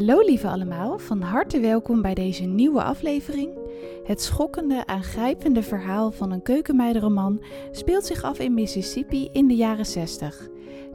Hallo 0.00 0.20
lieve 0.20 0.48
allemaal, 0.48 0.98
van 0.98 1.20
harte 1.20 1.60
welkom 1.60 2.02
bij 2.02 2.14
deze 2.14 2.44
nieuwe 2.44 2.82
aflevering. 2.82 3.58
Het 4.04 4.22
schokkende, 4.22 4.86
aangrijpende 4.86 5.62
verhaal 5.62 6.10
van 6.10 6.32
een 6.32 6.42
keukenmeidenroman 6.42 7.42
speelt 7.70 8.06
zich 8.06 8.22
af 8.22 8.38
in 8.38 8.54
Mississippi 8.54 9.28
in 9.32 9.48
de 9.48 9.54
jaren 9.54 9.86
60. 9.86 10.48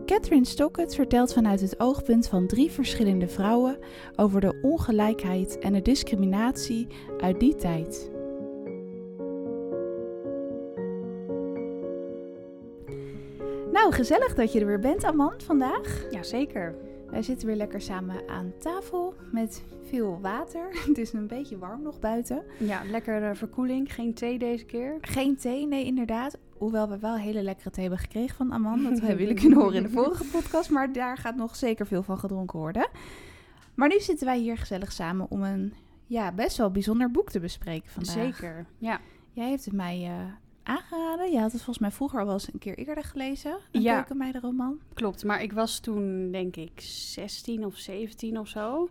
Catherine 0.05 0.45
Stockett 0.45 0.95
vertelt 0.95 1.33
vanuit 1.33 1.61
het 1.61 1.79
oogpunt 1.79 2.27
van 2.27 2.47
drie 2.47 2.71
verschillende 2.71 3.27
vrouwen 3.27 3.77
over 4.15 4.41
de 4.41 4.59
ongelijkheid 4.61 5.59
en 5.59 5.73
de 5.73 5.81
discriminatie 5.81 6.87
uit 7.19 7.39
die 7.39 7.55
tijd. 7.55 8.11
Nou, 13.71 13.93
gezellig 13.93 14.35
dat 14.35 14.53
je 14.53 14.59
er 14.59 14.65
weer 14.65 14.79
bent, 14.79 15.03
Amand, 15.03 15.43
vandaag. 15.43 16.05
Jazeker. 16.09 16.94
Wij 17.15 17.23
zitten 17.23 17.47
weer 17.47 17.55
lekker 17.55 17.81
samen 17.81 18.29
aan 18.29 18.53
tafel 18.59 19.13
met 19.31 19.63
veel 19.83 20.19
water. 20.21 20.67
Het 20.87 20.97
is 20.97 21.13
een 21.13 21.27
beetje 21.27 21.57
warm 21.57 21.81
nog 21.81 21.99
buiten. 21.99 22.43
Ja, 22.59 22.81
lekkere 22.85 23.35
verkoeling. 23.35 23.93
Geen 23.93 24.13
thee 24.13 24.39
deze 24.39 24.65
keer. 24.65 24.97
Geen 25.01 25.35
thee, 25.35 25.67
nee, 25.67 25.85
inderdaad. 25.85 26.37
Hoewel 26.57 26.89
we 26.89 26.99
wel 26.99 27.15
hele 27.15 27.41
lekkere 27.41 27.69
thee 27.69 27.81
hebben 27.83 27.99
gekregen 27.99 28.35
van 28.35 28.51
Aman. 28.51 28.83
Dat 28.83 28.99
hebben 29.07 29.25
jullie 29.25 29.41
kunnen 29.41 29.59
horen 29.59 29.75
in 29.75 29.83
de 29.83 29.89
vorige 29.89 30.23
podcast. 30.41 30.69
Maar 30.69 30.93
daar 30.93 31.17
gaat 31.17 31.35
nog 31.35 31.55
zeker 31.55 31.87
veel 31.87 32.03
van 32.03 32.17
gedronken 32.17 32.59
worden. 32.59 32.89
Maar 33.75 33.89
nu 33.89 33.99
zitten 33.99 34.25
wij 34.25 34.39
hier 34.39 34.57
gezellig 34.57 34.91
samen 34.91 35.29
om 35.29 35.43
een 35.43 35.73
ja, 36.05 36.31
best 36.31 36.57
wel 36.57 36.71
bijzonder 36.71 37.11
boek 37.11 37.29
te 37.29 37.39
bespreken 37.39 37.91
vandaag. 37.91 38.13
Zeker, 38.13 38.65
ja. 38.77 38.99
Jij 39.31 39.49
hebt 39.49 39.65
het 39.65 39.73
mij 39.73 40.01
uh, 40.01 40.33
aangeraden. 40.67 41.31
Je 41.31 41.39
had 41.39 41.51
het 41.51 41.61
volgens 41.61 41.79
mij 41.79 41.91
vroeger 41.91 42.19
al 42.19 42.25
wel 42.25 42.33
eens 42.33 42.53
een 42.53 42.59
keer 42.59 42.77
eerder 42.77 43.03
gelezen. 43.03 43.57
Een 43.71 43.81
Ja. 43.81 43.93
keukenmeidenroman. 43.95 44.79
Klopt, 44.93 45.23
maar 45.23 45.41
ik 45.41 45.51
was 45.53 45.79
toen 45.79 46.31
denk 46.31 46.55
ik 46.55 46.71
16 46.81 47.65
of 47.65 47.77
17 47.77 48.39
of 48.39 48.47
zo. 48.47 48.71
Oh 48.77 48.89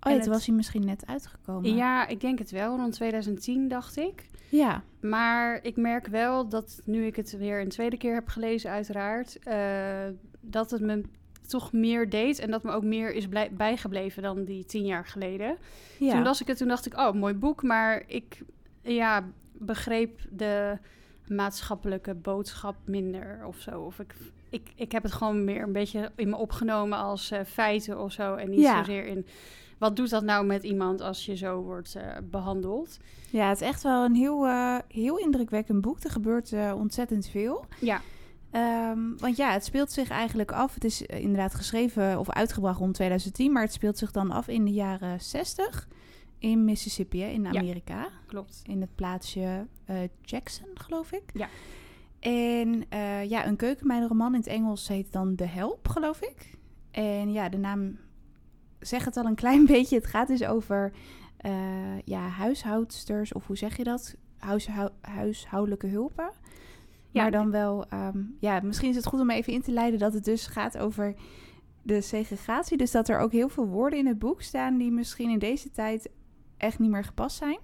En 0.00 0.10
ja, 0.10 0.14
het- 0.16 0.22
toen 0.22 0.32
was 0.32 0.46
hij 0.46 0.54
misschien 0.54 0.84
net 0.84 1.06
uitgekomen. 1.06 1.74
Ja, 1.74 2.06
ik 2.06 2.20
denk 2.20 2.38
het 2.38 2.50
wel. 2.50 2.76
Rond 2.76 2.92
2010 2.92 3.68
dacht 3.68 3.96
ik. 3.96 4.30
Ja, 4.48 4.82
Maar 5.00 5.58
ik 5.62 5.76
merk 5.76 6.06
wel 6.06 6.48
dat 6.48 6.80
nu 6.84 7.04
ik 7.06 7.16
het 7.16 7.36
weer 7.36 7.60
een 7.60 7.68
tweede 7.68 7.96
keer 7.96 8.14
heb 8.14 8.28
gelezen, 8.28 8.70
uiteraard, 8.70 9.38
eh, 9.38 10.06
dat 10.40 10.70
het 10.70 10.80
me 10.80 11.02
toch 11.46 11.72
meer 11.72 12.08
deed 12.10 12.38
en 12.38 12.50
dat 12.50 12.62
me 12.62 12.70
ook 12.70 12.84
meer 12.84 13.12
is 13.14 13.28
bijgebleven 13.52 14.22
dan 14.22 14.44
die 14.44 14.64
tien 14.64 14.84
jaar 14.86 15.06
geleden. 15.06 15.56
ja. 15.98 16.12
Toen 16.12 16.22
las 16.22 16.40
ik 16.40 16.46
het, 16.46 16.56
toen 16.56 16.68
dacht 16.68 16.86
ik, 16.86 16.96
oh, 16.98 17.12
mooi 17.12 17.34
boek, 17.34 17.62
maar 17.62 18.02
ik 18.06 18.42
ja, 18.82 19.24
begreep 19.52 20.20
de 20.30 20.78
maatschappelijke 21.34 22.14
boodschap 22.14 22.76
minder 22.84 23.40
of 23.46 23.56
zo. 23.58 23.80
Of 23.80 23.98
ik, 23.98 24.14
ik, 24.48 24.72
ik 24.74 24.92
heb 24.92 25.02
het 25.02 25.12
gewoon 25.12 25.44
meer 25.44 25.62
een 25.62 25.72
beetje 25.72 26.10
in 26.16 26.28
me 26.28 26.36
opgenomen 26.36 26.98
als 26.98 27.30
eh, 27.30 27.40
feiten 27.46 28.00
of 28.00 28.12
zo 28.12 28.34
en 28.34 28.50
niet 28.50 28.60
Ja. 28.60 28.78
zozeer 28.78 29.06
in 29.06 29.26
wat 29.78 29.96
doet 29.96 30.10
dat 30.10 30.22
nou 30.22 30.46
met 30.46 30.62
iemand 30.62 31.00
als 31.00 31.26
je 31.26 31.36
zo 31.36 31.60
wordt 31.60 31.94
eh, 31.94 32.02
behandeld. 32.30 32.98
Ja, 33.30 33.48
het 33.48 33.60
is 33.60 33.66
echt 33.66 33.82
wel 33.82 34.04
een 34.04 34.14
heel, 34.14 34.46
eh, 34.46 34.76
heel 34.88 35.18
indrukwekkend 35.18 35.80
boek. 35.80 36.02
Er 36.04 36.10
gebeurt 36.10 36.52
ontzettend 36.74 37.26
veel. 37.28 37.64
Ja, 37.80 38.00
Ehm, 38.50 38.98
want 39.18 39.36
ja, 39.36 39.52
het 39.52 39.64
speelt 39.64 39.92
zich 39.92 40.08
eigenlijk 40.10 40.52
af. 40.52 40.74
Het 40.74 40.84
is 40.84 41.02
inderdaad 41.02 41.54
geschreven 41.54 42.18
of 42.18 42.30
uitgebracht 42.30 42.78
rond 42.78 42.94
2010, 42.94 43.52
maar 43.52 43.62
het 43.62 43.72
speelt 43.72 43.98
zich 43.98 44.10
dan 44.12 44.30
af 44.30 44.48
in 44.48 44.64
de 44.64 44.72
jaren 44.72 45.20
60 45.20 45.88
in 46.42 46.64
Mississippi, 46.64 47.20
hè, 47.20 47.28
in 47.28 47.42
Ja. 47.42 47.48
Amerika. 47.60 48.08
klopt. 48.26 48.60
In 48.64 48.80
het 48.80 48.94
plaatsje 48.94 49.66
eh, 49.84 49.96
Jackson, 50.22 50.66
geloof 50.74 51.12
ik. 51.12 51.22
Ja. 51.34 51.48
En 52.20 52.84
eh, 52.88 53.24
ja, 53.24 53.46
een 53.46 53.56
keukenmeidenroman 53.56 54.32
in 54.34 54.38
het 54.40 54.48
Engels 54.48 54.88
heet 54.88 55.12
dan 55.12 55.34
The 55.34 55.44
Help, 55.44 55.88
geloof 55.88 56.20
ik. 56.20 56.58
En 56.90 57.32
ja, 57.32 57.48
de 57.48 57.56
naam 57.58 57.98
zegt 58.80 59.04
het 59.04 59.16
al 59.16 59.24
een 59.24 59.34
klein 59.44 59.66
beetje. 59.66 59.96
Het 59.96 60.06
gaat 60.06 60.28
dus 60.28 60.44
over 60.44 60.92
eh, 61.36 61.98
ja, 62.04 62.28
huishoudsters, 62.28 63.32
of 63.32 63.46
hoe 63.46 63.56
zeg 63.56 63.76
je 63.76 63.84
dat? 63.84 64.16
Huishou 64.38 64.90
huishoudelijke 65.00 65.86
hulpen. 65.86 66.30
Ja, 67.10 67.22
maar 67.22 67.30
dan 67.30 67.50
wel, 67.50 67.86
ehm, 67.88 68.22
ja, 68.40 68.60
misschien 68.62 68.88
is 68.90 68.96
het 68.96 69.06
goed 69.06 69.20
om 69.20 69.30
even 69.30 69.52
in 69.52 69.62
te 69.62 69.72
leiden 69.72 70.00
dat 70.00 70.12
het 70.14 70.24
dus 70.24 70.46
gaat 70.46 70.78
over 70.78 71.14
de 71.82 72.00
segregatie. 72.00 72.76
Dus 72.76 72.90
dat 72.90 73.08
er 73.08 73.18
ook 73.18 73.32
heel 73.32 73.48
veel 73.48 73.66
woorden 73.66 73.98
in 73.98 74.06
het 74.06 74.18
boek 74.18 74.42
staan 74.42 74.78
die 74.78 74.90
misschien 74.90 75.30
in 75.30 75.38
deze 75.38 75.70
tijd 75.70 76.10
echt 76.62 76.78
niet 76.78 76.90
meer 76.90 77.04
gepast 77.04 77.36
zijn. 77.36 77.58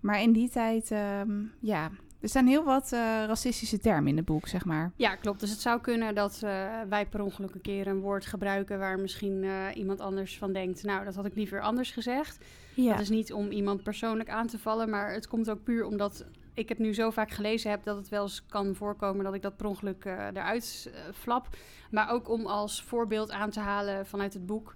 Maar 0.00 0.22
in 0.22 0.32
die 0.32 0.48
tijd, 0.48 0.90
ehm, 0.90 1.42
ja, 1.60 1.90
er 2.20 2.28
staan 2.28 2.46
heel 2.46 2.64
wat 2.64 2.92
eh, 2.92 3.00
racistische 3.26 3.78
termen 3.78 4.10
in 4.10 4.16
het 4.16 4.24
boek, 4.24 4.48
zeg 4.48 4.64
maar. 4.64 4.92
Ja, 4.96 5.14
klopt. 5.14 5.40
Dus 5.40 5.50
het 5.50 5.60
zou 5.60 5.80
kunnen 5.80 6.14
dat 6.14 6.40
eh, 6.42 6.80
wij 6.88 7.06
per 7.06 7.20
ongeluk 7.22 7.54
een 7.54 7.60
keer 7.60 7.86
een 7.86 8.00
woord 8.00 8.26
gebruiken 8.26 8.78
waar 8.78 8.98
misschien 8.98 9.44
eh, 9.44 9.50
iemand 9.74 10.00
anders 10.00 10.38
van 10.38 10.52
denkt, 10.52 10.82
nou, 10.82 11.04
dat 11.04 11.14
had 11.14 11.26
ik 11.26 11.34
liever 11.34 11.60
anders 11.60 11.90
gezegd. 11.90 12.44
Ja, 12.74 12.90
Dat 12.90 13.00
is 13.00 13.08
niet 13.08 13.32
om 13.32 13.50
iemand 13.50 13.82
persoonlijk 13.82 14.28
aan 14.28 14.46
te 14.46 14.58
vallen, 14.58 14.90
maar 14.90 15.12
het 15.12 15.26
komt 15.26 15.50
ook 15.50 15.62
puur 15.62 15.84
omdat 15.84 16.24
ik 16.54 16.68
het 16.68 16.78
nu 16.78 16.94
zo 16.94 17.10
vaak 17.10 17.30
gelezen 17.30 17.70
heb 17.70 17.82
dat 17.82 17.96
het 17.96 18.08
wel 18.08 18.22
eens 18.22 18.46
kan 18.46 18.74
voorkomen 18.74 19.24
dat 19.24 19.34
ik 19.34 19.42
dat 19.42 19.56
per 19.56 19.66
ongeluk 19.66 20.04
eruit 20.04 20.92
flap. 21.14 21.48
Maar 21.90 22.10
ook 22.10 22.28
om 22.28 22.46
als 22.46 22.82
voorbeeld 22.82 23.30
aan 23.30 23.50
te 23.50 23.60
halen 23.60 24.06
vanuit 24.06 24.34
het 24.34 24.46
boek. 24.46 24.74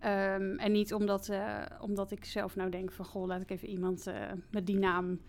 Ehm, 0.00 0.54
en 0.56 0.72
niet 0.72 0.94
omdat, 0.94 1.28
eh, 1.28 1.62
omdat 1.80 2.10
ik 2.10 2.24
zelf 2.24 2.56
nou 2.56 2.70
denk 2.70 2.92
van, 2.92 3.04
goh, 3.04 3.26
laat 3.26 3.40
ik 3.40 3.50
even 3.50 3.68
iemand 3.68 4.06
eh, 4.06 4.14
met 4.50 4.66
die 4.66 4.78
naam 4.78 5.20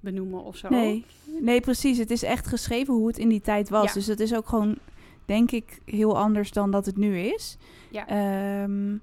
benoemen 0.00 0.44
of 0.44 0.56
zo. 0.56 0.68
nee, 0.68 1.04
nee, 1.40 1.60
precies. 1.60 1.98
Het 1.98 2.10
is 2.10 2.22
echt 2.22 2.46
geschreven 2.46 2.94
hoe 2.94 3.06
het 3.06 3.18
in 3.18 3.28
die 3.28 3.40
tijd 3.40 3.68
was. 3.68 3.86
Ja. 3.86 3.92
Dus 3.92 4.06
het 4.06 4.20
is 4.20 4.34
ook 4.34 4.48
gewoon, 4.48 4.78
denk 5.24 5.50
ik, 5.50 5.80
heel 5.84 6.18
anders 6.18 6.52
dan 6.52 6.70
dat 6.70 6.86
het 6.86 6.96
nu 6.96 7.18
is. 7.18 7.56
Ja. 7.90 8.06
Ehm, 8.06 8.96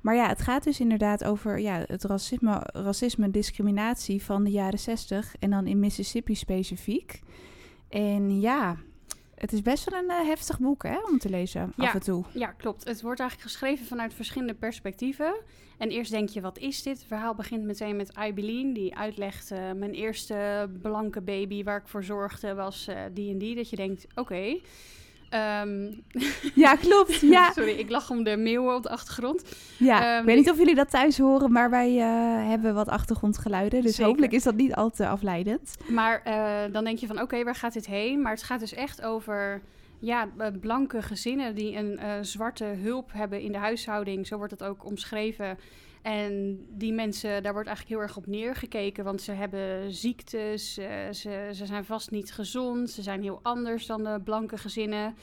maar 0.00 0.14
ja, 0.14 0.28
het 0.28 0.42
gaat 0.42 0.64
dus 0.64 0.80
inderdaad 0.80 1.24
over 1.24 1.58
ja, 1.58 1.84
het 1.86 2.04
racisme, 2.04 2.60
racisme 2.72 3.30
discriminatie 3.30 4.22
van 4.22 4.44
de 4.44 4.50
jaren 4.50 4.78
60 4.78 5.34
en 5.38 5.50
dan 5.50 5.66
in 5.66 5.78
Mississippi 5.78 6.34
specifiek. 6.34 7.20
En 7.88 8.40
ja, 8.40 8.76
het 9.42 9.52
is 9.52 9.62
best 9.62 9.90
wel 9.90 10.00
een 10.02 10.10
eh, 10.10 10.26
heftig 10.26 10.58
boek 10.58 10.82
hè, 10.82 10.98
om 11.10 11.18
te 11.18 11.28
lezen 11.30 11.72
Ja. 11.76 11.84
af 11.86 11.94
en 11.94 12.00
toe. 12.00 12.24
Ja, 12.34 12.46
klopt. 12.46 12.84
Het 12.84 13.02
wordt 13.02 13.20
eigenlijk 13.20 13.50
geschreven 13.50 13.86
vanuit 13.86 14.14
verschillende 14.14 14.54
perspectieven. 14.54 15.34
En 15.78 15.90
eerst 15.90 16.10
denk 16.10 16.28
je, 16.28 16.40
wat 16.40 16.58
is 16.58 16.82
dit? 16.82 16.98
Het 16.98 17.06
verhaal 17.06 17.34
begint 17.34 17.64
meteen 17.64 17.96
met 17.96 18.12
Ibeline, 18.26 18.74
die 18.74 18.96
uitlegt... 18.96 19.50
eh, 19.50 19.58
mijn 19.72 19.92
eerste 19.92 20.68
blanke 20.82 21.20
baby 21.20 21.64
waar 21.64 21.78
ik 21.80 21.88
voor 21.88 22.04
zorgde 22.04 22.54
was 22.54 22.86
eh, 22.88 22.96
die 23.12 23.30
en 23.32 23.38
die. 23.38 23.54
Dat 23.54 23.70
je 23.70 23.76
denkt, 23.76 24.06
oké. 24.14 24.60
Ehm, 25.32 25.90
Ja, 26.54 26.74
klopt. 26.76 27.20
Ja, 27.36 27.52
Sorry, 27.52 27.70
ik 27.70 27.90
lach 27.90 28.10
om 28.10 28.22
de 28.24 28.36
meeuwen 28.36 28.74
op 28.74 28.82
de 28.82 28.88
achtergrond. 28.88 29.42
ja. 29.78 30.02
Ehm, 30.12 30.20
ik 30.20 30.24
weet 30.26 30.36
niet 30.36 30.50
of 30.50 30.58
jullie 30.58 30.74
dat 30.74 30.90
thuis 30.90 31.18
horen, 31.18 31.52
maar 31.52 31.70
wij 31.70 31.98
eh, 31.98 32.48
hebben 32.48 32.74
wat 32.74 32.88
achtergrondgeluiden. 32.88 33.82
Dus 33.82 33.90
Zeker. 33.90 34.04
hopelijk 34.06 34.32
is 34.32 34.42
dat 34.42 34.54
niet 34.54 34.74
al 34.74 34.90
te 34.90 35.06
afleidend. 35.08 35.74
Maar 35.88 36.20
eh, 36.24 36.72
dan 36.72 36.84
denk 36.84 36.98
je 36.98 37.06
van, 37.06 37.20
oké, 37.20 37.44
waar 37.44 37.54
gaat 37.54 37.72
dit 37.72 37.86
heen? 37.86 38.20
Maar 38.22 38.32
het 38.32 38.42
gaat 38.42 38.60
dus 38.60 38.74
echt 38.74 39.02
over 39.02 39.62
ja, 39.98 40.28
blanke 40.60 41.02
gezinnen 41.02 41.54
die 41.54 41.76
een 41.76 41.98
eh, 41.98 42.10
zwarte 42.20 42.64
hulp 42.64 43.10
hebben 43.12 43.40
in 43.40 43.52
de 43.52 43.58
huishouding. 43.58 44.26
Zo 44.26 44.36
wordt 44.36 44.52
het 44.52 44.62
ook 44.62 44.84
omschreven. 44.86 45.58
En 46.02 46.64
die 46.68 46.92
mensen, 46.92 47.42
daar 47.42 47.52
wordt 47.52 47.68
eigenlijk 47.68 47.98
heel 47.98 48.08
erg 48.08 48.16
op 48.16 48.26
neergekeken, 48.26 49.04
want 49.04 49.22
ze 49.22 49.32
hebben 49.32 49.92
ziektes, 49.92 50.78
eh, 50.78 51.10
ze, 51.10 51.50
ze 51.52 51.66
zijn 51.66 51.84
vast 51.84 52.10
niet 52.10 52.32
gezond, 52.32 52.90
ze 52.90 53.02
zijn 53.02 53.22
heel 53.22 53.40
anders 53.42 53.86
dan 53.86 54.04
de 54.04 54.20
blanke 54.24 54.58
gezinnen. 54.58 55.14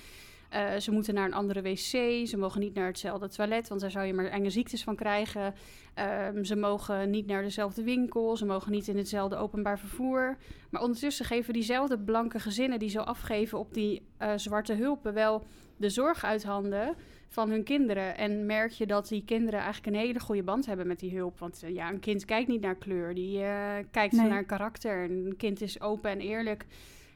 Eh, 0.49 0.75
ze 0.77 0.91
moeten 0.91 1.13
naar 1.13 1.25
een 1.25 1.33
andere 1.33 1.61
wc, 1.61 2.27
ze 2.27 2.37
mogen 2.37 2.59
niet 2.59 2.73
naar 2.73 2.87
hetzelfde 2.87 3.29
toilet, 3.29 3.67
want 3.67 3.81
daar 3.81 3.91
zou 3.91 4.05
je 4.05 4.13
maar 4.13 4.25
enge 4.25 4.49
ziektes 4.49 4.83
van 4.83 4.95
krijgen. 4.95 5.53
Ehm, 5.93 6.43
ze 6.43 6.55
mogen 6.55 7.09
niet 7.09 7.25
naar 7.25 7.41
dezelfde 7.41 7.83
winkel, 7.83 8.37
ze 8.37 8.45
mogen 8.45 8.71
niet 8.71 8.87
in 8.87 8.97
hetzelfde 8.97 9.35
openbaar 9.35 9.79
vervoer. 9.79 10.37
Maar 10.69 10.81
ondertussen 10.81 11.25
geven 11.25 11.53
diezelfde 11.53 11.99
blanke 11.99 12.39
gezinnen 12.39 12.79
die 12.79 12.89
zo 12.89 12.99
afgeven 12.99 13.59
op 13.59 13.73
die 13.73 14.01
eh, 14.17 14.31
zwarte 14.35 14.73
hulpen 14.73 15.13
wel 15.13 15.43
de 15.77 15.89
zorg 15.89 16.23
uit 16.23 16.43
handen 16.43 16.95
van 17.29 17.49
hun 17.49 17.63
kinderen. 17.63 18.17
En 18.17 18.45
merk 18.45 18.71
je 18.71 18.85
dat 18.85 19.07
die 19.07 19.23
kinderen 19.25 19.59
eigenlijk 19.59 19.95
een 19.95 20.01
hele 20.01 20.19
goede 20.19 20.43
band 20.43 20.65
hebben 20.65 20.87
met 20.87 20.99
die 20.99 21.15
hulp. 21.17 21.39
Want 21.39 21.63
eh, 21.63 21.73
ja, 21.73 21.89
een 21.89 21.99
kind 21.99 22.25
kijkt 22.25 22.47
niet 22.47 22.61
naar 22.61 22.75
kleur, 22.75 23.13
die 23.13 23.41
eh, 23.43 23.75
kijkt 23.91 24.13
Nee. 24.13 24.27
naar 24.27 24.43
karakter. 24.43 25.03
En 25.03 25.11
een 25.11 25.37
kind 25.37 25.61
is 25.61 25.81
open 25.81 26.11
en 26.11 26.19
eerlijk. 26.19 26.65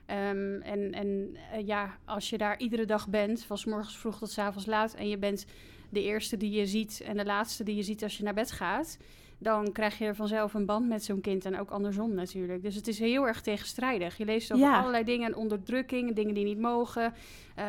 Ehm, 0.05 0.61
en 0.61 0.93
en 0.93 1.35
eh, 1.51 1.67
ja, 1.67 1.97
als 2.05 2.29
je 2.29 2.37
daar 2.37 2.59
iedere 2.59 2.85
dag 2.85 3.07
bent, 3.09 3.43
van 3.43 3.57
's 3.57 3.65
morgens 3.65 3.97
vroeg 3.97 4.17
tot 4.17 4.31
's 4.31 4.37
avonds 4.37 4.65
laat, 4.65 4.93
en 4.93 5.09
je 5.09 5.17
bent 5.17 5.45
de 5.89 6.01
eerste 6.03 6.37
die 6.37 6.51
je 6.51 6.65
ziet 6.65 7.01
en 7.05 7.17
de 7.17 7.25
laatste 7.25 7.63
die 7.63 7.75
je 7.75 7.83
ziet 7.83 8.03
als 8.03 8.17
je 8.17 8.23
naar 8.23 8.33
bed 8.33 8.51
gaat, 8.51 8.97
dan 9.43 9.71
krijg 9.71 9.97
je 9.97 10.15
vanzelf 10.15 10.53
een 10.53 10.65
band 10.65 10.87
met 10.87 11.03
zo'n 11.03 11.21
kind 11.21 11.45
en 11.45 11.59
ook 11.59 11.69
andersom 11.69 12.13
natuurlijk. 12.13 12.61
Dus 12.63 12.75
het 12.75 12.87
is 12.87 12.99
heel 12.99 13.27
erg 13.27 13.41
tegenstrijdig. 13.41 14.17
Je 14.17 14.25
leest 14.25 14.51
over 14.53 14.65
Ja. 14.65 14.77
allerlei 14.79 15.03
dingen 15.03 15.27
en 15.27 15.35
onderdrukking, 15.35 16.15
dingen 16.15 16.33
die 16.33 16.43
niet 16.45 16.59
mogen. 16.59 17.13
Eh, 17.55 17.65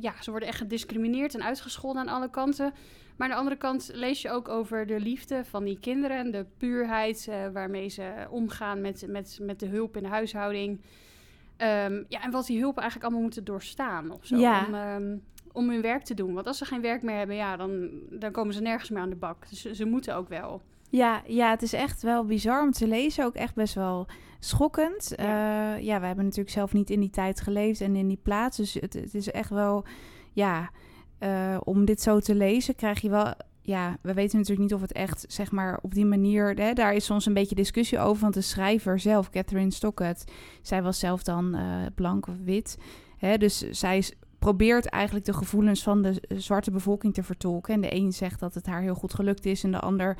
ja, 0.00 0.12
ze 0.22 0.30
worden 0.30 0.48
echt 0.48 0.58
gediscrimineerd 0.58 1.34
en 1.34 1.42
uitgescholden 1.42 2.02
aan 2.02 2.14
alle 2.14 2.30
kanten. 2.30 2.72
Maar 3.16 3.26
aan 3.28 3.32
de 3.34 3.38
andere 3.40 3.56
kant 3.56 3.90
lees 3.94 4.22
je 4.22 4.30
ook 4.30 4.48
over 4.48 4.86
de 4.86 5.00
liefde 5.00 5.44
van 5.44 5.64
die 5.64 5.78
kinderen 5.80 6.16
en 6.16 6.30
de 6.30 6.46
puurheid 6.58 7.26
eh, 7.30 7.36
waarmee 7.52 7.88
ze 7.88 8.26
omgaan 8.30 8.80
met, 8.80 9.04
met, 9.08 9.38
met 9.42 9.60
de 9.60 9.66
hulp 9.66 9.96
in 9.96 10.02
de 10.02 10.08
huishouding. 10.08 10.80
Ehm, 11.56 12.02
ja, 12.08 12.22
en 12.22 12.30
wat 12.30 12.46
die 12.46 12.58
hulpen 12.60 12.80
eigenlijk 12.82 13.04
allemaal 13.04 13.22
moeten 13.22 13.44
doorstaan 13.44 14.10
of 14.10 14.26
zo. 14.26 14.36
Ja. 14.36 14.64
Om, 14.66 14.74
ehm, 14.74 15.16
om 15.52 15.70
hun 15.70 15.80
werk 15.80 16.04
te 16.04 16.14
doen. 16.14 16.34
Want 16.34 16.46
als 16.46 16.58
ze 16.58 16.64
geen 16.64 16.80
werk 16.80 17.02
meer 17.02 17.16
hebben, 17.16 17.36
ja, 17.36 17.56
dan, 17.56 17.88
dan 18.10 18.32
komen 18.32 18.54
ze 18.54 18.60
nergens 18.60 18.90
meer 18.90 19.02
aan 19.02 19.10
de 19.10 19.16
bak. 19.16 19.48
Dus 19.48 19.62
ze 19.70 19.84
moeten 19.84 20.16
ook 20.16 20.28
wel. 20.28 20.62
Ja, 20.88 21.22
ja, 21.26 21.50
het 21.50 21.62
is 21.62 21.72
echt 21.72 22.02
wel 22.02 22.24
bizar 22.24 22.62
om 22.62 22.72
te 22.72 22.86
lezen. 22.86 23.24
Ook 23.24 23.34
echt 23.34 23.54
best 23.54 23.74
wel 23.74 24.06
schokkend. 24.38 25.12
Ja, 25.16 25.76
uh, 25.76 25.82
ja 25.82 26.00
we 26.00 26.06
hebben 26.06 26.24
natuurlijk 26.24 26.54
zelf 26.54 26.72
niet 26.72 26.90
in 26.90 27.00
die 27.00 27.10
tijd 27.10 27.40
geleefd 27.40 27.80
en 27.80 27.96
in 27.96 28.08
die 28.08 28.20
plaats. 28.22 28.56
Dus 28.56 28.74
het, 28.74 28.92
het 28.92 29.14
is 29.14 29.30
echt 29.30 29.50
wel, 29.50 29.84
ja, 30.32 30.70
uh, 31.20 31.56
om 31.64 31.84
dit 31.84 32.00
zo 32.00 32.20
te 32.20 32.34
lezen 32.34 32.74
krijg 32.74 33.00
je 33.00 33.10
wel... 33.10 33.34
Ja, 33.60 33.96
we 34.02 34.14
weten 34.14 34.38
natuurlijk 34.38 34.68
niet 34.68 34.74
of 34.74 34.80
het 34.80 34.92
echt, 34.92 35.24
zeg 35.28 35.50
maar, 35.50 35.78
op 35.82 35.94
die 35.94 36.06
manier... 36.06 36.54
Hè, 36.54 36.72
daar 36.72 36.94
is 36.94 37.04
soms 37.04 37.26
een 37.26 37.34
beetje 37.34 37.54
discussie 37.54 37.98
over, 37.98 38.22
want 38.22 38.34
de 38.34 38.40
schrijver 38.40 39.00
zelf, 39.00 39.30
Catherine 39.30 39.70
Stockett... 39.70 40.32
zij 40.62 40.82
was 40.82 40.98
zelf 40.98 41.22
dan 41.22 41.56
uh, 41.56 41.62
blank 41.94 42.26
of 42.26 42.34
wit. 42.44 42.78
Hè, 43.16 43.38
dus 43.38 43.70
zij 43.70 44.04
probeert 44.38 44.86
eigenlijk 44.86 45.24
de 45.24 45.32
gevoelens 45.32 45.82
van 45.82 46.02
de 46.02 46.20
zwarte 46.28 46.70
bevolking 46.70 47.14
te 47.14 47.22
vertolken. 47.22 47.74
En 47.74 47.80
de 47.80 47.94
een 47.94 48.12
zegt 48.12 48.40
dat 48.40 48.54
het 48.54 48.66
haar 48.66 48.80
heel 48.80 48.94
goed 48.94 49.14
gelukt 49.14 49.46
is 49.46 49.64
en 49.64 49.70
de 49.70 49.80
ander 49.80 50.16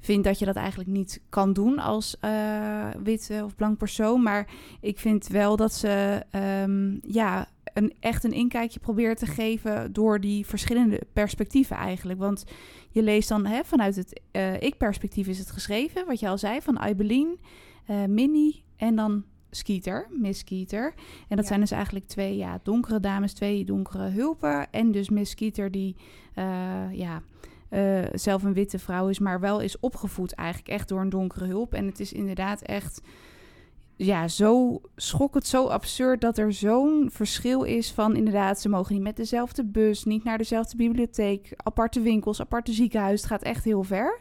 vind 0.00 0.24
dat 0.24 0.38
je 0.38 0.44
dat 0.44 0.56
eigenlijk 0.56 0.90
niet 0.90 1.20
kan 1.28 1.52
doen 1.52 1.78
als 1.78 2.16
uh, 2.24 2.88
wit 3.02 3.30
of 3.44 3.54
blank 3.54 3.78
persoon. 3.78 4.22
Maar 4.22 4.48
ik 4.80 4.98
vind 4.98 5.26
wel 5.26 5.56
dat 5.56 5.74
ze 5.74 6.22
um, 6.62 7.00
ja, 7.06 7.48
een, 7.74 7.92
echt 8.00 8.24
een 8.24 8.32
inkijkje 8.32 8.80
probeert 8.80 9.18
te 9.18 9.26
geven 9.26 9.92
door 9.92 10.20
die 10.20 10.46
verschillende 10.46 11.00
perspectieven 11.12 11.76
eigenlijk. 11.76 12.18
Want 12.18 12.44
je 12.90 13.02
leest 13.02 13.28
dan 13.28 13.46
hè, 13.46 13.64
vanuit 13.64 13.96
het 13.96 14.20
uh, 14.32 14.60
ik-perspectief 14.60 15.26
is 15.26 15.38
het 15.38 15.50
geschreven, 15.50 16.06
wat 16.06 16.20
je 16.20 16.28
al 16.28 16.38
zei, 16.38 16.60
van 16.60 16.78
Aibeline, 16.78 17.36
uh, 17.90 18.04
Minnie 18.04 18.64
en 18.76 18.96
dan 18.96 19.24
Skeeter, 19.50 20.06
Miss 20.10 20.40
Skeeter. 20.40 20.94
En 21.28 21.36
dat 21.36 21.38
Ja. 21.38 21.44
zijn 21.46 21.60
dus 21.60 21.70
eigenlijk 21.70 22.06
twee 22.06 22.36
ja, 22.36 22.60
donkere 22.62 23.00
dames, 23.00 23.32
twee 23.32 23.64
donkere 23.64 24.08
hulpen. 24.08 24.72
En 24.72 24.92
dus 24.92 25.08
Miss 25.08 25.30
Skeeter 25.30 25.70
die 25.70 25.96
eh, 26.34 26.44
ja, 26.92 27.22
eh, 27.68 28.04
zelf 28.12 28.42
een 28.42 28.52
witte 28.52 28.78
vrouw 28.78 29.08
is, 29.08 29.18
maar 29.18 29.40
wel 29.40 29.60
is 29.60 29.80
opgevoed 29.80 30.32
eigenlijk 30.32 30.68
echt 30.68 30.88
door 30.88 31.00
een 31.00 31.08
donkere 31.08 31.46
hulp. 31.46 31.74
En 31.74 31.86
het 31.86 32.00
is 32.00 32.12
inderdaad 32.12 32.62
echt 32.62 33.00
ja, 33.96 34.28
zo 34.28 34.80
schokkend, 34.96 35.46
zo 35.46 35.66
absurd 35.66 36.20
dat 36.20 36.38
er 36.38 36.52
zo'n 36.52 37.08
verschil 37.12 37.62
is 37.62 37.92
van 37.92 38.16
inderdaad, 38.16 38.60
ze 38.60 38.68
mogen 38.68 38.94
niet 38.94 39.02
met 39.02 39.16
dezelfde 39.16 39.64
bus, 39.64 40.04
niet 40.04 40.24
naar 40.24 40.38
dezelfde 40.38 40.76
bibliotheek, 40.76 41.52
aparte 41.56 42.00
winkels, 42.00 42.40
aparte 42.40 42.72
ziekenhuis. 42.72 43.20
Het 43.20 43.30
gaat 43.30 43.42
echt 43.42 43.64
heel 43.64 43.82
ver. 43.82 44.20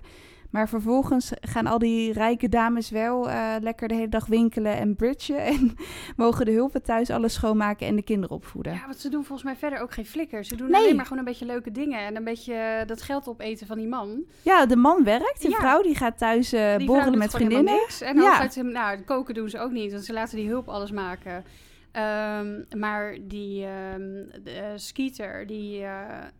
Maar 0.49 0.69
vervolgens 0.69 1.31
gaan 1.41 1.67
al 1.67 1.79
die 1.79 2.13
rijke 2.13 2.49
dames 2.49 2.89
wel 2.89 3.29
eh, 3.29 3.53
lekker 3.61 3.87
de 3.87 3.93
hele 3.93 4.09
dag 4.09 4.25
winkelen 4.25 4.77
en 4.77 4.95
bridgen. 4.95 5.37
En 5.45 5.75
mogen 6.15 6.45
de 6.45 6.51
hulpen 6.51 6.83
thuis 6.83 7.09
alles 7.09 7.33
schoonmaken 7.33 7.87
en 7.87 7.95
de 7.95 8.01
kinderen 8.03 8.35
opvoeden. 8.35 8.73
Ja, 8.73 8.85
want 8.85 8.97
ze 8.99 9.09
doen 9.09 9.23
volgens 9.25 9.43
mij 9.47 9.55
verder 9.55 9.79
ook 9.79 9.93
geen 9.93 10.05
flikker. 10.05 10.43
Ze 10.45 10.55
doen 10.55 10.69
Nee. 10.71 10.81
alleen 10.81 10.95
maar 10.95 11.03
gewoon 11.05 11.19
een 11.19 11.25
beetje 11.25 11.45
leuke 11.45 11.71
dingen. 11.71 11.99
En 11.99 12.15
een 12.15 12.23
beetje 12.23 12.53
eh, 12.53 12.87
dat 12.87 13.01
geld 13.01 13.27
opeten 13.27 13.67
van 13.67 13.77
die 13.77 13.87
man. 13.87 14.23
Ja, 14.41 14.65
de 14.65 14.75
man 14.75 15.03
werkt. 15.03 15.41
De 15.41 15.49
Ja. 15.49 15.57
vrouw 15.57 15.81
die 15.81 15.95
gaat 15.95 16.17
thuis 16.17 16.49
vrouw 16.49 16.77
borrelen 16.85 17.17
met 17.17 17.31
vriendinnen. 17.31 17.73
Niks. 17.73 18.01
En 18.01 18.15
Ja. 18.15 18.21
hooguit, 18.29 18.55
hem- 18.55 18.71
nou, 18.71 19.01
koken 19.01 19.33
doen 19.33 19.49
ze 19.49 19.59
ook 19.59 19.71
niet. 19.71 19.91
Want 19.91 20.05
ze 20.05 20.13
laten 20.13 20.37
die 20.37 20.47
hulp 20.47 20.67
alles 20.69 20.91
maken. 20.91 21.43
Ehm, 21.91 22.63
maar 22.79 23.17
die 23.21 23.65
ehm, 23.65 24.41
de, 24.43 24.73
Skeeter, 24.75 25.47
die 25.47 25.79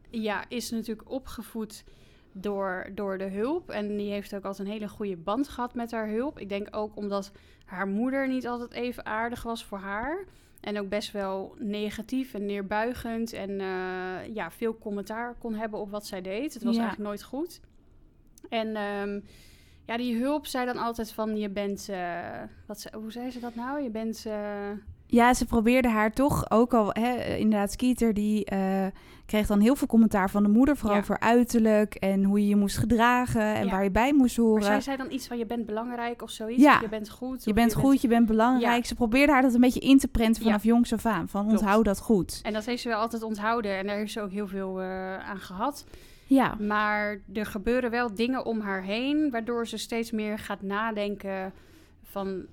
ja, 0.09 0.43
is 0.47 0.71
natuurlijk 0.71 1.09
opgevoed 1.11 1.83
door, 2.41 2.87
door 2.95 3.17
de 3.17 3.27
hulp. 3.29 3.69
En 3.69 3.97
die 3.97 4.11
heeft 4.11 4.35
ook 4.35 4.43
altijd 4.45 4.67
een 4.67 4.73
hele 4.73 4.87
goede 4.87 5.17
band 5.17 5.47
gehad 5.47 5.73
met 5.73 5.91
haar 5.91 6.07
hulp. 6.09 6.39
Ik 6.39 6.49
denk 6.49 6.67
ook 6.71 6.95
omdat 6.95 7.31
haar 7.65 7.87
moeder 7.87 8.27
niet 8.27 8.47
altijd 8.47 8.71
even 8.71 9.05
aardig 9.05 9.43
was 9.43 9.65
voor 9.65 9.77
haar. 9.77 10.23
En 10.61 10.79
ook 10.79 10.89
best 10.89 11.11
wel 11.11 11.55
negatief 11.59 12.33
en 12.33 12.45
neerbuigend. 12.45 13.33
En 13.33 13.49
eh, 13.61 14.33
ja, 14.33 14.51
veel 14.51 14.77
commentaar 14.77 15.35
kon 15.39 15.53
hebben 15.53 15.79
op 15.79 15.89
wat 15.91 16.05
zij 16.05 16.21
deed. 16.21 16.53
Het 16.53 16.63
was 16.63 16.75
Ja. 16.75 16.79
eigenlijk 16.81 17.09
nooit 17.09 17.23
goed. 17.23 17.59
En 18.49 18.75
ehm, 18.75 19.19
ja, 19.85 19.97
die 19.97 20.17
hulp 20.17 20.45
zei 20.45 20.65
dan 20.65 20.77
altijd 20.77 21.11
van 21.11 21.37
je 21.37 21.49
bent... 21.49 21.89
eh, 21.89 22.41
wat, 22.65 22.79
ze- 22.79 22.93
hoe 22.93 23.11
zei 23.11 23.31
ze 23.31 23.39
dat 23.39 23.55
nou? 23.55 23.81
Je 23.81 23.89
bent... 23.89 24.25
eh, 24.25 24.69
Ja, 25.09 25.33
ze 25.33 25.45
probeerde 25.45 25.87
haar 25.89 26.11
toch 26.13 26.51
ook 26.51 26.73
al, 26.73 26.89
hè, 26.91 27.35
inderdaad, 27.35 27.71
Skeeter, 27.71 28.13
die 28.13 28.45
eh, 28.45 28.85
kreeg 29.25 29.47
dan 29.47 29.59
heel 29.59 29.75
veel 29.75 29.87
commentaar 29.87 30.29
van 30.29 30.43
de 30.43 30.49
moeder, 30.49 30.77
vooral 30.77 30.97
Ja. 30.97 31.03
voor 31.03 31.19
uiterlijk 31.19 31.95
en 31.95 32.23
hoe 32.23 32.39
je 32.41 32.47
je 32.47 32.55
moest 32.55 32.77
gedragen 32.77 33.41
en 33.55 33.65
Ja. 33.65 33.71
waar 33.71 33.83
je 33.83 33.91
bij 33.91 34.13
moest 34.13 34.37
horen. 34.37 34.53
maar 34.53 34.63
zij 34.71 34.81
zei 34.81 34.97
dan 34.97 35.11
iets 35.11 35.27
van 35.27 35.37
je 35.37 35.45
bent 35.45 35.65
belangrijk 35.65 36.21
of 36.21 36.29
zoiets. 36.29 36.61
Ja. 36.63 36.75
Of 36.75 36.81
je 36.81 36.89
bent 36.89 37.09
goed. 37.09 37.43
je 37.43 37.53
bent 37.53 37.73
goed, 37.73 38.01
je 38.01 38.07
bent 38.07 38.25
belangrijk. 38.25 38.85
Ze 38.85 38.95
probeerde 38.95 39.31
haar 39.31 39.41
dat 39.41 39.53
een 39.53 39.61
beetje 39.61 39.79
in 39.79 39.97
te 39.97 40.07
prenten 40.07 40.43
vanaf 40.43 40.63
jongs 40.63 40.93
af 40.93 41.05
aan. 41.05 41.27
Van 41.27 41.45
Klopt. 41.45 41.59
onthoud 41.59 41.85
dat 41.85 41.99
goed. 41.99 42.39
En 42.43 42.53
dat 42.53 42.65
heeft 42.65 42.81
ze 42.81 42.87
wel 42.89 42.99
altijd 42.99 43.23
onthouden. 43.23 43.77
En 43.77 43.87
daar 43.87 43.95
heeft 43.97 44.11
ze 44.11 44.21
ook 44.21 44.31
heel 44.31 44.47
veel 44.47 44.81
eh, 44.81 45.17
aan 45.29 45.39
gehad. 45.39 45.85
Ja, 46.25 46.55
Maar 46.59 47.19
er 47.33 47.45
gebeuren 47.45 47.91
wel 47.91 48.13
dingen 48.15 48.45
om 48.45 48.59
haar 48.61 48.83
heen, 48.83 49.29
waardoor 49.31 49.67
ze 49.67 49.77
steeds 49.77 50.11
meer 50.11 50.39
gaat 50.39 50.61
nadenken 50.61 51.53
van 52.03 52.45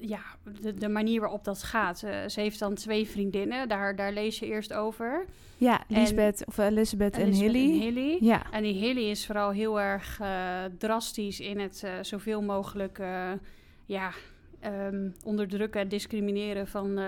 ja, 0.00 0.20
de, 0.60 0.74
de 0.74 0.88
manier 0.88 1.20
waarop 1.20 1.44
dat 1.44 1.62
gaat. 1.62 2.02
Eh, 2.02 2.28
ze 2.28 2.40
heeft 2.40 2.58
dan 2.58 2.74
twee 2.74 3.08
vriendinnen, 3.08 3.68
daar, 3.68 3.96
daar 3.96 4.12
lees 4.12 4.38
je 4.38 4.46
eerst 4.46 4.72
over. 4.72 5.24
ja 5.56 5.84
En- 5.88 6.00
Lisbeth, 6.00 6.44
of 6.46 6.58
Elizabeth 6.58 7.16
en 7.18 7.32
Hilly. 7.32 7.72
En 7.72 7.80
Hilly. 7.80 8.16
Ja, 8.20 8.50
En 8.50 8.62
die 8.62 8.74
Hilly 8.74 9.10
is 9.10 9.26
vooral 9.26 9.50
heel 9.50 9.80
erg 9.80 10.20
eh, 10.20 10.64
drastisch 10.78 11.40
in 11.40 11.58
het 11.60 11.82
eh, 11.84 11.90
zoveel 12.02 12.42
mogelijk 12.42 13.00
ja, 13.84 14.10
ehm, 14.60 15.08
onderdrukken 15.24 15.80
en 15.80 15.88
discrimineren 15.88 16.66
van 16.66 17.00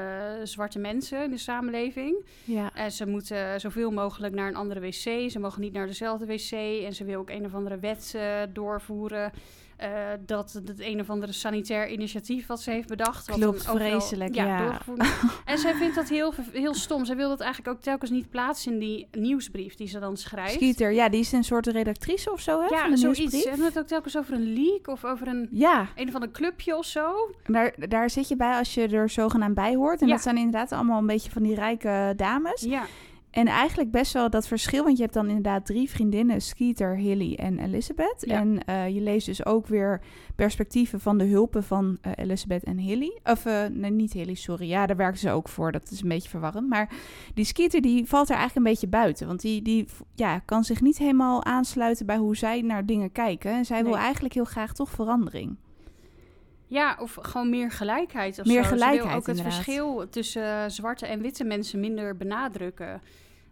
zwarte 0.44 0.78
mensen 0.78 1.24
in 1.24 1.30
de 1.30 1.38
samenleving. 1.38 2.24
ja. 2.44 2.70
En 2.74 2.92
ze 2.92 3.06
moeten 3.06 3.60
zoveel 3.60 3.90
mogelijk 3.90 4.34
naar 4.34 4.48
een 4.48 4.56
andere 4.56 4.80
wc. 4.80 5.30
Ze 5.30 5.38
mogen 5.40 5.60
niet 5.60 5.72
naar 5.72 5.86
dezelfde 5.86 6.26
wc. 6.26 6.50
En 6.84 6.94
ze 6.94 7.04
wil 7.04 7.20
ook 7.20 7.30
een 7.30 7.44
of 7.44 7.54
andere 7.54 7.78
wet 7.78 8.18
doorvoeren. 8.52 9.32
Eh, 9.80 9.88
dat 10.26 10.52
het 10.52 10.80
een 10.80 11.00
of 11.00 11.10
andere 11.10 11.32
sanitair 11.32 11.88
initiatief 11.88 12.46
wat 12.46 12.60
ze 12.60 12.70
heeft 12.70 12.88
bedacht. 12.88 13.26
wat 13.28 13.36
Klopt, 13.38 13.56
overal- 13.68 13.76
vreselijk, 13.76 14.34
ja. 14.34 14.62
doorgevoerd 14.62 15.06
en 15.44 15.58
zij 15.58 15.74
vindt 15.74 15.94
dat 15.94 16.08
heel, 16.08 16.34
heel 16.52 16.74
stom. 16.74 17.04
Zij 17.04 17.16
wil 17.16 17.28
dat 17.28 17.40
eigenlijk 17.40 17.76
ook 17.76 17.82
telkens 17.82 18.10
niet 18.10 18.30
plaatsen 18.30 18.72
in 18.72 18.78
die 18.78 19.08
nieuwsbrief 19.12 19.74
die 19.74 19.88
ze 19.88 19.98
dan 19.98 20.16
schrijft. 20.16 20.52
Skeeter, 20.52 20.92
ja, 20.92 21.08
die 21.08 21.20
is 21.20 21.32
een 21.32 21.44
soort 21.44 21.66
redactrice 21.66 22.32
of 22.32 22.40
zo, 22.40 22.60
hè? 22.60 22.68
van 22.68 22.76
Ja, 22.76 22.88
de 22.88 22.96
zoiets. 22.96 23.18
nieuwsbrief. 23.18 23.42
Ze 23.42 23.48
hebben 23.48 23.66
het 23.66 23.78
ook 23.78 23.86
telkens 23.86 24.16
over 24.18 24.34
een 24.34 24.52
leak 24.52 24.86
of 24.88 25.04
over 25.04 25.26
een, 25.28 25.48
Ja, 25.52 25.88
een 25.96 26.08
of 26.08 26.14
ander 26.14 26.30
clubje 26.30 26.76
of 26.76 26.84
zo. 26.84 27.30
daar, 27.46 27.74
daar 27.88 28.10
zit 28.10 28.28
je 28.28 28.36
bij 28.36 28.56
als 28.58 28.74
je 28.74 28.88
er 28.88 29.08
zogenaamd 29.10 29.54
bij 29.54 29.74
hoort. 29.74 30.00
En 30.00 30.06
Ja. 30.06 30.12
dat 30.12 30.22
zijn 30.22 30.36
inderdaad 30.36 30.72
allemaal 30.72 30.98
een 30.98 31.06
beetje 31.06 31.30
van 31.30 31.42
die 31.42 31.54
rijke 31.54 32.12
dames. 32.16 32.60
Ja, 32.62 32.82
En 33.30 33.46
eigenlijk 33.46 33.90
best 33.90 34.12
wel 34.12 34.30
dat 34.30 34.46
verschil, 34.46 34.84
want 34.84 34.96
je 34.96 35.02
hebt 35.02 35.14
dan 35.14 35.26
inderdaad 35.26 35.66
drie 35.66 35.90
vriendinnen, 35.90 36.40
Skeeter, 36.40 36.96
Hilly 36.96 37.34
en 37.34 37.58
Elizabeth. 37.58 38.16
Ja. 38.18 38.38
En 38.38 38.64
eh, 38.64 38.88
je 38.88 39.00
leest 39.00 39.26
dus 39.26 39.46
ook 39.46 39.66
weer 39.66 40.00
perspectieven 40.36 41.00
van 41.00 41.18
de 41.18 41.24
hulpen 41.24 41.64
van 41.64 41.98
eh, 42.00 42.12
Elizabeth 42.16 42.64
en 42.64 42.78
Hilly. 42.78 43.18
Of 43.24 43.46
eh, 43.46 43.64
nee, 43.66 43.90
niet 43.90 44.12
Hilly, 44.12 44.34
sorry. 44.34 44.68
Ja, 44.68 44.86
daar 44.86 44.96
werken 44.96 45.18
ze 45.18 45.30
ook 45.30 45.48
voor. 45.48 45.72
Dat 45.72 45.90
is 45.90 46.02
een 46.02 46.08
beetje 46.08 46.28
verwarrend. 46.28 46.68
Maar 46.68 46.92
die 47.34 47.44
Skeeter 47.44 47.80
die 47.80 48.06
valt 48.06 48.28
er 48.28 48.36
eigenlijk 48.36 48.66
een 48.66 48.72
beetje 48.72 48.88
buiten. 48.88 49.26
Want 49.26 49.40
die, 49.40 49.62
die 49.62 49.86
ja, 50.14 50.38
kan 50.38 50.64
zich 50.64 50.80
niet 50.80 50.98
helemaal 50.98 51.44
aansluiten 51.44 52.06
bij 52.06 52.16
hoe 52.16 52.36
zij 52.36 52.60
naar 52.60 52.86
dingen 52.86 53.12
kijken. 53.12 53.50
En 53.50 53.64
zij 53.64 53.84
wil 53.84 53.96
eigenlijk 53.96 54.34
heel 54.34 54.44
graag 54.44 54.72
toch 54.72 54.90
verandering. 54.90 55.56
Ja, 56.66 56.96
of 57.00 57.18
gewoon 57.20 57.50
meer 57.50 57.70
gelijkheid 57.70 58.38
of 58.38 58.46
Meer 58.46 58.62
zo. 58.62 58.62
Ze 58.62 58.68
gelijkheid, 58.68 59.02
wil 59.02 59.16
ook 59.16 59.26
het 59.26 59.36
inderdaad. 59.36 59.54
verschil 59.54 60.08
tussen 60.10 60.70
zwarte 60.70 61.06
en 61.06 61.20
witte 61.20 61.44
mensen 61.44 61.80
minder 61.80 62.16
benadrukken. 62.16 63.00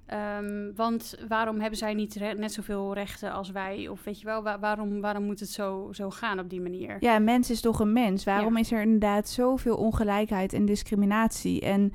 Ehm, 0.09 0.71
want 0.75 1.15
waarom 1.29 1.61
hebben 1.61 1.79
zij 1.79 1.95
niet 1.95 2.21
net 2.37 2.53
zoveel 2.53 2.95
rechten 2.95 3.33
als 3.33 3.50
wij? 3.50 3.88
Of 3.88 4.05
weet 4.05 4.19
je 4.21 4.25
wel, 4.27 4.43
wa- 4.43 4.59
waarom, 4.59 5.00
waarom 5.00 5.25
moet 5.25 5.41
het 5.41 5.49
zo, 5.50 5.88
zo 5.93 6.11
gaan 6.11 6.38
op 6.38 6.50
die 6.50 6.61
manier? 6.61 6.97
Ja, 7.00 7.17
een 7.17 7.25
mens 7.25 7.50
is 7.50 7.61
toch 7.61 7.81
een 7.81 7.93
mens. 7.93 8.25
Waarom 8.25 8.53
Ja. 8.55 8.59
is 8.61 8.73
er 8.73 8.81
inderdaad 8.83 9.29
zoveel 9.29 9.77
ongelijkheid 9.77 10.53
en 10.53 10.65
discriminatie? 10.65 11.61
En 11.61 11.93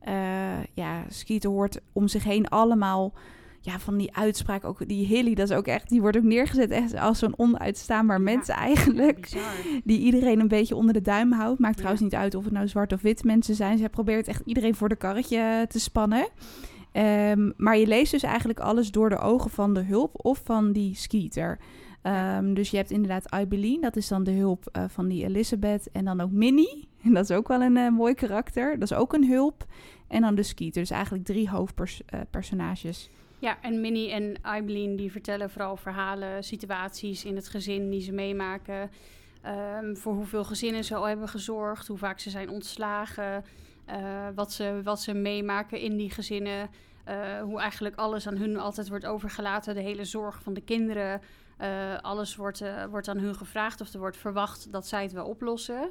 eh, 0.00 0.64
ja, 0.74 1.04
Skeeter 1.08 1.50
hoort 1.50 1.80
om 1.92 2.08
zich 2.08 2.24
heen 2.24 2.48
allemaal 2.48 3.12
ja, 3.60 3.78
van 3.78 3.96
die 3.96 4.16
uitspraak. 4.16 4.64
Ook 4.64 4.88
die 4.88 5.06
Hilly, 5.06 5.34
dat 5.34 5.50
is 5.50 5.56
ook 5.56 5.66
echt, 5.66 5.88
die 5.88 6.00
wordt 6.00 6.16
ook 6.16 6.22
neergezet 6.22 6.70
echt 6.70 6.94
als 6.96 7.18
zo'n 7.18 7.38
onuitstaanbaar 7.38 8.18
Ja. 8.18 8.22
mens 8.24 8.48
eigenlijk. 8.48 9.20
Bizar. 9.20 9.52
Die 9.84 9.98
iedereen 10.00 10.40
een 10.40 10.48
beetje 10.48 10.76
onder 10.76 10.94
de 10.94 11.02
duim 11.02 11.32
houdt. 11.32 11.58
Maakt 11.58 11.72
Ja. 11.74 11.78
trouwens 11.80 12.02
niet 12.04 12.14
uit 12.20 12.34
of 12.34 12.44
het 12.44 12.52
nou 12.52 12.68
zwart 12.68 12.92
of 12.92 13.02
wit 13.02 13.24
mensen 13.24 13.54
zijn. 13.54 13.78
Zij 13.78 13.88
probeert 13.88 14.28
echt 14.28 14.42
iedereen 14.44 14.74
voor 14.74 14.88
de 14.88 14.96
karretje 14.96 15.64
te 15.68 15.80
spannen. 15.80 16.28
Ehm, 16.94 17.50
maar 17.56 17.76
je 17.76 17.86
leest 17.86 18.10
dus 18.10 18.22
eigenlijk 18.22 18.60
alles 18.60 18.90
door 18.90 19.08
de 19.08 19.18
ogen 19.18 19.50
van 19.50 19.74
de 19.74 19.82
hulp 19.82 20.24
of 20.24 20.40
van 20.44 20.72
die 20.72 20.94
Skeeter. 20.94 21.58
Ehm, 22.02 22.54
dus 22.54 22.70
je 22.70 22.76
hebt 22.76 22.90
inderdaad 22.90 23.30
Aibeline, 23.30 23.80
dat 23.80 23.96
is 23.96 24.08
dan 24.08 24.24
de 24.24 24.30
hulp 24.30 24.68
eh, 24.72 24.84
van 24.88 25.08
die 25.08 25.24
Elizabeth. 25.24 25.90
En 25.92 26.04
dan 26.04 26.20
ook 26.20 26.30
Minnie, 26.30 26.88
en 27.02 27.12
dat 27.14 27.30
is 27.30 27.36
ook 27.36 27.48
wel 27.48 27.62
een 27.62 27.76
eh, 27.76 27.88
mooi 27.88 28.14
karakter. 28.14 28.78
Dat 28.78 28.90
is 28.90 28.96
ook 28.96 29.12
een 29.12 29.26
hulp. 29.26 29.64
En 30.08 30.20
dan 30.20 30.34
de 30.34 30.42
Skeeter, 30.42 30.80
dus 30.80 30.90
eigenlijk 30.90 31.24
drie 31.24 31.50
hoofdpersonages. 31.50 33.10
Ja, 33.38 33.58
en 33.62 33.80
Minnie 33.80 34.10
en 34.10 34.36
Aibeline 34.42 34.94
die 34.96 35.12
vertellen 35.12 35.50
vooral 35.50 35.76
verhalen, 35.76 36.44
situaties 36.44 37.24
in 37.24 37.36
het 37.36 37.48
gezin 37.48 37.90
die 37.90 38.00
ze 38.00 38.12
meemaken. 38.12 38.90
Ehm, 39.42 39.94
voor 39.94 40.14
hoeveel 40.14 40.44
gezinnen 40.44 40.84
ze 40.84 40.94
al 40.94 41.08
hebben 41.08 41.28
gezorgd, 41.28 41.86
hoe 41.86 41.98
vaak 41.98 42.18
ze 42.18 42.30
zijn 42.30 42.48
ontslagen, 42.48 43.44
eh, 43.86 44.28
wat, 44.34 44.52
ze, 44.52 44.80
wat 44.84 45.00
ze 45.00 45.14
meemaken 45.14 45.80
in 45.80 45.96
die 45.96 46.10
gezinnen. 46.10 46.70
eh, 47.04 47.40
hoe 47.40 47.60
eigenlijk 47.60 47.96
alles 47.96 48.26
aan 48.26 48.36
hun 48.36 48.58
altijd 48.58 48.88
wordt 48.88 49.06
overgelaten. 49.06 49.74
De 49.74 49.80
hele 49.80 50.04
zorg 50.04 50.42
van 50.42 50.54
de 50.54 50.60
kinderen. 50.60 51.20
Eh, 51.56 51.98
alles 52.00 52.36
wordt, 52.36 52.62
wordt 52.90 53.08
aan 53.08 53.18
hun 53.18 53.34
gevraagd 53.34 53.80
of 53.80 53.92
er 53.92 53.98
wordt 53.98 54.16
verwacht 54.16 54.72
dat 54.72 54.86
zij 54.86 55.02
het 55.02 55.12
wel 55.12 55.26
oplossen. 55.26 55.90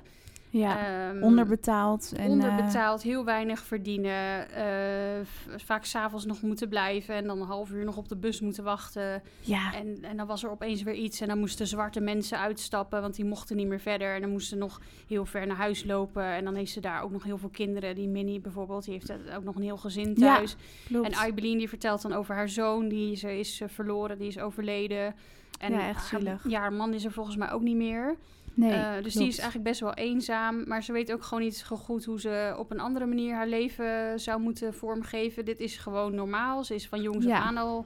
Ja, 0.59 1.09
Ehm, 1.09 1.23
onderbetaald. 1.23 2.13
En, 2.15 2.29
onderbetaald, 2.29 3.01
heel 3.01 3.25
weinig 3.25 3.59
verdienen. 3.63 4.49
eh, 4.51 5.25
v- 5.25 5.63
vaak 5.65 5.85
s'avonds 5.85 6.25
nog 6.25 6.41
moeten 6.41 6.69
blijven 6.69 7.15
en 7.15 7.27
dan 7.27 7.41
een 7.41 7.47
half 7.47 7.71
uur 7.71 7.85
nog 7.85 7.97
op 7.97 8.07
de 8.09 8.15
bus 8.15 8.41
moeten 8.41 8.63
wachten. 8.63 9.13
eh, 9.13 9.19
ja, 9.39 9.73
En, 9.73 9.97
en 10.01 10.17
dan 10.17 10.27
was 10.27 10.43
er 10.43 10.49
opeens 10.49 10.81
weer 10.83 10.93
iets 10.93 11.21
en 11.21 11.27
dan 11.27 11.39
moesten 11.39 11.67
zwarte 11.67 11.99
mensen 11.99 12.39
uitstappen, 12.39 13.01
want 13.01 13.15
die 13.15 13.25
mochten 13.25 13.55
niet 13.55 13.67
meer 13.67 13.79
verder. 13.79 14.15
En 14.15 14.21
dan 14.21 14.29
moesten 14.29 14.57
ze 14.57 14.63
nog 14.63 14.81
heel 15.07 15.25
ver 15.25 15.47
naar 15.47 15.55
huis 15.57 15.83
lopen. 15.83 16.23
En 16.23 16.43
dan 16.43 16.55
heeft 16.55 16.71
ze 16.71 16.79
daar 16.81 17.01
ook 17.03 17.11
nog 17.11 17.23
heel 17.23 17.37
veel 17.37 17.49
kinderen. 17.49 17.95
Die 17.95 18.07
Minnie 18.07 18.39
bijvoorbeeld, 18.39 18.83
die 18.85 18.93
heeft 18.93 19.09
eh, 19.09 19.35
ook 19.37 19.43
nog 19.43 19.55
een 19.55 19.61
heel 19.63 19.77
gezin 19.77 20.13
Ja, 20.15 20.35
thuis. 20.35 20.55
klopt. 20.85 21.07
En 21.07 21.13
Aibeline 21.15 21.57
die 21.57 21.69
vertelt 21.69 22.01
dan 22.01 22.13
over 22.13 22.35
haar 22.35 22.49
zoon, 22.49 22.87
die 22.87 23.15
ze 23.15 23.39
is 23.39 23.61
eh, 23.61 23.67
verloren, 23.69 24.17
die 24.17 24.27
is 24.27 24.39
overleden. 24.39 25.15
En 25.59 25.71
Ja, 25.73 25.87
echt 25.87 26.11
haar- 26.11 26.19
zielig. 26.21 26.43
ja, 26.47 26.59
haar 26.59 26.73
man 26.73 26.93
is 26.93 27.05
er 27.05 27.11
volgens 27.11 27.35
mij 27.35 27.51
ook 27.51 27.61
niet 27.61 27.75
meer. 27.75 28.15
Nee, 28.53 28.71
Eh, 28.71 29.03
dus 29.03 29.13
die 29.13 29.27
is 29.27 29.37
eigenlijk 29.37 29.69
best 29.69 29.79
wel 29.79 29.93
eenzaam. 29.93 30.67
Maar 30.67 30.83
ze 30.83 30.91
weet 30.91 31.11
ook 31.13 31.23
gewoon 31.23 31.43
niet 31.43 31.55
zo 31.57 31.75
goed 31.75 32.05
hoe 32.05 32.19
ze 32.19 32.55
op 32.57 32.71
een 32.71 32.79
andere 32.79 33.05
manier 33.05 33.33
haar 33.35 33.47
leven 33.47 34.19
zou 34.19 34.39
moeten 34.41 34.73
vormgeven. 34.73 35.45
Dit 35.45 35.59
is 35.59 35.77
gewoon 35.77 36.15
normaal. 36.15 36.63
Ze 36.63 36.75
is 36.75 36.87
van 36.87 37.01
jongs 37.01 37.25
Ja. 37.25 37.37
af 37.37 37.43
aan 37.43 37.57
al... 37.57 37.85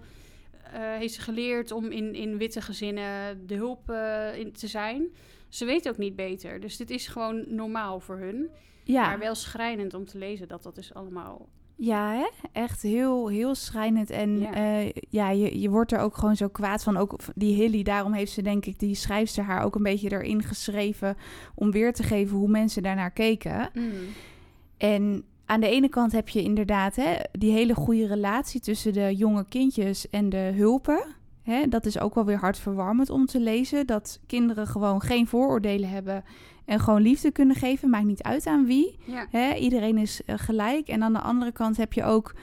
eh, 0.73 0.79
heeft 0.81 1.13
ze 1.13 1.21
geleerd 1.21 1.71
om 1.71 1.85
in, 1.91 2.13
in 2.15 2.37
witte 2.37 2.61
gezinnen 2.61 3.47
de 3.47 3.55
hulp 3.55 3.89
eh, 3.89 4.37
in 4.37 4.51
te 4.51 4.67
zijn. 4.67 5.05
Ze 5.49 5.65
weet 5.65 5.89
ook 5.89 5.97
niet 5.97 6.15
beter. 6.15 6.59
Dus 6.59 6.77
dit 6.77 6.89
is 6.89 7.07
gewoon 7.07 7.43
normaal 7.47 7.99
voor 7.99 8.17
hun. 8.17 8.49
ja. 8.83 9.05
Maar 9.05 9.19
wel 9.19 9.35
schrijnend 9.35 9.93
om 9.93 10.05
te 10.05 10.17
lezen 10.17 10.47
dat 10.47 10.63
dat 10.63 10.75
dus 10.75 10.93
allemaal... 10.93 11.47
Ja, 11.79 12.11
hè? 12.13 12.27
echt 12.51 12.81
heel, 12.81 13.27
heel 13.27 13.55
schrijnend. 13.55 14.09
En 14.09 14.39
Ja. 14.39 14.55
ja, 14.57 14.91
ja 15.09 15.29
je, 15.29 15.59
je 15.59 15.69
wordt 15.69 15.91
er 15.91 15.99
ook 15.99 16.17
gewoon 16.17 16.35
zo 16.35 16.47
kwaad 16.47 16.83
van. 16.83 16.97
Ook 16.97 17.15
die 17.35 17.55
Hilly, 17.55 17.83
daarom 17.83 18.13
heeft 18.13 18.31
ze 18.31 18.41
denk 18.41 18.65
ik, 18.65 18.79
die 18.79 18.95
schrijfster 18.95 19.43
haar 19.43 19.63
ook 19.63 19.75
een 19.75 19.83
beetje 19.83 20.11
erin 20.11 20.43
geschreven... 20.43 21.17
om 21.55 21.71
weer 21.71 21.93
te 21.93 22.03
geven 22.03 22.37
hoe 22.37 22.49
mensen 22.49 22.83
daarnaar 22.83 23.11
keken. 23.11 23.69
En 24.77 25.23
aan 25.45 25.59
de 25.59 25.69
ene 25.69 25.89
kant 25.89 26.11
heb 26.11 26.29
je 26.29 26.41
inderdaad 26.41 26.95
hè, 26.95 27.15
die 27.31 27.51
hele 27.51 27.75
goede 27.75 28.07
relatie 28.07 28.61
tussen 28.61 28.93
de 28.93 29.15
jonge 29.15 29.45
kindjes 29.49 30.09
en 30.09 30.29
de 30.29 30.51
hulpen. 30.55 31.05
Hè, 31.43 31.67
dat 31.67 31.85
is 31.85 31.99
ook 31.99 32.15
wel 32.15 32.25
weer 32.25 32.39
hartverwarmend 32.39 33.09
om 33.09 33.25
te 33.25 33.39
lezen. 33.39 33.87
Dat 33.87 34.19
kinderen 34.27 34.67
gewoon 34.67 35.01
geen 35.01 35.27
vooroordelen 35.27 35.89
hebben 35.89 36.23
en 36.67 36.79
gewoon 36.79 37.01
liefde 37.01 37.31
kunnen 37.31 37.55
geven. 37.55 37.89
Maakt 37.89 38.05
niet 38.05 38.23
uit 38.23 38.47
aan 38.47 38.65
wie. 38.65 38.97
Ja. 39.05 39.27
Hè, 39.29 39.53
iedereen 39.53 39.97
is 39.97 40.23
eh, 40.25 40.35
gelijk. 40.37 40.87
En 40.87 41.03
aan 41.03 41.13
de 41.13 41.19
andere 41.21 41.51
kant 41.51 41.77
heb 41.77 41.93
je 41.93 42.03
ook 42.03 42.33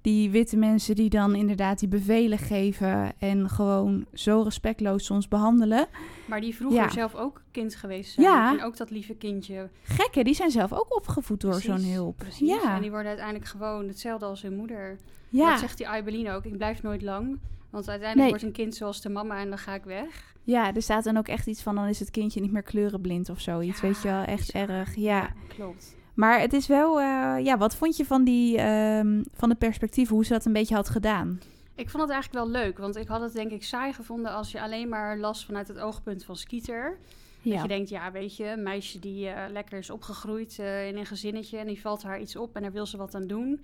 die 0.00 0.30
witte 0.30 0.56
mensen 0.56 0.94
die 0.94 1.08
dan 1.10 1.34
inderdaad 1.34 1.78
die 1.78 1.88
bevelen 1.88 2.38
geven 2.38 3.12
en 3.18 3.48
gewoon 3.48 4.04
zo 4.14 4.42
respectloos 4.42 5.04
soms 5.04 5.28
behandelen. 5.28 5.86
Maar 6.26 6.40
die 6.40 6.54
vroeger 6.54 6.80
Ja. 6.80 6.90
zelf 6.90 7.14
ook 7.14 7.42
kind 7.50 7.74
geweest 7.74 8.12
zijn. 8.12 8.26
Ja. 8.26 8.52
En 8.58 8.64
ook 8.64 8.76
dat 8.76 8.90
lieve 8.90 9.14
kindje. 9.14 9.70
Gekken, 9.82 10.24
die 10.24 10.34
zijn 10.34 10.50
zelf 10.50 10.72
ook 10.72 10.96
opgevoed 10.96 11.40
door 11.40 11.54
zo'n 11.60 11.84
hulp. 11.84 12.16
Precies. 12.16 12.48
Ja, 12.62 12.74
En 12.74 12.80
die 12.80 12.90
worden 12.90 13.08
uiteindelijk 13.08 13.46
gewoon 13.46 13.86
hetzelfde 13.88 14.26
als 14.26 14.42
hun 14.42 14.56
moeder. 14.56 14.96
ja. 15.28 15.50
Dat 15.50 15.58
zegt 15.58 15.76
die 15.76 15.88
Aibeline 15.88 16.32
ook. 16.32 16.44
Ik 16.44 16.56
blijf 16.56 16.82
nooit 16.82 17.02
lang. 17.02 17.38
Want 17.74 17.88
uiteindelijk 17.88 18.16
Nee. 18.20 18.28
wordt 18.28 18.42
een 18.42 18.62
kind 18.64 18.74
zoals 18.74 19.00
de 19.00 19.08
mama 19.08 19.38
en 19.38 19.48
dan 19.48 19.58
ga 19.58 19.74
ik 19.74 19.84
weg. 19.84 20.34
ja, 20.42 20.74
er 20.74 20.82
staat 20.82 21.04
dan 21.04 21.16
ook 21.16 21.28
echt 21.28 21.46
iets 21.46 21.62
van, 21.62 21.74
dan 21.74 21.86
is 21.86 21.98
het 22.00 22.10
kindje 22.10 22.40
niet 22.40 22.52
meer 22.52 22.62
kleurenblind 22.62 23.28
of 23.28 23.40
zoiets. 23.40 23.80
Ja, 23.80 23.86
weet 23.86 24.02
je 24.02 24.08
wel, 24.08 24.22
echt 24.22 24.52
bizar. 24.52 24.68
erg. 24.68 24.94
Ja. 24.94 25.32
klopt. 25.48 25.96
Maar 26.14 26.40
het 26.40 26.52
is 26.52 26.66
wel, 26.66 27.00
eh, 27.00 27.44
ja, 27.44 27.58
wat 27.58 27.76
vond 27.76 27.96
je 27.96 28.04
van 28.04 28.24
die, 28.24 28.58
ehm, 28.58 29.22
van 29.34 29.48
de 29.48 29.54
perspectieven, 29.54 30.14
hoe 30.14 30.24
ze 30.24 30.32
dat 30.32 30.44
een 30.44 30.52
beetje 30.52 30.74
had 30.74 30.88
gedaan? 30.88 31.40
Ik 31.74 31.90
vond 31.90 32.02
het 32.02 32.12
eigenlijk 32.12 32.44
wel 32.44 32.62
leuk. 32.62 32.78
Want 32.78 32.96
ik 32.96 33.08
had 33.08 33.20
het 33.20 33.32
denk 33.32 33.50
ik 33.50 33.64
saai 33.64 33.92
gevonden 33.92 34.32
als 34.32 34.52
je 34.52 34.60
alleen 34.62 34.88
maar 34.88 35.18
las 35.18 35.44
vanuit 35.44 35.68
het 35.68 35.78
oogpunt 35.78 36.24
van 36.24 36.36
Skeeter. 36.36 36.98
Dat 37.42 37.62
je 37.62 37.68
denkt, 37.68 37.88
ja 37.88 38.12
weet 38.12 38.36
je, 38.36 38.46
een 38.48 38.62
meisje 38.62 38.98
die 38.98 39.28
eh, 39.28 39.50
lekker 39.52 39.78
is 39.78 39.90
opgegroeid 39.90 40.58
eh, 40.58 40.88
in 40.88 40.96
een 40.96 41.06
gezinnetje. 41.06 41.58
En 41.58 41.66
die 41.66 41.80
valt 41.80 42.02
haar 42.02 42.20
iets 42.20 42.36
op 42.36 42.56
en 42.56 42.62
daar 42.62 42.72
wil 42.72 42.86
ze 42.86 42.96
wat 42.96 43.14
aan 43.14 43.26
doen. 43.26 43.60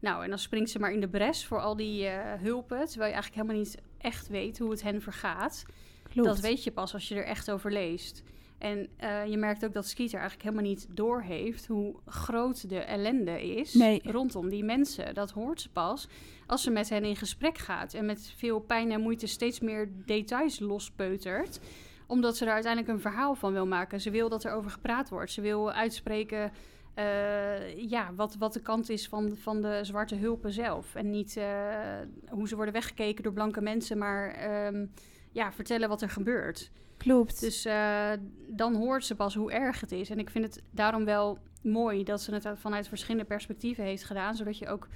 Nou, 0.00 0.22
en 0.24 0.28
dan 0.28 0.38
springt 0.38 0.70
ze 0.70 0.78
maar 0.78 0.92
in 0.92 1.00
de 1.00 1.08
bres 1.08 1.46
voor 1.46 1.60
al 1.60 1.76
die 1.76 2.06
eh, 2.06 2.40
hulpen. 2.40 2.86
Terwijl 2.86 3.10
je 3.10 3.16
eigenlijk 3.16 3.34
helemaal 3.34 3.56
niet 3.56 3.78
echt 3.98 4.28
weet 4.28 4.58
hoe 4.58 4.70
het 4.70 4.82
hen 4.82 5.02
vergaat. 5.02 5.64
Klopt. 6.08 6.28
Dat 6.28 6.40
weet 6.40 6.64
je 6.64 6.72
pas 6.72 6.94
als 6.94 7.08
je 7.08 7.14
er 7.14 7.24
echt 7.24 7.50
over 7.50 7.72
leest. 7.72 8.22
En 8.58 8.88
eh, 8.96 9.26
je 9.26 9.36
merkt 9.36 9.64
ook 9.64 9.72
dat 9.72 9.86
Skeeter 9.86 10.18
eigenlijk 10.18 10.48
helemaal 10.48 10.70
niet 10.70 10.86
doorheeft 10.90 11.66
hoe 11.66 11.94
groot 12.06 12.68
de 12.68 12.78
ellende 12.78 13.56
is 13.56 13.74
Nee. 13.74 14.00
rondom 14.04 14.48
die 14.48 14.64
mensen. 14.64 15.14
Dat 15.14 15.30
hoort 15.30 15.60
ze 15.60 15.68
pas 15.68 16.08
als 16.46 16.62
ze 16.62 16.70
met 16.70 16.88
hen 16.88 17.04
in 17.04 17.16
gesprek 17.16 17.58
gaat 17.58 17.94
en 17.94 18.06
met 18.06 18.32
veel 18.36 18.60
pijn 18.60 18.90
en 18.90 19.00
moeite 19.00 19.26
steeds 19.26 19.60
meer 19.60 19.90
details 20.04 20.58
lospeutert 20.58 21.60
omdat 22.08 22.36
ze 22.36 22.44
er 22.44 22.52
uiteindelijk 22.52 22.92
een 22.92 23.00
verhaal 23.00 23.34
van 23.34 23.52
wil 23.52 23.66
maken. 23.66 24.00
Ze 24.00 24.10
wil 24.10 24.28
dat 24.28 24.44
er 24.44 24.52
over 24.52 24.70
gepraat 24.70 25.08
wordt. 25.08 25.30
Ze 25.30 25.40
wil 25.40 25.72
uitspreken 25.72 26.52
eh, 26.98 27.88
ja, 27.90 28.14
wat, 28.14 28.36
wat 28.36 28.52
de 28.52 28.60
kant 28.60 28.88
is 28.88 29.08
van, 29.08 29.36
van 29.36 29.60
de 29.62 29.78
zwarte 29.82 30.14
hulpen 30.14 30.52
zelf. 30.52 30.94
En 30.94 31.10
niet 31.10 31.36
eh, 31.36 32.00
hoe 32.28 32.48
ze 32.48 32.54
worden 32.56 32.74
weggekeken 32.74 33.22
door 33.22 33.32
blanke 33.32 33.60
mensen, 33.60 33.98
maar 33.98 34.30
ehm, 34.30 34.86
ja, 35.32 35.52
vertellen 35.52 35.88
wat 35.88 36.02
er 36.02 36.10
gebeurt. 36.10 36.70
Klopt. 36.96 37.40
Dus 37.40 37.64
eh, 37.64 38.12
dan 38.48 38.74
hoort 38.74 39.04
ze 39.04 39.14
pas 39.14 39.34
hoe 39.34 39.52
erg 39.52 39.80
het 39.80 39.92
is. 39.92 40.10
En 40.10 40.18
ik 40.18 40.30
vind 40.30 40.44
het 40.44 40.62
daarom 40.70 41.04
wel 41.04 41.38
mooi 41.62 42.04
dat 42.04 42.20
ze 42.20 42.34
het 42.34 42.48
vanuit 42.54 42.88
verschillende 42.88 43.26
perspectieven 43.26 43.84
heeft 43.84 44.04
gedaan. 44.04 44.34
Zodat 44.34 44.58
je 44.58 44.68
ook 44.68 44.88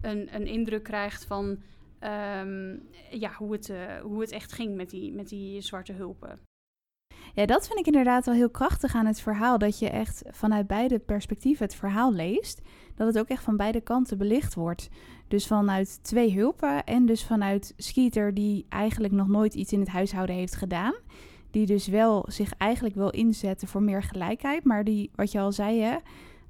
een, 0.00 0.34
een 0.34 0.46
indruk 0.46 0.82
krijgt 0.82 1.24
van 1.24 1.62
ehm, 1.98 2.76
ja, 3.10 3.32
hoe, 3.32 3.52
het, 3.52 3.72
hoe 4.02 4.20
het 4.20 4.30
echt 4.30 4.52
ging 4.52 4.74
met 4.76 4.90
die, 4.90 5.12
met 5.12 5.28
die 5.28 5.60
zwarte 5.60 5.92
hulpen. 5.92 6.38
Ja, 7.36 7.46
dat 7.46 7.66
vind 7.66 7.78
ik 7.78 7.86
inderdaad 7.86 8.24
wel 8.24 8.34
heel 8.34 8.50
krachtig 8.50 8.94
aan 8.94 9.06
het 9.06 9.20
verhaal. 9.20 9.58
Dat 9.58 9.78
je 9.78 9.90
echt 9.90 10.22
vanuit 10.30 10.66
beide 10.66 10.98
perspectieven 10.98 11.66
het 11.66 11.74
verhaal 11.74 12.12
leest. 12.12 12.60
Dat 12.94 13.06
het 13.06 13.18
ook 13.18 13.28
echt 13.28 13.42
van 13.42 13.56
beide 13.56 13.80
kanten 13.80 14.18
belicht 14.18 14.54
wordt. 14.54 14.88
Dus 15.28 15.46
vanuit 15.46 15.98
twee 16.02 16.34
hulpen 16.34 16.84
en 16.84 17.06
dus 17.06 17.24
vanuit 17.24 17.74
Skeeter 17.76 18.34
die 18.34 18.66
eigenlijk 18.68 19.12
nog 19.12 19.28
nooit 19.28 19.54
iets 19.54 19.72
in 19.72 19.80
het 19.80 19.88
huishouden 19.88 20.36
heeft 20.36 20.56
gedaan. 20.56 20.94
Die 21.50 21.66
dus 21.66 21.86
wel 21.86 22.24
zich 22.28 22.52
eigenlijk 22.58 22.94
wil 22.94 23.10
inzetten 23.10 23.68
voor 23.68 23.82
meer 23.82 24.02
gelijkheid. 24.02 24.64
Maar 24.64 24.84
die, 24.84 25.10
wat 25.14 25.32
je 25.32 25.40
al 25.40 25.52
zei 25.52 25.80
hè, 25.80 25.96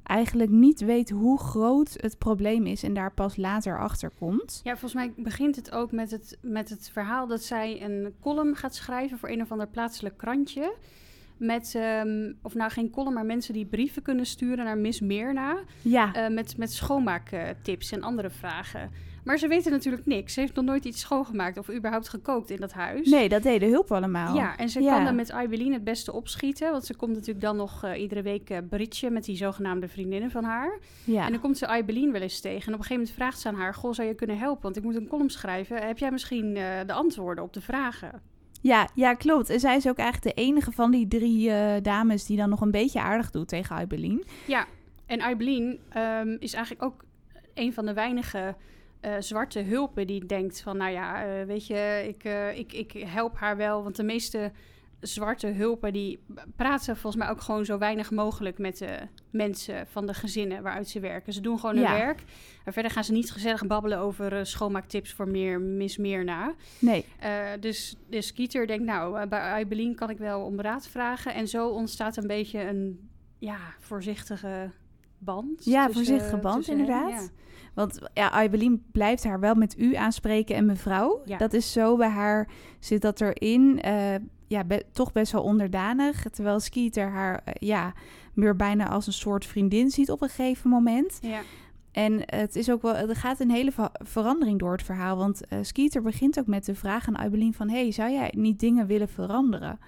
eigenlijk 0.06 0.50
niet 0.50 0.80
weet 0.80 1.10
hoe 1.10 1.38
groot 1.38 1.96
het 2.00 2.18
probleem 2.18 2.66
is 2.66 2.82
en 2.82 2.94
daar 2.94 3.12
pas 3.12 3.36
later 3.36 3.78
achter 3.78 4.10
komt. 4.18 4.60
Ja, 4.64 4.70
volgens 4.70 4.94
mij 4.94 5.12
begint 5.16 5.56
het 5.56 5.72
ook 5.72 5.92
met 5.92 6.10
het, 6.10 6.38
met 6.42 6.68
het 6.68 6.90
verhaal 6.92 7.26
dat 7.26 7.42
zij 7.42 7.82
een 7.82 8.14
column 8.20 8.56
gaat 8.56 8.74
schrijven 8.74 9.18
voor 9.18 9.28
een 9.28 9.42
of 9.42 9.50
ander 9.50 9.68
plaatselijk 9.68 10.16
krantje. 10.16 10.74
Met, 11.36 11.74
ehm, 11.74 12.32
of 12.42 12.54
nou 12.54 12.70
geen 12.70 12.90
column, 12.90 13.14
maar 13.14 13.26
mensen 13.26 13.54
die 13.54 13.66
brieven 13.66 14.02
kunnen 14.02 14.26
sturen 14.26 14.64
naar 14.64 14.78
Miss 14.78 15.00
Meerna. 15.00 15.58
Ja, 15.82 16.14
eh, 16.14 16.34
met, 16.34 16.56
met 16.56 16.72
schoonmaaktips 16.72 17.92
en 17.92 18.02
andere 18.02 18.30
vragen. 18.30 18.90
Maar 19.26 19.38
ze 19.38 19.48
weten 19.48 19.70
natuurlijk 19.72 20.06
niks. 20.06 20.34
Ze 20.34 20.40
heeft 20.40 20.54
nog 20.54 20.64
nooit 20.64 20.84
iets 20.84 21.00
schoongemaakt 21.00 21.58
of 21.58 21.70
überhaupt 21.70 22.08
gekookt 22.08 22.50
in 22.50 22.56
dat 22.60 22.72
huis. 22.72 23.08
nee, 23.10 23.28
dat 23.28 23.42
deed 23.42 23.60
de 23.60 23.66
hulp 23.66 23.92
allemaal. 23.92 24.34
Ja, 24.34 24.56
en 24.56 24.68
ze 24.68 24.80
Ja. 24.82 24.94
kan 24.94 25.04
dan 25.04 25.14
met 25.14 25.30
Aibeline 25.30 25.72
het 25.74 25.84
beste 25.84 26.12
opschieten. 26.12 26.70
Want 26.70 26.84
ze 26.84 26.96
komt 26.96 27.12
natuurlijk 27.12 27.40
dan 27.40 27.56
nog 27.56 27.84
eh, 27.84 28.00
iedere 28.00 28.22
week 28.22 28.50
eh 28.50 28.58
britje 28.68 29.10
met 29.10 29.24
die 29.24 29.36
zogenaamde 29.36 29.88
vriendinnen 29.88 30.30
van 30.30 30.44
haar. 30.44 30.78
ja. 31.04 31.24
En 31.24 31.30
dan 31.32 31.40
komt 31.40 31.58
ze 31.58 31.66
Aibeline 31.66 32.12
wel 32.12 32.20
eens 32.20 32.40
tegen. 32.40 32.66
En 32.66 32.72
op 32.72 32.78
een 32.78 32.84
gegeven 32.84 32.94
moment 32.96 33.14
vraagt 33.14 33.38
ze 33.40 33.48
aan 33.48 33.54
haar... 33.54 33.74
Goh, 33.74 33.92
zou 33.92 34.08
je 34.08 34.14
kunnen 34.14 34.38
helpen? 34.38 34.62
Want 34.62 34.76
ik 34.76 34.82
moet 34.82 34.96
een 34.96 35.08
column 35.08 35.30
schrijven. 35.30 35.86
Heb 35.86 35.98
jij 35.98 36.10
misschien 36.10 36.56
eh, 36.56 36.62
de 36.86 36.92
antwoorden 36.92 37.44
op 37.44 37.52
de 37.52 37.60
vragen? 37.60 38.22
Ja, 38.60 38.88
ja, 38.94 39.14
klopt. 39.14 39.50
En 39.50 39.60
zij 39.60 39.76
is 39.76 39.88
ook 39.88 39.98
eigenlijk 39.98 40.36
de 40.36 40.42
enige 40.42 40.72
van 40.72 40.90
die 40.90 41.08
drie 41.08 41.50
dames 41.82 42.26
die 42.26 42.36
dan 42.36 42.48
nog 42.48 42.60
een 42.60 42.70
beetje 42.70 43.00
aardig 43.00 43.30
doet 43.30 43.48
tegen 43.48 43.76
Aibeline. 43.76 44.22
Ja, 44.46 44.66
en 45.06 45.20
Aibeline 45.20 45.78
ehm, 45.88 46.36
is 46.38 46.52
eigenlijk 46.52 46.84
ook 46.84 47.04
een 47.54 47.72
van 47.72 47.86
de 47.86 47.92
weinige 47.92 48.54
eh, 49.06 49.14
zwarte 49.18 49.60
hulpen 49.60 50.06
die 50.06 50.26
denkt 50.26 50.60
van... 50.60 50.76
nou 50.76 50.92
ja, 50.92 51.24
eh, 51.24 51.46
weet 51.46 51.66
je, 51.66 52.04
ik, 52.08 52.24
eh, 52.24 52.58
ik, 52.58 52.72
ik 52.72 52.92
help 52.92 53.36
haar 53.36 53.56
wel. 53.56 53.82
Want 53.82 53.96
de 53.96 54.02
meeste 54.02 54.52
zwarte 55.00 55.46
hulpen 55.46 55.92
die 55.92 56.18
praten 56.56 56.96
volgens 56.96 57.22
mij 57.22 57.32
ook 57.32 57.40
gewoon 57.40 57.64
zo 57.64 57.78
weinig 57.78 58.10
mogelijk... 58.10 58.58
met 58.58 58.78
de 58.78 58.98
mensen 59.30 59.86
van 59.86 60.06
de 60.06 60.14
gezinnen 60.14 60.62
waaruit 60.62 60.88
ze 60.88 61.00
werken. 61.00 61.32
Ze 61.32 61.40
doen 61.40 61.58
gewoon 61.58 61.74
hun 61.74 61.84
Ja. 61.84 61.92
werk. 61.92 62.22
En 62.64 62.72
verder 62.72 62.90
gaan 62.90 63.04
ze 63.04 63.12
niet 63.12 63.30
gezellig 63.32 63.66
babbelen 63.66 63.98
over 63.98 64.46
schoonmaaktips 64.46 65.12
voor 65.12 65.28
meer 65.28 65.60
mis 65.60 65.96
meer 65.96 66.24
na. 66.24 66.54
Nee, 66.78 67.04
dus, 67.60 67.96
dus 68.08 68.32
Kieter 68.32 68.66
denkt, 68.66 68.84
nou, 68.84 69.26
bij 69.26 69.40
Aibeline 69.40 69.94
kan 69.94 70.10
ik 70.10 70.18
wel 70.18 70.40
om 70.44 70.60
raad 70.60 70.88
vragen. 70.88 71.34
En 71.34 71.48
zo 71.48 71.68
ontstaat 71.68 72.16
een 72.16 72.26
beetje 72.26 72.60
een 72.60 73.08
ja, 73.38 73.58
voorzichtige 73.78 74.70
band. 75.18 75.64
Ja, 75.64 75.86
tussen- 75.86 76.04
voorzichtige 76.04 76.36
band, 76.36 76.56
tussen 76.56 76.78
inderdaad. 76.78 77.10
ja. 77.10 77.28
Want 77.76 77.98
ja, 78.14 78.30
Aibeline 78.30 78.78
blijft 78.92 79.24
haar 79.24 79.40
wel 79.40 79.54
met 79.54 79.78
u 79.78 79.94
aanspreken 79.94 80.56
en 80.56 80.66
mevrouw. 80.66 81.20
Ja. 81.24 81.36
Dat 81.36 81.52
is 81.52 81.72
zo, 81.72 81.96
bij 81.96 82.08
haar 82.08 82.48
zit 82.78 83.02
dat 83.02 83.20
erin. 83.20 83.80
eh, 83.80 84.14
ja, 84.46 84.64
be- 84.64 84.84
toch 84.92 85.12
best 85.12 85.32
wel 85.32 85.42
onderdanig. 85.42 86.22
Terwijl 86.30 86.60
Skeeter 86.60 87.08
haar 87.08 87.40
eh, 87.44 87.52
ja, 87.68 87.92
meer 88.34 88.56
bijna 88.56 88.88
als 88.88 89.06
een 89.06 89.12
soort 89.12 89.46
vriendin 89.46 89.90
ziet 89.90 90.10
op 90.10 90.22
een 90.22 90.28
gegeven 90.28 90.70
moment. 90.70 91.18
Ja. 91.22 91.40
En 91.92 92.22
het 92.26 92.56
is 92.56 92.70
ook 92.70 92.82
wel, 92.82 92.94
er 92.96 93.16
gaat 93.16 93.40
een 93.40 93.50
hele 93.50 93.72
verandering 93.92 94.58
door 94.58 94.72
het 94.72 94.82
verhaal. 94.82 95.16
Want 95.16 95.40
Skeeter 95.60 96.02
begint 96.02 96.38
ook 96.38 96.46
met 96.46 96.64
de 96.64 96.74
vraag 96.74 97.08
aan 97.08 97.16
Aibelien 97.16 97.54
van... 97.54 97.68
hey, 97.70 97.90
zou 97.90 98.10
jij 98.10 98.32
niet 98.36 98.60
dingen 98.60 98.86
willen 98.86 99.08
veranderen? 99.08 99.78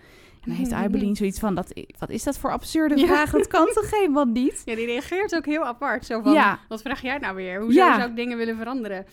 En 0.48 0.54
heeft 0.54 0.72
Aibelien 0.82 1.16
zoiets 1.16 1.38
van, 1.38 1.54
dat, 1.54 1.72
wat 1.98 2.10
is 2.10 2.22
dat 2.22 2.38
voor 2.38 2.50
absurde 2.52 2.96
Ja. 2.98 3.06
vraag? 3.06 3.30
Dat 3.30 3.46
kan 3.46 3.66
toch 3.72 3.90
helemaal 3.90 4.24
niet? 4.24 4.62
Ja, 4.64 4.74
die 4.74 4.86
reageert 4.86 5.34
ook 5.36 5.46
heel 5.46 5.64
apart. 5.64 6.06
Zo 6.06 6.20
van, 6.22 6.32
Ja. 6.32 6.58
wat 6.68 6.82
vraag 6.82 7.02
jij 7.02 7.18
nou 7.18 7.34
weer? 7.34 7.60
Hoezo 7.60 7.78
Ja. 7.78 7.96
zou 7.98 8.10
ik 8.10 8.16
dingen 8.16 8.36
willen 8.36 8.56
veranderen? 8.56 9.06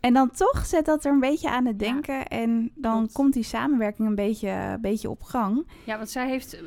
En 0.00 0.14
dan 0.14 0.30
toch 0.30 0.66
zet 0.66 0.84
dat 0.84 1.04
er 1.04 1.12
een 1.12 1.20
beetje 1.20 1.50
aan 1.50 1.66
het 1.66 1.78
denken. 1.78 2.26
en 2.26 2.70
dan 2.74 3.08
komt 3.12 3.32
die 3.32 3.42
samenwerking 3.42 4.08
een 4.08 4.14
beetje, 4.14 4.48
een 4.48 4.80
beetje 4.80 5.10
op 5.10 5.22
gang. 5.22 5.66
Ja, 5.84 5.96
want 5.96 6.10
zij 6.10 6.28
heeft, 6.28 6.60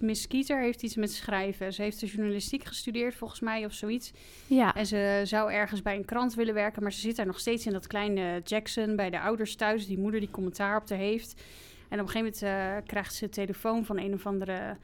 Miss- 0.00 0.22
Skeeter 0.22 0.60
heeft 0.60 0.82
iets 0.82 0.96
met 0.96 1.12
schrijven. 1.12 1.72
Ze 1.72 1.82
heeft 1.82 2.00
de 2.00 2.06
journalistiek 2.06 2.64
gestudeerd, 2.64 3.14
volgens 3.14 3.40
mij, 3.40 3.64
of 3.64 3.72
zoiets. 3.72 4.12
Ja, 4.46 4.74
En 4.74 4.86
ze 4.86 5.20
zou 5.24 5.52
ergens 5.52 5.82
bij 5.82 5.96
een 5.96 6.04
krant 6.04 6.34
willen 6.34 6.54
werken, 6.54 6.82
maar 6.82 6.92
ze 6.92 7.00
zit 7.00 7.16
daar 7.16 7.26
nog 7.26 7.38
steeds 7.40 7.66
in 7.66 7.72
dat 7.72 7.86
kleine 7.86 8.40
Jackson 8.44 8.96
bij 8.96 9.10
de 9.10 9.20
ouders 9.20 9.54
thuis. 9.56 9.86
Die 9.86 9.98
moeder 9.98 10.20
die 10.20 10.30
commentaar 10.30 10.76
op 10.76 10.88
haar 10.88 10.98
heeft. 10.98 11.42
En 11.90 12.00
op 12.00 12.06
een 12.06 12.12
gegeven 12.12 12.46
moment 12.48 12.78
eh, 12.82 12.86
krijgt 12.86 13.14
ze 13.14 13.28
telefoon 13.28 13.84
van 13.84 13.98
een 13.98 14.14
of 14.14 14.26
andere 14.26 14.76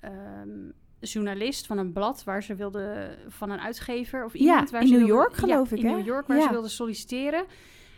ehm, 0.00 0.48
journalist 1.00 1.66
van 1.66 1.78
een 1.78 1.92
blad 1.92 2.24
waar 2.24 2.42
ze 2.42 2.54
wilde 2.54 3.16
van 3.28 3.50
een 3.50 3.60
uitgever 3.60 4.24
of 4.24 4.34
iemand. 4.34 4.70
waar 4.70 4.80
in 4.80 4.86
ze 4.86 4.92
New 4.94 5.06
wilde- 5.06 5.22
York, 5.22 5.34
geloof 5.36 5.70
ja, 5.70 5.76
ik, 5.76 5.82
In 5.82 5.88
hè? 5.88 5.96
New 5.96 6.06
York, 6.06 6.26
waar 6.26 6.36
Ja. 6.36 6.42
ze 6.42 6.50
wilde 6.50 6.68
solliciteren. 6.68 7.44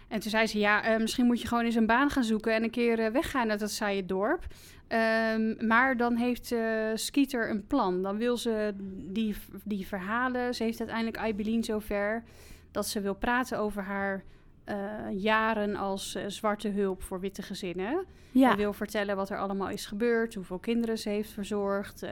En 0.09 0.21
toen 0.21 0.31
zei 0.31 0.47
ze, 0.47 0.59
ja, 0.59 0.83
eh, 0.85 1.01
misschien 1.01 1.27
moet 1.27 1.41
je 1.41 1.49
gewoon 1.49 1.65
eens 1.65 1.75
een 1.75 1.87
baan 1.87 2.11
gaan 2.11 2.25
zoeken 2.25 2.55
en 2.55 2.63
een 2.63 2.71
keer 2.71 2.99
eh, 2.99 3.11
weggaan 3.11 3.51
uit 3.51 3.61
dat 3.61 3.71
saaie 3.71 4.07
dorp. 4.07 4.45
Ehm, 4.89 5.67
maar 5.67 5.97
dan 5.97 6.17
heeft 6.17 6.53
eh 6.53 6.91
Skeeter 6.95 7.51
een 7.51 7.67
plan. 7.67 8.03
Dan 8.03 8.17
wil 8.17 8.37
ze 8.37 8.75
die, 9.13 9.37
die 9.65 9.87
verhalen. 9.87 10.55
Ze 10.55 10.63
heeft 10.63 10.79
uiteindelijk 10.79 11.17
Aibelien 11.19 11.65
zover 11.65 12.25
dat 12.71 12.87
ze 12.87 13.01
wil 13.01 13.15
praten 13.15 13.59
over 13.59 13.83
haar 13.83 14.25
eh, 14.66 14.76
jaren 15.11 15.76
als 15.76 16.14
eh, 16.14 16.25
zwarte 16.26 16.68
hulp 16.68 17.02
voor 17.02 17.20
witte 17.20 17.42
gezinnen. 17.42 18.04
ja. 18.30 18.56
Wil 18.56 18.73
vertellen 18.73 19.16
wat 19.16 19.30
er 19.30 19.38
allemaal 19.38 19.68
is 19.68 19.87
gebeurd, 19.87 20.35
hoeveel 20.35 20.58
kinderen 20.58 20.99
ze 20.99 21.08
heeft 21.08 21.30
verzorgd, 21.30 22.02
eh, 22.02 22.11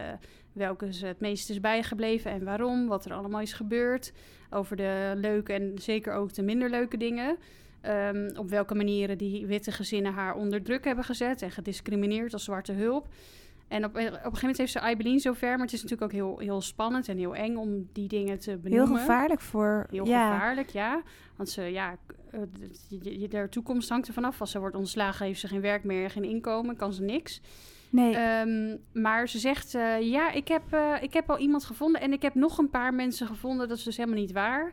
welke 0.52 0.92
ze 0.92 1.06
het 1.06 1.20
meest 1.20 1.50
is 1.50 1.60
bijgebleven 1.60 2.30
en 2.30 2.44
waarom, 2.44 2.86
wat 2.86 3.04
er 3.04 3.12
allemaal 3.12 3.40
is 3.40 3.52
gebeurd. 3.52 4.12
Over 4.50 4.76
de 4.76 5.12
leuke 5.16 5.52
en 5.52 5.72
zeker 5.76 6.12
ook 6.12 6.34
de 6.34 6.42
minder 6.42 6.70
leuke 6.70 6.96
dingen. 6.96 7.36
Ehm, 7.80 8.30
op 8.36 8.50
welke 8.50 8.74
manieren 8.74 9.18
die 9.18 9.46
witte 9.46 9.72
gezinnen 9.72 10.12
haar 10.12 10.34
onder 10.34 10.62
druk 10.62 10.84
hebben 10.84 11.04
gezet 11.04 11.42
en 11.42 11.50
gediscrimineerd 11.50 12.32
als 12.32 12.44
zwarte 12.44 12.72
hulp. 12.72 13.08
En 13.68 13.84
op, 13.84 13.90
op 13.90 13.96
een 13.96 14.04
gegeven 14.04 14.38
moment 14.40 14.58
heeft 14.58 14.72
ze 14.72 14.80
Aibelien 14.80 15.20
zover, 15.20 15.50
maar 15.50 15.66
het 15.66 15.72
is 15.72 15.82
natuurlijk 15.82 16.12
ook 16.12 16.18
heel, 16.18 16.38
heel 16.38 16.60
spannend 16.60 17.08
en 17.08 17.18
heel 17.18 17.34
eng 17.34 17.56
om 17.56 17.88
die 17.92 18.08
dingen 18.08 18.38
te 18.38 18.50
Heel 18.50 18.60
benoemen. 18.60 18.98
gevaarlijk 18.98 19.40
voor... 19.40 19.86
Heel 19.90 20.06
ja. 20.06 20.32
gevaarlijk, 20.32 20.68
ja. 20.68 21.02
Want 21.36 21.48
ze, 21.48 21.62
ja, 21.62 21.96
eh, 22.34 22.40
d- 22.42 22.86
je, 23.04 23.20
je, 23.20 23.28
haar 23.32 23.48
toekomst 23.48 23.88
hangt 23.88 24.06
er 24.08 24.12
vanaf. 24.14 24.40
Als 24.40 24.50
ze 24.50 24.58
wordt 24.58 24.76
ontslagen, 24.76 25.26
heeft 25.26 25.40
ze 25.40 25.48
geen 25.48 25.60
werk 25.60 25.84
meer, 25.84 26.10
geen 26.10 26.24
inkomen, 26.24 26.76
kan 26.76 26.92
ze 26.92 27.02
niks. 27.02 27.40
Nee, 27.90 28.14
Ehm, 28.16 28.76
maar 29.02 29.28
ze 29.28 29.38
zegt, 29.38 29.74
eh, 29.74 30.00
ja, 30.00 30.32
ik 30.32 30.48
heb, 30.48 30.62
eh, 30.70 30.92
ik 31.00 31.12
heb 31.12 31.30
al 31.30 31.38
iemand 31.38 31.64
gevonden 31.64 32.00
en 32.00 32.12
ik 32.12 32.22
heb 32.22 32.34
nog 32.34 32.58
een 32.58 32.70
paar 32.70 32.94
mensen 32.94 33.26
gevonden, 33.26 33.68
dat 33.68 33.76
is 33.78 33.84
dus 33.84 33.96
helemaal 33.96 34.18
niet 34.20 34.32
waar, 34.32 34.72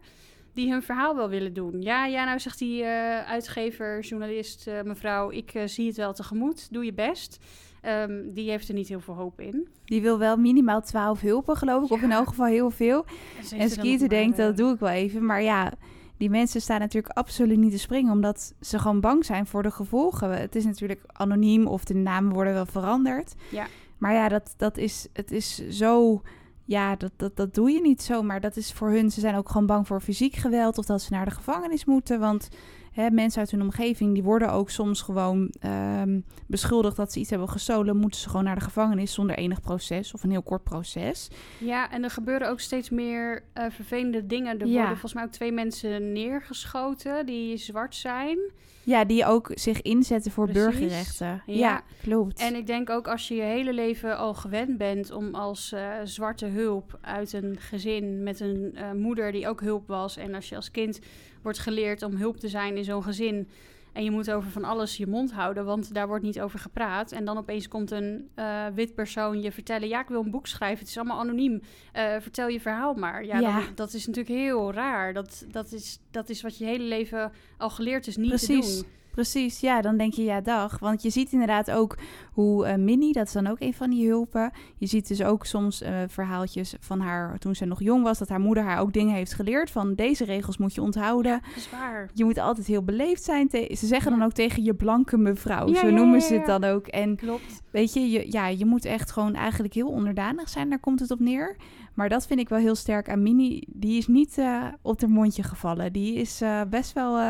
die 0.53 0.71
hun 0.71 0.81
verhaal 0.81 1.15
wel 1.15 1.29
willen 1.29 1.53
doen. 1.53 1.81
Ja, 1.81 2.05
ja, 2.05 2.25
nou 2.25 2.39
zegt 2.39 2.59
die 2.59 2.85
uitgever, 3.25 3.99
journalist, 3.99 4.69
mevrouw, 4.85 5.31
ik 5.31 5.51
zie 5.65 5.87
het 5.87 5.97
wel 5.97 6.13
tegemoet, 6.13 6.67
doe 6.73 6.85
je 6.85 6.93
best. 6.93 7.37
Ehm, 7.81 8.21
die 8.33 8.49
heeft 8.49 8.67
er 8.67 8.73
niet 8.73 8.87
heel 8.87 8.99
veel 8.99 9.13
hoop 9.13 9.39
in. 9.39 9.67
die 9.85 10.01
wil 10.01 10.17
wel 10.19 10.37
minimaal 10.37 10.81
12 10.81 11.21
hulpen, 11.21 11.55
geloof 11.57 11.83
ik. 11.83 11.91
Of 11.91 12.01
in 12.01 12.11
elk 12.11 12.27
geval 12.27 12.45
heel 12.45 12.69
veel. 12.69 13.05
En, 13.37 13.43
ze 13.43 13.55
En 13.55 13.99
maar, 13.99 14.09
denkt, 14.09 14.37
dat 14.37 14.57
doe 14.57 14.73
ik 14.73 14.79
wel 14.79 14.89
even. 14.89 15.25
Maar 15.25 15.41
ja, 15.41 15.73
die 16.21 16.29
mensen 16.29 16.61
staan 16.61 16.79
natuurlijk 16.79 17.17
absoluut 17.17 17.57
niet 17.57 17.71
te 17.71 17.79
springen... 17.79 18.11
omdat 18.11 18.53
ze 18.59 18.79
gewoon 18.79 18.99
bang 18.99 19.25
zijn 19.25 19.45
voor 19.47 19.63
de 19.63 19.71
gevolgen. 19.71 20.39
Het 20.39 20.55
is 20.55 20.65
natuurlijk 20.65 21.01
anoniem 21.07 21.67
of 21.67 21.83
de 21.83 21.93
namen 21.93 22.33
worden 22.33 22.53
wel 22.53 22.65
veranderd. 22.65 23.33
Ja. 23.49 23.67
Maar 23.97 24.13
ja, 24.13 24.27
dat, 24.29 24.53
dat 24.57 24.77
is, 24.77 25.07
het 25.13 25.31
is 25.31 25.69
zo... 25.69 26.21
Ja, 26.65 26.95
dat, 26.95 27.11
dat, 27.15 27.35
dat 27.35 27.53
doe 27.53 27.71
je 27.71 27.81
niet 27.81 28.01
zomaar. 28.01 28.41
Dat 28.41 28.55
is 28.55 28.73
voor 28.73 28.89
hun... 28.89 29.11
Ze 29.11 29.19
zijn 29.19 29.35
ook 29.35 29.49
gewoon 29.49 29.65
bang 29.65 29.87
voor 29.87 30.01
fysiek 30.01 30.35
geweld... 30.35 30.77
of 30.77 30.85
dat 30.85 31.01
ze 31.01 31.13
naar 31.13 31.25
de 31.25 31.31
gevangenis 31.31 31.85
moeten. 31.85 32.19
Want 32.19 32.49
hè, 32.91 33.09
mensen 33.09 33.39
uit 33.39 33.51
hun 33.51 33.61
omgeving... 33.61 34.13
die 34.13 34.23
worden 34.23 34.51
ook 34.51 34.69
soms 34.69 35.01
gewoon 35.01 35.53
ehm, 35.59 36.19
beschuldigd... 36.47 36.95
dat 36.95 37.11
ze 37.11 37.19
iets 37.19 37.29
hebben 37.29 37.49
gestolen. 37.49 37.97
Moeten 37.97 38.19
ze 38.19 38.29
gewoon 38.29 38.43
naar 38.45 38.55
de 38.55 38.61
gevangenis... 38.61 39.13
zonder 39.13 39.37
enig 39.37 39.61
proces 39.61 40.13
of 40.13 40.23
een 40.23 40.31
heel 40.31 40.41
kort 40.43 40.63
proces. 40.63 41.27
Ja, 41.57 41.91
en 41.91 42.03
er 42.03 42.09
gebeuren 42.09 42.49
ook 42.49 42.59
steeds 42.59 42.89
meer 42.89 43.43
eh, 43.53 43.65
vervelende 43.69 44.25
dingen. 44.25 44.59
Er 44.59 44.67
Ja. 44.67 44.71
worden 44.73 44.89
volgens 44.89 45.13
mij 45.13 45.23
ook 45.23 45.31
twee 45.31 45.51
mensen 45.51 46.11
neergeschoten 46.11 47.25
die 47.25 47.57
zwart 47.57 47.95
zijn. 47.95 48.37
Ja, 48.83 49.05
die 49.05 49.25
ook 49.25 49.51
zich 49.53 49.81
inzetten 49.81 50.31
voor 50.31 50.45
Precies. 50.49 50.63
burgerrechten. 50.79 51.27
Ja, 51.45 51.55
Ja. 51.55 51.81
klopt. 52.01 52.39
En 52.39 52.55
ik 52.55 52.67
denk 52.67 52.89
ook 52.89 53.07
als 53.07 53.27
je 53.27 53.35
je 53.35 53.41
hele 53.41 53.73
leven 53.73 54.17
al 54.17 54.33
gewend 54.33 54.77
bent 54.77 55.11
om 55.11 55.35
als 55.35 55.71
eh, 55.71 55.89
zwarte 56.03 56.45
hulp 56.45 56.97
uit 57.01 57.33
een 57.33 57.55
gezin 57.59 58.23
met 58.23 58.39
een 58.39 58.71
eh, 58.75 58.91
moeder 58.91 59.31
die 59.31 59.47
ook 59.47 59.61
hulp 59.61 59.87
was. 59.87 60.17
En 60.17 60.35
als 60.35 60.49
je 60.49 60.55
als 60.55 60.71
kind 60.71 60.99
wordt 61.41 61.59
geleerd 61.59 62.03
om 62.03 62.15
hulp 62.15 62.37
te 62.37 62.49
zijn 62.49 62.77
in 62.77 62.83
zo'n 62.83 63.03
gezin. 63.03 63.47
En 63.93 64.03
je 64.03 64.11
moet 64.11 64.31
over 64.31 64.51
van 64.51 64.63
alles 64.63 64.97
je 64.97 65.07
mond 65.07 65.31
houden, 65.31 65.65
want 65.65 65.93
daar 65.93 66.07
wordt 66.07 66.23
niet 66.23 66.41
over 66.41 66.59
gepraat. 66.59 67.11
En 67.11 67.25
dan 67.25 67.37
opeens 67.37 67.67
komt 67.67 67.91
een 67.91 68.29
eh, 68.35 68.65
wit 68.75 68.95
persoon 68.95 69.41
je 69.41 69.51
vertellen: 69.51 69.87
Ja, 69.87 70.01
ik 70.01 70.07
wil 70.07 70.23
een 70.23 70.31
boek 70.31 70.47
schrijven. 70.47 70.79
Het 70.79 70.87
is 70.87 70.97
allemaal 70.97 71.19
anoniem. 71.19 71.61
Eh, 71.91 72.15
vertel 72.19 72.47
je 72.47 72.59
verhaal 72.59 72.93
maar. 72.93 73.25
Ja, 73.25 73.61
dat 73.75 73.93
is 73.93 74.07
natuurlijk 74.07 74.35
heel 74.35 74.73
raar. 74.73 75.13
Dat, 75.13 75.45
dat, 75.51 75.71
is, 75.71 75.99
dat 76.11 76.29
is 76.29 76.41
wat 76.41 76.57
je 76.57 76.65
hele 76.65 76.83
leven 76.83 77.31
al 77.57 77.69
geleerd 77.69 78.07
is 78.07 78.17
niet 78.17 78.29
Precies. 78.29 78.77
te 78.77 78.81
doen. 78.81 78.91
Precies, 79.11 79.59
ja, 79.59 79.81
dan 79.81 79.97
denk 79.97 80.13
je 80.13 80.23
ja, 80.23 80.41
dag. 80.41 80.79
Want 80.79 81.01
je 81.01 81.09
ziet 81.09 81.31
inderdaad 81.31 81.71
ook 81.71 81.97
hoe 82.31 82.65
eh, 82.65 82.75
Minnie, 82.77 83.13
dat 83.13 83.27
is 83.27 83.33
dan 83.33 83.47
ook 83.47 83.59
een 83.59 83.73
van 83.73 83.89
die 83.89 84.07
hulpen. 84.07 84.51
Je 84.77 84.85
ziet 84.85 85.07
dus 85.07 85.23
ook 85.23 85.45
soms 85.45 85.81
eh, 85.81 85.93
verhaaltjes 86.07 86.75
van 86.79 86.99
haar 86.99 87.37
toen 87.39 87.55
ze 87.55 87.65
nog 87.65 87.81
jong 87.81 88.03
was, 88.03 88.17
dat 88.17 88.29
haar 88.29 88.39
moeder 88.39 88.63
haar 88.63 88.79
ook 88.79 88.93
dingen 88.93 89.15
heeft 89.15 89.33
geleerd 89.33 89.71
van 89.71 89.95
deze 89.95 90.25
regels 90.25 90.57
moet 90.57 90.73
je 90.75 90.81
onthouden. 90.81 91.41
Dat 91.47 91.55
is 91.55 91.69
waar. 91.69 92.09
Je 92.13 92.23
moet 92.23 92.37
altijd 92.37 92.67
heel 92.67 92.83
beleefd 92.83 93.23
zijn. 93.23 93.49
ze 93.49 93.67
zeggen 93.85 94.11
Ja. 94.11 94.17
dan 94.17 94.25
ook 94.25 94.33
tegen 94.33 94.63
je 94.63 94.73
blanke 94.73 95.17
mevrouw, 95.17 95.67
Ja, 95.67 95.79
zo 95.79 95.87
ja, 95.87 95.93
noemen 95.93 96.19
ja, 96.19 96.25
ze 96.25 96.33
het 96.33 96.47
ja. 96.47 96.59
dan 96.59 96.71
ook. 96.71 96.87
En 96.87 97.15
Klopt. 97.15 97.61
weet 97.71 97.93
je, 97.93 98.09
je, 98.09 98.31
ja, 98.31 98.47
je 98.47 98.65
moet 98.65 98.85
echt 98.85 99.11
gewoon 99.11 99.33
eigenlijk 99.33 99.73
heel 99.73 99.89
onderdanig 99.89 100.49
zijn, 100.49 100.69
daar 100.69 100.79
komt 100.79 100.99
het 100.99 101.11
op 101.11 101.19
neer. 101.19 101.55
Maar 101.93 102.09
dat 102.09 102.27
vind 102.27 102.39
ik 102.39 102.49
wel 102.49 102.59
heel 102.59 102.75
sterk 102.75 103.09
aan 103.09 103.23
Minnie. 103.23 103.67
Die 103.71 103.97
is 103.97 104.07
niet 104.07 104.37
eh, 104.37 104.65
op 104.81 105.01
haar 105.01 105.09
mondje 105.09 105.43
gevallen. 105.43 105.93
Die 105.93 106.15
is 106.15 106.41
eh, 106.41 106.61
best 106.69 106.93
wel, 106.93 107.17
eh, 107.17 107.23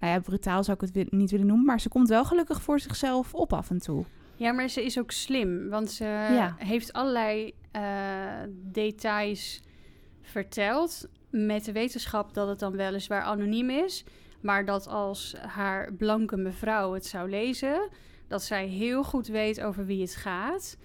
nou 0.00 0.12
ja, 0.12 0.20
brutaal 0.20 0.64
zou 0.64 0.78
ik 0.80 0.94
het 0.94 1.12
niet 1.12 1.30
willen 1.30 1.46
noemen. 1.46 1.66
Maar 1.66 1.80
ze 1.80 1.88
komt 1.88 2.08
wel 2.08 2.24
gelukkig 2.24 2.62
voor 2.62 2.80
zichzelf 2.80 3.34
op 3.34 3.52
af 3.52 3.70
en 3.70 3.78
toe. 3.78 4.04
Ja, 4.36 4.52
maar 4.52 4.68
ze 4.68 4.84
is 4.84 4.98
ook 4.98 5.10
slim, 5.10 5.68
want 5.68 5.90
ze 5.90 6.04
Ja. 6.04 6.54
heeft 6.58 6.92
allerlei 6.92 7.54
details 8.72 9.60
verteld 10.22 11.08
met 11.30 11.64
de 11.64 11.72
wetenschap 11.72 12.34
dat 12.34 12.48
het 12.48 12.58
dan 12.58 12.76
weliswaar 12.76 13.22
anoniem 13.22 13.70
is, 13.70 14.04
maar 14.40 14.64
dat 14.64 14.88
als 14.88 15.34
haar 15.46 15.92
blanke 15.92 16.36
mevrouw 16.36 16.92
het 16.92 17.06
zou 17.06 17.30
lezen, 17.30 17.88
dat 18.28 18.42
zij 18.42 18.66
heel 18.66 19.04
goed 19.04 19.26
weet 19.26 19.60
over 19.60 19.86
wie 19.86 20.00
het 20.00 20.14
gaat. 20.16 20.76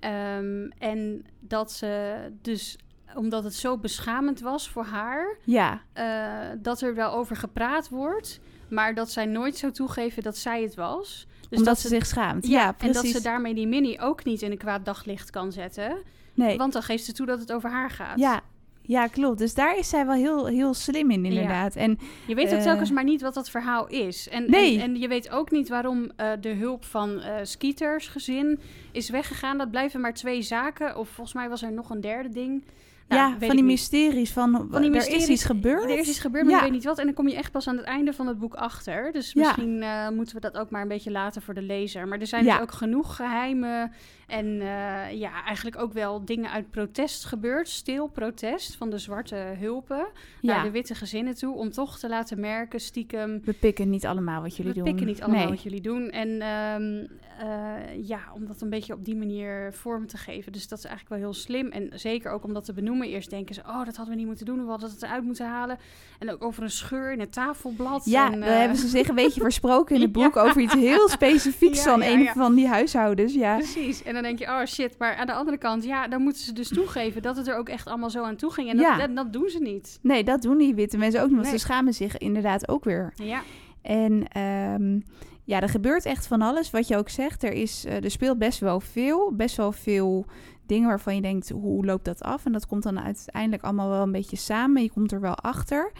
Ehm, 0.00 0.68
en 0.78 1.24
dat 1.40 1.72
ze 1.72 2.16
dus, 2.42 2.78
omdat 3.14 3.44
het 3.44 3.54
zo 3.54 3.78
beschamend 3.78 4.40
was 4.40 4.68
voor 4.70 4.84
haar, 4.84 5.36
Ja, 5.44 5.80
eh, 5.92 6.58
dat 6.58 6.80
er 6.80 6.94
wel 6.94 7.12
over 7.12 7.36
gepraat 7.36 7.88
wordt, 7.88 8.40
maar 8.68 8.94
dat 8.94 9.10
zij 9.10 9.26
nooit 9.26 9.56
zou 9.56 9.72
toegeven 9.72 10.22
dat 10.22 10.36
zij 10.36 10.62
het 10.62 10.74
was. 10.74 11.26
Dus 11.48 11.58
omdat 11.58 11.74
dat 11.74 11.78
ze 11.82 11.88
zich 11.88 12.06
schaamt. 12.06 12.46
ja, 12.46 12.60
Ja, 12.60 12.66
en 12.66 12.74
precies. 12.76 12.94
dat 13.02 13.06
ze 13.22 13.28
daarmee 13.28 13.54
die 13.54 13.66
mini 13.66 14.00
ook 14.00 14.24
niet 14.24 14.42
in 14.42 14.50
een 14.50 14.58
kwaad 14.58 14.84
daglicht 14.84 15.30
kan 15.30 15.52
zetten. 15.52 16.02
nee. 16.34 16.56
Want 16.56 16.72
dan 16.72 16.82
geeft 16.82 17.04
ze 17.04 17.12
toe 17.12 17.26
dat 17.26 17.38
het 17.40 17.52
over 17.52 17.70
haar 17.70 17.90
gaat. 17.90 18.18
ja, 18.18 18.40
ja, 18.86 19.06
klopt. 19.06 19.38
Dus 19.38 19.54
daar 19.54 19.78
is 19.78 19.88
zij 19.88 20.06
wel 20.06 20.14
heel, 20.14 20.46
heel 20.46 20.74
slim 20.74 21.10
in, 21.10 21.24
inderdaad. 21.24 21.76
En 21.76 21.98
Je 22.26 22.34
weet 22.34 22.46
ook 22.52 22.58
Eh. 22.58 22.62
telkens 22.64 22.90
maar 22.90 23.04
niet 23.04 23.20
wat 23.22 23.34
dat 23.34 23.50
verhaal 23.50 23.86
is. 23.86 24.28
En, 24.28 24.50
Nee. 24.50 24.74
en, 24.74 24.80
en 24.82 24.98
je 25.00 25.08
weet 25.08 25.30
ook 25.30 25.50
niet 25.50 25.68
waarom 25.68 26.10
eh, 26.16 26.30
de 26.40 26.48
hulp 26.52 26.84
van 26.84 27.20
eh 27.20 27.34
Skeeters 27.42 28.08
gezin 28.08 28.60
is 28.92 29.10
weggegaan. 29.10 29.58
Dat 29.58 29.70
blijven 29.70 30.00
maar 30.00 30.14
twee 30.14 30.42
zaken. 30.42 30.96
Of 30.96 31.08
volgens 31.08 31.36
mij 31.36 31.48
was 31.48 31.62
er 31.62 31.72
nog 31.72 31.90
een 31.90 32.00
derde 32.00 32.28
ding. 32.28 32.64
Nou, 33.08 33.20
ja, 33.30 33.36
van 33.38 33.48
ik 33.48 33.50
die 33.54 33.62
mysteries 33.64 34.32
van, 34.32 34.68
Van 34.70 34.82
die 34.82 34.90
er 34.90 34.96
is 35.16 35.26
iets 35.28 35.44
gebeurd. 35.44 35.82
Er 35.90 35.98
is 35.98 36.08
iets 36.08 36.18
gebeurd, 36.18 36.44
maar 36.44 36.52
Ja. 36.52 36.58
je 36.58 36.64
weet 36.64 36.72
niet 36.74 36.84
wat. 36.84 36.98
En 36.98 37.04
dan 37.04 37.14
kom 37.14 37.28
je 37.28 37.36
echt 37.36 37.52
pas 37.52 37.68
aan 37.68 37.76
het 37.76 37.86
einde 37.86 38.12
van 38.12 38.26
het 38.26 38.38
boek 38.38 38.54
achter. 38.54 39.12
Dus 39.12 39.32
Ja. 39.32 39.40
misschien 39.42 39.84
moeten 40.14 40.34
we 40.34 40.40
dat 40.40 40.56
ook 40.58 40.70
maar 40.70 40.82
een 40.82 40.88
beetje 40.88 41.10
laten 41.10 41.42
voor 41.42 41.54
de 41.54 41.62
lezer. 41.62 42.08
Maar 42.08 42.18
er 42.18 42.26
zijn 42.26 42.44
Ja. 42.44 42.52
dus 42.52 42.62
ook 42.62 42.72
genoeg 42.72 43.16
geheime 43.16 43.90
En 44.26 44.46
uh, 44.46 45.12
ja, 45.12 45.44
eigenlijk 45.44 45.78
ook 45.78 45.92
wel 45.92 46.24
dingen 46.24 46.50
uit 46.50 46.70
protest 46.70 47.24
gebeurd. 47.24 47.68
Stil 47.68 48.06
protest 48.06 48.76
van 48.76 48.90
de 48.90 48.98
zwarte 48.98 49.36
hulpen 49.36 50.06
ja. 50.40 50.54
naar 50.54 50.64
de 50.64 50.70
witte 50.70 50.94
gezinnen 50.94 51.34
toe. 51.34 51.54
Om 51.54 51.70
toch 51.70 51.98
te 51.98 52.08
laten 52.08 52.40
merken, 52.40 52.80
stiekem... 52.80 53.40
We 53.44 53.52
pikken 53.52 53.90
niet 53.90 54.06
allemaal 54.06 54.42
wat 54.42 54.56
jullie 54.56 54.72
we 54.72 54.78
doen. 54.78 54.84
We 54.84 54.90
pikken 54.90 55.06
niet 55.06 55.22
allemaal 55.22 55.48
wat 55.48 55.62
jullie 55.62 55.80
doen. 55.80 56.10
En 56.10 56.28
um, 56.28 57.08
uh, 57.42 58.08
ja, 58.08 58.20
om 58.34 58.46
dat 58.46 58.60
een 58.60 58.70
beetje 58.70 58.92
op 58.92 59.04
die 59.04 59.16
manier 59.16 59.72
vorm 59.72 60.06
te 60.06 60.16
geven. 60.16 60.52
Dus 60.52 60.68
dat 60.68 60.78
is 60.78 60.84
eigenlijk 60.84 61.14
wel 61.14 61.30
heel 61.30 61.40
slim. 61.40 61.68
En 61.68 61.90
zeker 61.94 62.30
ook 62.30 62.44
om 62.44 62.54
dat 62.54 62.64
te 62.64 62.72
benoemen. 62.72 63.08
Eerst 63.08 63.30
denken 63.30 63.54
ze, 63.54 63.60
oh, 63.60 63.84
dat 63.84 63.96
hadden 63.96 64.08
we 64.08 64.14
niet 64.14 64.26
moeten 64.26 64.46
doen. 64.46 64.64
We 64.64 64.70
hadden 64.70 64.90
het 64.90 65.02
eruit 65.02 65.24
moeten 65.24 65.46
halen. 65.46 65.78
En 66.18 66.30
ook 66.30 66.44
over 66.44 66.62
een 66.62 66.70
scheur 66.70 67.12
in 67.12 67.20
het 67.20 67.32
tafelblad. 67.32 68.04
Ja, 68.04 68.32
en, 68.32 68.38
uh, 68.38 68.46
daar 68.46 68.58
hebben 68.58 68.76
ze 68.76 68.88
zich 68.88 69.08
een 69.08 69.14
beetje 69.14 69.40
versproken 69.40 69.94
in 69.94 70.02
het 70.02 70.12
boek... 70.18 70.34
Ja. 70.34 70.42
over 70.42 70.60
iets 70.60 70.74
heel 70.74 71.08
specifieks 71.08 71.84
ja, 71.84 71.90
van 71.90 72.02
een 72.02 72.26
van 72.34 72.54
die 72.54 72.66
huishoudens. 72.66 73.34
Ja, 73.34 73.56
precies. 73.56 74.02
En 74.02 74.15
dan 74.16 74.24
denk 74.24 74.38
je, 74.38 74.46
oh 74.46 74.64
shit. 74.64 74.98
Maar 74.98 75.14
aan 75.14 75.26
de 75.26 75.32
andere 75.32 75.58
kant, 75.58 75.84
ja, 75.84 76.08
dan 76.08 76.22
moeten 76.22 76.42
ze 76.42 76.52
dus 76.52 76.68
toegeven... 76.68 77.22
dat 77.22 77.36
het 77.36 77.48
er 77.48 77.56
ook 77.56 77.68
echt 77.68 77.86
allemaal 77.86 78.10
zo 78.10 78.22
aan 78.22 78.36
toe 78.36 78.52
ging. 78.52 78.70
En 78.70 78.76
dat, 78.76 78.98
dat, 78.98 79.16
dat 79.16 79.32
doen 79.32 79.48
ze 79.48 79.58
niet. 79.58 79.98
Nee, 80.02 80.24
dat 80.24 80.42
doen 80.42 80.58
die 80.58 80.74
witte 80.74 80.98
mensen 80.98 81.20
ook 81.20 81.26
niet. 81.26 81.36
Want 81.36 81.48
nee. 81.48 81.58
ze 81.58 81.64
schamen 81.64 81.94
zich 81.94 82.18
inderdaad 82.18 82.68
ook 82.68 82.84
weer. 82.84 83.12
Ja. 83.14 83.42
En... 83.82 84.40
Um, 84.42 85.04
ja, 85.46 85.60
er 85.60 85.68
gebeurt 85.68 86.04
echt 86.04 86.26
van 86.26 86.42
alles. 86.42 86.70
Wat 86.70 86.88
je 86.88 86.96
ook 86.96 87.08
zegt, 87.08 87.42
er, 87.42 87.52
is, 87.52 87.84
uh, 87.84 88.04
er 88.04 88.10
speelt 88.10 88.38
best 88.38 88.58
wel 88.58 88.80
veel. 88.80 89.32
Best 89.34 89.56
wel 89.56 89.72
veel 89.72 90.26
dingen 90.66 90.88
waarvan 90.88 91.14
je 91.14 91.20
denkt, 91.20 91.48
hoe 91.48 91.84
loopt 91.84 92.04
dat 92.04 92.22
af? 92.22 92.44
En 92.44 92.52
dat 92.52 92.66
komt 92.66 92.82
dan 92.82 93.00
uiteindelijk 93.00 93.62
allemaal 93.62 93.88
wel 93.88 94.02
een 94.02 94.12
beetje 94.12 94.36
samen. 94.36 94.82
Je 94.82 94.90
komt 94.90 95.12
er 95.12 95.20
wel 95.20 95.34
achter. 95.34 95.92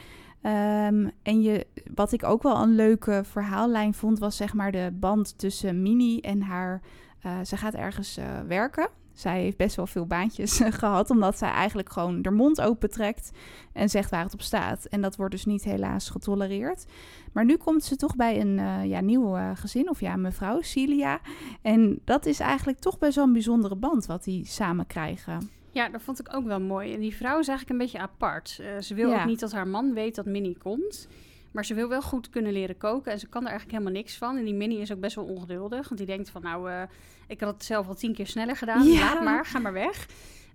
Um, 0.42 1.11
en 1.22 1.42
je, 1.42 1.66
wat 1.94 2.12
ik 2.12 2.24
ook 2.24 2.42
wel 2.42 2.62
een 2.62 2.74
leuke 2.74 3.22
verhaallijn 3.24 3.94
vond, 3.94 4.18
was 4.18 4.37
zeg 4.37 4.55
maar 4.55 4.72
de 4.72 4.90
band 4.92 5.38
tussen 5.38 5.83
Minnie 5.83 6.22
en 6.22 6.42
haar. 6.42 6.81
Uh, 7.26 7.38
ze 7.44 7.57
gaat 7.57 7.74
ergens 7.74 8.18
uh, 8.18 8.40
werken. 8.48 8.88
Zij 9.16 9.40
heeft 9.40 9.57
best 9.57 9.76
wel 9.76 9.87
veel 9.87 10.07
baantjes 10.07 10.61
gehad, 10.81 11.11
omdat 11.11 11.38
zij 11.38 11.48
eigenlijk 11.48 11.90
gewoon 11.90 12.18
haar 12.22 12.33
mond 12.33 12.61
opentrekt 12.61 13.31
en 13.72 13.88
zegt 13.88 14.11
waar 14.11 14.24
het 14.24 14.35
op 14.35 14.42
staat. 14.42 14.85
En 14.85 15.00
dat 15.00 15.16
wordt 15.16 15.33
dus 15.33 15.44
niet 15.44 15.64
helaas 15.64 16.11
getolereerd. 16.11 16.87
Maar 17.33 17.44
nu 17.44 17.57
komt 17.57 17.85
ze 17.85 17.96
toch 17.96 18.16
bij 18.16 18.40
een 18.40 18.59
uh, 18.59 18.85
ja, 18.85 19.00
nieuw 19.00 19.37
uh, 19.37 19.50
gezin, 19.55 19.90
of 19.90 20.00
ja, 20.00 20.16
mevrouw 20.16 20.61
Cilia. 20.61 21.20
En 21.62 22.00
dat 22.05 22.26
is 22.26 22.40
eigenlijk 22.40 22.79
toch 22.79 22.98
best 22.98 23.14
wel 23.16 23.24
een 23.24 23.33
bijzondere 23.33 23.76
band 23.76 24.07
wat 24.07 24.24
die 24.24 24.46
samen 24.46 24.87
krijgen. 24.87 25.50
Ja, 25.70 25.88
dat 25.88 26.02
vond 26.02 26.20
ik 26.20 26.35
ook 26.35 26.44
wel 26.44 26.61
mooi. 26.61 26.94
En 26.94 27.00
die 27.00 27.16
vrouw 27.16 27.38
is 27.38 27.48
eigenlijk 27.48 27.70
een 27.70 27.85
beetje 27.87 27.98
apart. 27.98 28.59
Uh, 28.61 28.81
ze 28.81 28.94
wil 28.94 29.11
ja. 29.11 29.20
ook 29.20 29.26
niet 29.26 29.40
dat 29.40 29.52
haar 29.52 29.68
man 29.68 29.94
weet 29.94 30.14
dat 30.14 30.26
Minnie 30.26 30.59
komt. 30.59 31.09
Maar 31.57 31.64
ze 31.64 31.75
wil 31.75 31.88
wel 31.88 32.03
goed 32.03 32.31
kunnen 32.31 32.53
leren 32.53 32.77
koken 32.77 33.12
en 33.12 33.19
ze 33.19 33.29
kan 33.29 33.42
er 33.42 33.49
eigenlijk 33.49 33.79
helemaal 33.79 34.01
niks 34.01 34.16
van. 34.16 34.37
En 34.37 34.45
die 34.45 34.55
Minnie 34.55 34.81
is 34.81 34.92
ook 34.92 35.01
best 35.01 35.14
wel 35.16 35.25
ongeduldig. 35.25 35.88
Want 35.88 35.97
die 35.97 36.07
denkt 36.07 36.31
van, 36.31 36.42
nou, 36.42 36.71
uh, 36.71 36.83
ik 37.27 37.40
had 37.40 37.55
het 37.55 37.64
zelf 37.64 37.88
al 37.88 37.95
tien 37.95 38.14
keer 38.14 38.27
sneller 38.27 38.57
gedaan. 38.57 38.87
Ja. 38.87 39.01
Laat 39.01 39.25
maar, 39.25 39.47
ga 39.47 39.59
maar 39.59 39.73
weg. 39.73 40.09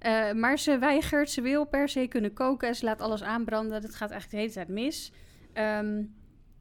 Uh, 0.05 0.31
maar 0.31 0.59
ze 0.59 0.77
weigert, 0.77 1.29
ze 1.29 1.41
wil 1.41 1.65
per 1.65 1.89
se 1.89 2.07
kunnen 2.07 2.33
koken. 2.33 2.67
En 2.67 2.75
ze 2.75 2.85
laat 2.85 3.01
alles 3.01 3.23
aanbranden. 3.23 3.81
Dat 3.81 3.95
gaat 3.95 4.11
eigenlijk 4.11 4.31
de 4.31 4.37
hele 4.37 4.51
tijd 4.51 4.67
mis. 4.67 5.11
Um, 5.53 6.13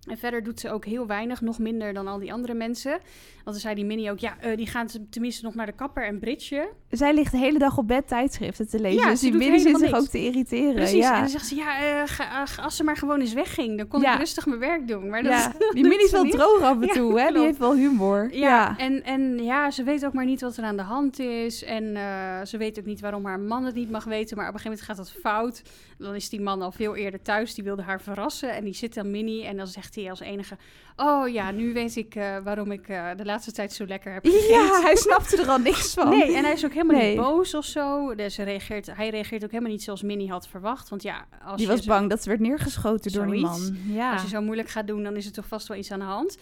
en 0.07 0.19
verder 0.19 0.43
doet 0.43 0.61
ze 0.61 0.71
ook 0.71 0.85
heel 0.85 1.07
weinig, 1.07 1.41
nog 1.41 1.59
minder 1.59 1.93
dan 1.93 2.07
al 2.07 2.19
die 2.19 2.33
andere 2.33 2.55
mensen. 2.55 2.91
Want 2.91 3.45
dan 3.45 3.55
zei 3.55 3.75
die 3.75 3.85
Minnie 3.85 4.11
ook, 4.11 4.19
ja, 4.19 4.37
uh, 4.45 4.57
die 4.57 4.67
gaan 4.67 4.87
tenminste 5.11 5.45
nog 5.45 5.55
naar 5.55 5.67
de 5.67 5.73
kapper 5.73 6.07
en 6.07 6.19
bridgen. 6.19 6.69
Zij 6.91 7.15
ligt 7.15 7.33
de 7.33 7.39
hele 7.39 7.59
dag 7.59 7.79
op 7.79 7.89
bed 7.89 8.09
tijdschriften 8.09 8.69
te 8.69 8.81
lezen. 8.81 9.01
Ja, 9.01 9.11
dus 9.11 9.21
die 9.21 9.33
Minnie 9.33 9.61
zit 9.61 9.79
zich 9.79 9.95
ook 9.95 10.07
te 10.07 10.19
irriteren. 10.19 10.75
Precies, 10.75 10.99
ja. 10.99 11.15
en 11.15 11.21
dan 11.21 11.29
zegt 11.29 11.47
ze, 11.47 11.55
ja, 11.55 12.03
uh, 12.03 12.03
ga, 12.05 12.43
uh, 12.43 12.65
als 12.65 12.77
ze 12.77 12.85
maar 12.85 12.97
gewoon 12.97 13.21
eens 13.21 13.33
wegging, 13.33 13.79
dan 13.79 13.89
kon 13.89 14.01
ja. 14.01 14.13
ik 14.13 14.19
rustig 14.19 14.47
mijn 14.47 14.59
werk 14.59 14.89
doen. 14.89 15.09
Maar 15.09 15.23
dat, 15.23 15.33
ja. 15.33 15.53
die 15.73 15.83
Minnie 15.89 16.05
is 16.05 16.11
wel 16.11 16.23
niet. 16.23 16.33
droog 16.33 16.61
af 16.61 16.81
en 16.81 16.89
toe, 16.99 17.21
hè? 17.21 17.33
Die 17.33 17.43
heeft 17.43 17.59
wel 17.59 17.75
humor. 17.75 18.29
Ja, 18.33 18.39
ja, 18.49 18.79
En, 18.79 19.05
en 19.05 19.45
ja, 19.45 19.71
ze 19.71 19.83
weet 19.83 20.07
ook 20.07 20.13
maar 20.13 20.25
niet 20.25 20.41
wat 20.41 20.57
er 20.57 20.65
aan 20.65 20.77
de 20.77 20.83
hand 20.83 21.19
is. 21.19 21.65
En 21.65 21.85
ze 22.47 22.57
weet 22.57 22.79
ook 22.79 22.85
niet 22.85 23.01
waarom 23.01 23.25
haar 23.25 23.41
man 23.41 23.65
het 23.65 23.75
niet 23.75 23.91
mag 23.91 24.05
weten. 24.05 24.37
Maar 24.37 24.49
op 24.49 24.55
een 24.55 24.61
gegeven 24.61 24.85
moment 24.87 25.13
gaat 25.13 25.15
dat 25.15 25.23
fout. 25.33 25.63
Dan 25.99 26.15
is 26.15 26.29
die 26.29 26.41
man 26.41 26.63
al 26.63 26.73
veel 26.73 26.97
eerder 26.97 27.23
thuis. 27.23 27.55
Die 27.55 27.65
wilde 27.65 27.83
haar 27.83 28.01
verrassen. 28.01 28.55
En 28.55 28.65
die 28.65 28.75
zit 28.75 28.95
dan 28.95 29.11
Minnie 29.11 29.45
en 29.45 29.57
dan 29.57 29.67
zegt 29.67 29.90
hij 29.95 30.11
als 30.11 30.21
enige... 30.21 30.57
Oh 30.97 31.29
ja, 31.29 31.51
nu 31.51 31.73
weet 31.73 31.97
ik 31.97 32.15
uh, 32.15 32.37
waarom 32.45 32.73
ik 32.73 32.89
uh, 32.89 33.09
de 33.17 33.25
laatste 33.25 33.53
tijd 33.53 33.73
zo 33.73 33.87
lekker 33.87 34.13
heb 34.13 34.25
gegeten. 34.25 34.55
Ja, 34.55 34.81
hij 34.81 34.97
snapte 34.97 35.43
er 35.43 35.49
al 35.49 35.59
niks 35.71 35.95
van. 35.95 36.09
Nee, 36.09 36.37
en 36.37 36.45
hij 36.45 36.53
is 36.53 36.65
ook 36.65 36.73
helemaal 36.73 36.97
nee. 36.97 37.09
niet 37.11 37.21
boos 37.21 37.55
of 37.55 37.65
zo. 37.65 38.15
Dus 38.15 38.37
hij 38.37 38.47
reageert, 38.47 38.97
hij 38.97 39.09
reageert 39.09 39.45
ook 39.45 39.51
helemaal 39.51 39.73
niet 39.73 39.83
zoals 39.83 40.03
Minnie 40.03 40.31
had 40.31 40.49
verwacht. 40.49 40.89
Want 40.89 41.03
ja, 41.03 41.27
als 41.45 41.57
Die 41.57 41.67
je 41.67 41.73
was 41.73 41.83
zo, 41.83 41.91
bang 41.91 42.11
dat 42.11 42.23
ze 42.23 42.29
werd 42.29 42.41
neergeschoten 42.41 43.13
door 43.13 43.27
die 43.27 43.41
man. 43.41 43.77
Ja. 43.87 44.13
Als 44.13 44.23
je 44.23 44.29
zo 44.29 44.41
moeilijk 44.41 44.69
gaat 44.69 44.87
doen, 44.87 45.03
dan 45.03 45.17
is 45.17 45.27
er 45.27 45.33
toch 45.33 45.47
vast 45.47 45.69
wel 45.69 45.77
iets 45.77 45.91
aan 45.91 45.99
de 45.99 46.05
hand. 46.05 46.37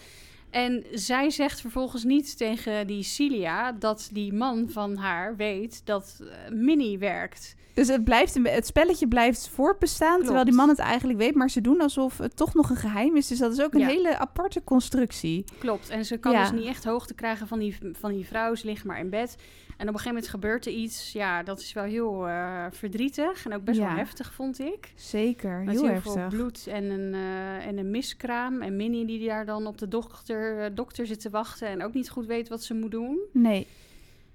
En 0.49 0.83
zij 0.91 1.29
zegt 1.29 1.61
vervolgens 1.61 2.03
niet 2.03 2.37
tegen 2.37 2.87
die 2.87 3.03
Cilia 3.03 3.71
dat 3.71 4.09
die 4.11 4.33
man 4.33 4.69
van 4.69 4.95
haar 4.95 5.35
weet 5.35 5.81
dat 5.85 6.19
uh, 6.21 6.27
Minnie 6.51 6.97
werkt. 6.97 7.55
Dus 7.73 7.87
het, 7.87 8.03
blijft 8.03 8.35
een, 8.35 8.47
het 8.47 8.65
spelletje 8.65 9.07
blijft 9.07 9.49
voortbestaan, 9.49 10.09
Klopt. 10.09 10.23
terwijl 10.23 10.45
die 10.45 10.53
man 10.53 10.69
het 10.69 10.79
eigenlijk 10.79 11.19
weet. 11.19 11.35
Maar 11.35 11.49
ze 11.49 11.61
doen 11.61 11.81
alsof 11.81 12.17
het 12.17 12.35
toch 12.35 12.53
nog 12.53 12.69
een 12.69 12.75
geheim 12.75 13.15
is. 13.15 13.27
Dus 13.27 13.37
dat 13.37 13.51
is 13.51 13.61
ook 13.61 13.73
een 13.73 13.79
ja. 13.79 13.87
hele 13.87 14.17
aparte 14.17 14.63
constructie. 14.63 15.43
Klopt. 15.59 15.89
En 15.89 16.05
ze 16.05 16.17
kan 16.17 16.31
ja. 16.31 16.41
dus 16.41 16.59
niet 16.59 16.67
echt 16.67 16.83
hoogte 16.83 17.13
krijgen 17.13 17.47
van 17.47 17.59
die, 17.59 17.77
van 17.93 18.11
die 18.11 18.25
vrouw. 18.25 18.55
Ze 18.55 18.65
ligt 18.65 18.83
maar 18.83 18.99
in 18.99 19.09
bed. 19.09 19.35
En 19.79 19.87
op 19.87 19.93
een 19.93 19.99
gegeven 19.99 20.13
moment 20.13 20.27
gebeurt 20.27 20.65
er 20.65 20.71
iets. 20.71 21.11
Ja, 21.11 21.43
dat 21.43 21.59
is 21.59 21.73
wel 21.73 21.83
heel 21.83 22.27
uh, 22.27 22.65
verdrietig. 22.71 23.45
En 23.45 23.53
ook 23.53 23.63
best 23.63 23.79
ja. 23.79 23.85
wel 23.85 23.95
heftig, 23.95 24.33
vond 24.33 24.59
ik. 24.59 24.91
Zeker, 24.95 25.59
Met 25.59 25.75
heel, 25.75 25.83
heel 25.83 25.93
heftig. 25.93 26.13
veel 26.13 26.27
bloed 26.27 26.67
en 26.67 26.83
een, 26.83 27.13
uh, 27.13 27.65
en 27.67 27.77
een 27.77 27.91
miskraam. 27.91 28.61
En 28.61 28.75
Minnie 28.75 29.05
die 29.05 29.27
daar 29.27 29.45
dan 29.45 29.67
op 29.67 29.77
de 29.77 29.87
dokter, 29.87 30.63
uh, 30.63 30.75
dokter 30.75 31.07
zit 31.07 31.19
te 31.19 31.29
wachten. 31.29 31.67
En 31.67 31.83
ook 31.83 31.93
niet 31.93 32.09
goed 32.09 32.25
weet 32.25 32.49
wat 32.49 32.63
ze 32.63 32.73
moet 32.73 32.91
doen. 32.91 33.19
Nee. 33.31 33.67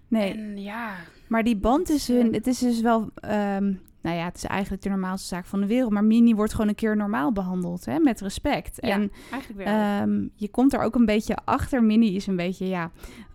Nee. 0.08 0.32
En 0.32 0.62
ja... 0.62 0.94
Maar 1.26 1.44
die 1.44 1.56
band 1.56 1.90
is 1.90 2.08
hun... 2.08 2.34
Het 2.34 2.46
is 2.46 2.58
dus 2.58 2.80
wel... 2.80 3.10
Um, 3.30 3.80
nou 4.04 4.16
ja, 4.16 4.24
het 4.24 4.36
is 4.36 4.44
eigenlijk 4.44 4.82
de 4.82 4.88
normaalste 4.88 5.26
zaak 5.28 5.46
van 5.46 5.60
de 5.60 5.66
wereld. 5.66 5.92
Maar 5.92 6.04
Minnie 6.04 6.34
wordt 6.34 6.52
gewoon 6.52 6.68
een 6.68 6.74
keer 6.74 6.96
normaal 6.96 7.32
behandeld, 7.32 7.84
hè, 7.84 7.98
met 7.98 8.20
respect. 8.20 8.76
Ja, 8.80 8.88
en 8.88 9.12
eigenlijk 9.30 9.64
wel. 9.64 10.02
Um, 10.02 10.30
je 10.34 10.48
komt 10.48 10.72
er 10.72 10.80
ook 10.80 10.94
een 10.94 11.06
beetje 11.06 11.36
achter. 11.44 11.82
Minnie 11.82 12.14
is 12.14 12.26
een 12.26 12.36
beetje, 12.36 12.66
ja, 12.66 12.90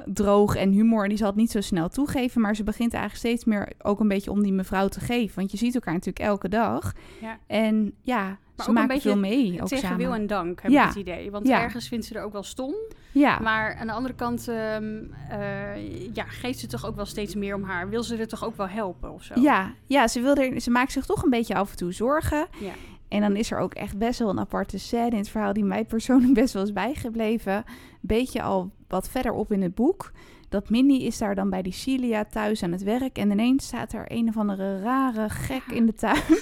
droog 0.06 0.56
en 0.56 0.72
humor. 0.72 1.04
En 1.04 1.10
die 1.10 1.18
zal 1.18 1.28
het 1.28 1.36
niet 1.36 1.52
zo 1.52 1.62
snel 1.62 1.90
toegeven. 1.90 2.42
Maar 2.42 2.56
ze 2.56 2.64
begint 2.64 2.94
eigenlijk 2.94 3.26
steeds 3.26 3.46
meer 3.46 3.72
ook 3.82 4.00
een 4.00 4.08
beetje 4.08 4.32
om 4.32 4.44
die 4.44 4.54
mevrouw 4.54 4.88
te 4.88 5.00
geven. 5.00 5.36
Want 5.36 5.52
je 5.52 5.58
ziet 5.58 5.76
elkaar 5.76 5.94
natuurlijk 5.94 6.26
elke 6.26 6.50
dag. 6.50 6.94
Ja. 7.22 7.38
En 7.48 7.94
ja, 8.02 8.38
maar 8.68 8.82
ze 8.82 8.88
maken 8.88 9.02
veel 9.02 9.18
mee. 9.18 9.62
Ook 9.62 9.68
tegen 9.68 9.84
samen. 9.88 9.98
wil 9.98 10.14
en 10.14 10.28
dank, 10.28 10.62
heb 10.62 10.72
Ja. 10.72 10.82
ik 10.82 10.88
het 10.88 10.98
idee. 10.98 11.32
Want 11.32 11.48
Ja. 11.48 11.62
ergens 11.62 11.88
vindt 11.88 12.06
ze 12.06 12.16
er 12.16 12.24
ook 12.24 12.32
wel 12.34 12.44
stom. 12.44 12.74
Ja, 13.12 13.40
Maar 13.40 13.76
aan 13.76 13.88
de 13.88 13.94
andere 13.94 14.14
kant 14.16 14.48
ehm, 14.48 14.98
eh, 15.30 16.14
ja, 16.14 16.24
geeft 16.24 16.60
ze 16.60 16.68
toch 16.68 16.86
ook 16.86 16.96
wel 16.96 17.06
steeds 17.06 17.36
meer 17.36 17.56
om 17.56 17.64
haar. 17.64 17.90
Wil 17.90 18.04
ze 18.04 18.16
er 18.18 18.28
toch 18.28 18.46
ook 18.46 18.56
wel 18.58 18.68
helpen 18.68 19.14
of 19.14 19.24
zo? 19.24 19.34
ja, 19.42 19.74
ja 19.86 20.08
ze, 20.08 20.22
wil 20.22 20.36
er, 20.36 20.62
ze 20.62 20.70
maakt 20.72 20.92
zich 20.92 21.06
toch 21.06 21.24
een 21.24 21.30
beetje 21.30 21.56
af 21.56 21.72
en 21.72 21.78
toe 21.78 21.92
zorgen. 21.92 22.48
Ja. 22.60 22.72
En 23.08 23.22
dan 23.22 23.36
is 23.36 23.52
er 23.52 23.60
ook 23.60 23.74
echt 23.74 23.98
best 23.98 24.20
wel 24.20 24.30
een 24.30 24.40
aparte 24.40 24.80
scène 24.80 25.10
in 25.10 25.18
het 25.18 25.30
verhaal 25.30 25.54
die 25.54 25.64
mij 25.64 25.86
persoonlijk 25.86 26.34
best 26.42 26.54
wel 26.54 26.64
is 26.64 26.74
bijgebleven. 26.74 27.64
Beetje 28.02 28.42
al 28.42 28.72
wat 28.88 29.10
verder 29.10 29.32
op 29.32 29.52
in 29.52 29.62
het 29.62 29.76
boek. 29.76 30.12
Dat 30.50 30.70
Minnie 30.70 31.04
is 31.04 31.18
daar 31.18 31.36
dan 31.36 31.50
bij 31.50 31.62
die 31.62 31.74
Cilia 31.74 32.26
thuis 32.26 32.64
aan 32.64 32.72
het 32.72 32.84
werk. 32.84 33.18
En 33.18 33.32
ineens 33.32 33.66
staat 33.66 33.94
er 33.94 34.06
een 34.08 34.28
of 34.28 34.38
andere 34.38 34.82
rare 34.82 35.30
gek 35.30 35.64
in 35.74 35.86
de 35.86 35.94
tuin. 35.94 36.22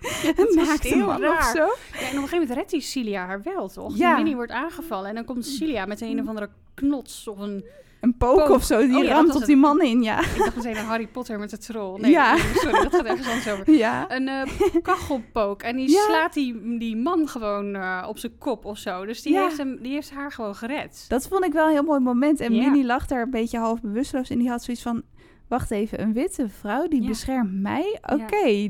heel 0.80 1.06
man 1.06 1.20
raar. 1.20 1.38
of 1.38 1.44
zo. 1.44 1.58
Ja, 1.58 1.66
en 1.66 1.68
op 1.68 2.02
een 2.02 2.08
gegeven 2.12 2.38
moment 2.38 2.50
redt 2.50 2.70
die 2.70 2.80
Cilia 2.80 3.26
haar 3.26 3.42
wel, 3.42 3.68
toch? 3.68 3.96
Ja. 3.96 4.22
Die 4.22 4.34
wordt 4.34 4.52
aangevallen 4.52 5.08
en 5.08 5.14
dan 5.14 5.24
komt 5.24 5.46
Cilia 5.46 5.86
met 5.86 6.00
een 6.00 6.20
of 6.20 6.28
andere 6.28 6.48
knots 6.74 7.28
of 7.28 7.38
een... 7.38 7.64
Een 8.00 8.16
pook, 8.16 8.36
Pook. 8.36 8.48
of 8.50 8.64
zo, 8.64 8.86
die 8.86 8.96
Oh 8.96 9.04
ja, 9.04 9.10
ramt 9.14 9.28
op 9.28 9.34
het. 9.34 9.46
die 9.46 9.56
man 9.56 9.80
in, 9.82 10.02
ja. 10.02 10.20
Ik 10.20 10.36
dacht 10.38 10.56
meteen 10.56 10.76
aan 10.76 10.84
Harry 10.84 11.06
Potter 11.06 11.38
met 11.38 11.50
de 11.50 11.58
troll. 11.58 12.00
Nee, 12.00 12.10
Ja. 12.10 12.32
nee, 12.32 12.42
sorry, 12.54 12.82
dat 12.82 12.94
gaat 12.94 13.04
ergens 13.04 13.28
anders 13.28 13.48
over. 13.48 13.70
Ja, 13.84 14.04
Een 14.10 14.28
eh, 14.28 14.42
kachelpook. 14.82 15.62
En 15.62 15.76
die 15.76 15.88
slaat 15.88 16.34
die, 16.34 16.78
die 16.78 16.96
man 16.96 17.28
gewoon 17.28 17.74
eh, 17.74 18.04
op 18.08 18.18
zijn 18.18 18.38
kop 18.38 18.64
of 18.64 18.78
zo. 18.78 19.04
Dus 19.06 19.22
die, 19.22 19.38
heeft 19.38 19.56
hem, 19.58 19.78
die 19.82 19.92
heeft 19.92 20.10
haar 20.10 20.32
gewoon 20.32 20.54
gered. 20.54 21.04
dat 21.08 21.28
vond 21.28 21.44
ik 21.44 21.52
wel 21.52 21.66
een 21.66 21.72
heel 21.72 21.82
mooi 21.82 22.00
moment. 22.00 22.40
En. 22.40 22.52
Minnie 22.52 22.84
lag 22.84 23.06
daar 23.06 23.22
een 23.22 23.30
beetje 23.30 23.58
half 23.58 23.80
bewusteloos 23.80 24.30
en 24.30 24.38
die 24.38 24.48
had 24.48 24.62
zoiets 24.62 24.82
van... 24.82 25.02
Wacht 25.48 25.70
even, 25.70 26.00
een 26.00 26.12
witte 26.12 26.48
vrouw 26.48 26.88
die 26.88 27.02
Ja. 27.02 27.08
beschermt 27.08 27.52
mij? 27.52 27.98
Oké. 28.02 28.68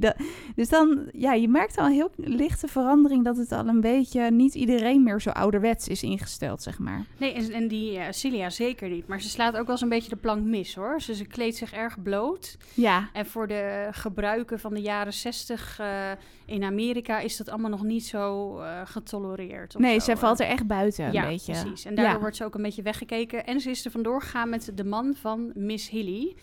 Dus 0.54 0.68
dan, 0.68 1.08
ja, 1.12 1.32
je 1.32 1.48
merkt 1.48 1.78
al 1.78 1.86
een 1.86 1.92
heel 1.92 2.10
lichte 2.16 2.68
verandering... 2.68 3.24
dat 3.24 3.36
het 3.36 3.52
al 3.52 3.66
een 3.66 3.80
beetje 3.80 4.30
niet 4.30 4.54
iedereen 4.54 5.02
meer 5.02 5.20
zo 5.20 5.30
ouderwets 5.30 5.88
is 5.88 6.02
ingesteld, 6.02 6.62
zeg 6.62 6.78
maar. 6.78 7.04
Nee, 7.16 7.32
en, 7.32 7.52
en 7.52 7.68
die 7.68 7.98
Cilia 8.10 8.50
zeker 8.50 8.88
niet. 8.88 9.06
Maar 9.06 9.20
ze 9.20 9.28
slaat 9.28 9.56
ook 9.56 9.62
wel 9.62 9.70
eens 9.70 9.80
een 9.80 9.88
beetje 9.88 10.08
de 10.10 10.16
plank 10.16 10.44
mis, 10.44 10.74
hoor. 10.74 11.00
Ze, 11.00 11.14
ze 11.14 11.24
kleedt 11.24 11.56
zich 11.56 11.72
erg 11.72 12.02
bloot. 12.02 12.56
Ja, 12.74 13.08
En 13.12 13.26
voor 13.26 13.46
de 13.46 13.88
gebruiken 13.90 14.60
van 14.60 14.74
de 14.74 14.80
jaren 14.80 15.12
zestig 15.12 15.78
eh, 15.80 16.10
in 16.44 16.64
Amerika 16.64 17.18
is 17.18 17.36
dat 17.36 17.48
allemaal 17.48 17.70
nog 17.70 17.82
niet 17.82 18.06
zo 18.06 18.58
eh, 18.58 18.80
getolereerd. 18.84 19.78
nee, 19.78 20.00
zo, 20.00 20.10
eh. 20.10 20.16
valt 20.16 20.40
er 20.40 20.46
echt 20.46 20.66
buiten 20.66 21.04
een 21.04 21.12
ja, 21.12 21.26
beetje. 21.26 21.52
precies. 21.52 21.84
En 21.84 21.94
daardoor 21.94 22.20
wordt 22.20 22.36
ze 22.36 22.44
ook 22.44 22.54
een 22.54 22.62
beetje 22.62 22.82
weggekeken. 22.82 23.46
En 23.46 23.60
ze 23.60 23.70
is 23.70 23.84
er 23.84 23.90
vandoor 23.90 24.22
gegaan 24.22 24.48
met 24.48 24.70
de 24.74 24.84
man 24.84 25.14
van 25.20 25.50
Miss 25.54 25.88
Hilly. 25.90 26.34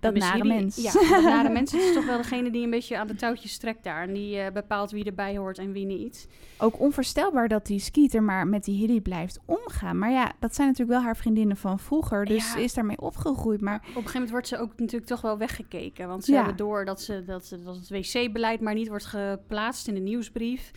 Dat 0.00 0.14
nare 0.14 0.44
mens. 0.44 0.76
Ja, 0.76 0.92
dat 0.92 1.22
nare 1.22 1.48
mens 1.58 1.74
is 1.74 1.92
toch 1.94 2.06
wel 2.06 2.16
degene 2.16 2.50
die 2.50 2.64
een 2.64 2.70
beetje 2.70 2.98
aan 2.98 3.06
de 3.06 3.14
touwtjes 3.14 3.58
trekt 3.58 3.84
daar. 3.84 4.02
En 4.02 4.12
die 4.12 4.38
eh, 4.38 4.52
bepaalt 4.52 4.90
wie 4.90 5.04
erbij 5.04 5.36
hoort 5.36 5.58
en 5.58 5.72
wie 5.72 5.86
niet. 5.86 6.28
Ook 6.58 6.80
onvoorstelbaar 6.80 7.48
dat 7.48 7.66
die 7.66 7.78
Skeeter 7.78 8.22
maar 8.22 8.46
met 8.46 8.64
die 8.64 8.76
Hilly 8.76 9.00
blijft 9.00 9.38
omgaan. 9.44 9.98
Maar 9.98 10.10
ja, 10.10 10.32
dat 10.38 10.54
zijn 10.54 10.68
natuurlijk 10.68 10.98
wel 10.98 11.06
haar 11.06 11.16
vriendinnen 11.16 11.56
van 11.56 11.78
vroeger. 11.78 12.24
Dus 12.24 12.50
ze 12.50 12.62
is 12.62 12.74
daarmee 12.74 13.00
opgegroeid. 13.00 13.60
Maar 13.60 13.74
Op 13.74 13.82
een 13.82 13.92
gegeven 13.92 14.12
moment 14.12 14.30
wordt 14.30 14.48
ze 14.48 14.58
ook 14.58 14.72
natuurlijk 14.76 15.06
toch 15.06 15.20
wel 15.20 15.38
weggekeken. 15.38 16.08
Want 16.08 16.24
ze 16.24 16.34
hebben 16.34 16.56
door 16.56 16.84
dat, 16.84 17.00
ze, 17.00 17.24
dat, 17.24 17.46
ze, 17.46 17.62
dat 17.62 17.76
het 17.76 17.88
wc-beleid 17.88 18.60
maar 18.60 18.74
niet 18.74 18.88
wordt 18.88 19.06
geplaatst 19.06 19.88
in 19.88 19.94
de 19.94 20.00
nieuwsbrief. 20.00 20.70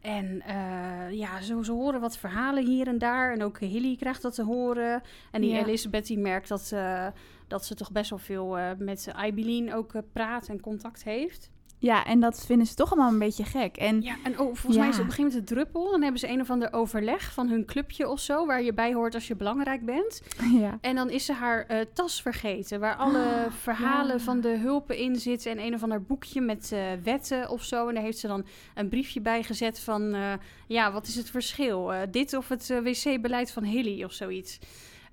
En 0.00 0.42
eh, 0.42 1.10
ja, 1.10 1.40
zo, 1.40 1.62
ze 1.62 1.72
horen 1.72 2.00
wat 2.00 2.18
verhalen 2.18 2.66
hier 2.66 2.88
en 2.88 2.98
daar. 2.98 3.32
En 3.32 3.42
ook 3.42 3.58
Hilly 3.58 3.96
krijgt 3.96 4.22
dat 4.22 4.34
te 4.34 4.44
horen. 4.44 5.02
En 5.30 5.40
die 5.40 5.50
Ja. 5.50 5.58
Elizabeth 5.58 6.06
die 6.06 6.18
merkt 6.18 6.48
dat, 6.48 6.72
eh, 6.72 7.06
dat 7.46 7.64
ze 7.64 7.74
toch 7.74 7.92
best 7.92 8.10
wel 8.10 8.18
veel 8.18 8.58
eh, 8.58 8.70
met 8.78 9.08
Aibileen 9.12 9.74
ook 9.74 9.92
praat 10.12 10.48
en 10.48 10.60
contact 10.60 11.04
heeft. 11.04 11.50
Ja, 11.78 12.04
en 12.04 12.20
dat 12.20 12.44
vinden 12.46 12.66
ze 12.66 12.74
toch 12.74 12.92
allemaal 12.92 13.12
een 13.12 13.18
beetje 13.18 13.44
gek. 13.44 13.76
En 13.76 14.02
Ja, 14.02 14.16
en 14.22 14.32
oh, 14.32 14.38
volgens 14.38 14.76
mij 14.76 14.88
is 14.88 14.96
het 14.96 15.04
op 15.04 15.10
een 15.10 15.14
gegeven 15.14 15.24
moment 15.24 15.48
de 15.48 15.54
druppel. 15.54 15.90
Dan 15.90 16.02
hebben 16.02 16.20
ze 16.20 16.28
een 16.28 16.40
of 16.40 16.50
ander 16.50 16.72
overleg 16.72 17.32
van 17.32 17.48
hun 17.48 17.64
clubje 17.64 18.08
of 18.08 18.20
zo, 18.20 18.46
waar 18.46 18.62
je 18.62 18.72
bij 18.72 18.94
hoort 18.94 19.14
als 19.14 19.26
je 19.28 19.36
belangrijk 19.36 19.84
bent. 19.84 20.22
ja, 20.60 20.78
En 20.80 20.94
dan 20.94 21.10
is 21.10 21.24
ze 21.24 21.32
haar 21.32 21.66
eh, 21.66 21.80
tas 21.92 22.22
vergeten, 22.22 22.80
waar 22.80 22.96
alle 22.96 23.16
Ah, 23.18 23.52
verhalen 23.52 24.16
ja. 24.16 24.22
van 24.22 24.40
de 24.40 24.56
hulpen 24.56 24.96
in 24.96 25.16
zitten. 25.16 25.50
En 25.50 25.60
een 25.66 25.74
of 25.74 25.82
ander 25.82 26.02
boekje 26.02 26.40
met 26.40 26.72
eh, 26.72 26.80
wetten 27.02 27.48
of 27.48 27.62
zo. 27.64 27.88
En 27.88 27.94
daar 27.94 28.02
heeft 28.02 28.18
ze 28.18 28.26
dan 28.26 28.46
een 28.74 28.88
briefje 28.88 29.20
bij 29.20 29.42
gezet 29.42 29.80
van, 29.80 30.14
eh, 30.14 30.32
ja, 30.66 30.92
wat 30.92 31.06
is 31.06 31.14
het 31.14 31.30
verschil? 31.30 31.90
Dit 32.10 32.34
of 32.34 32.48
het 32.48 32.68
wc-beleid 32.82 33.50
van 33.50 33.64
Hilly 33.64 34.04
of 34.04 34.12
zoiets. 34.12 34.58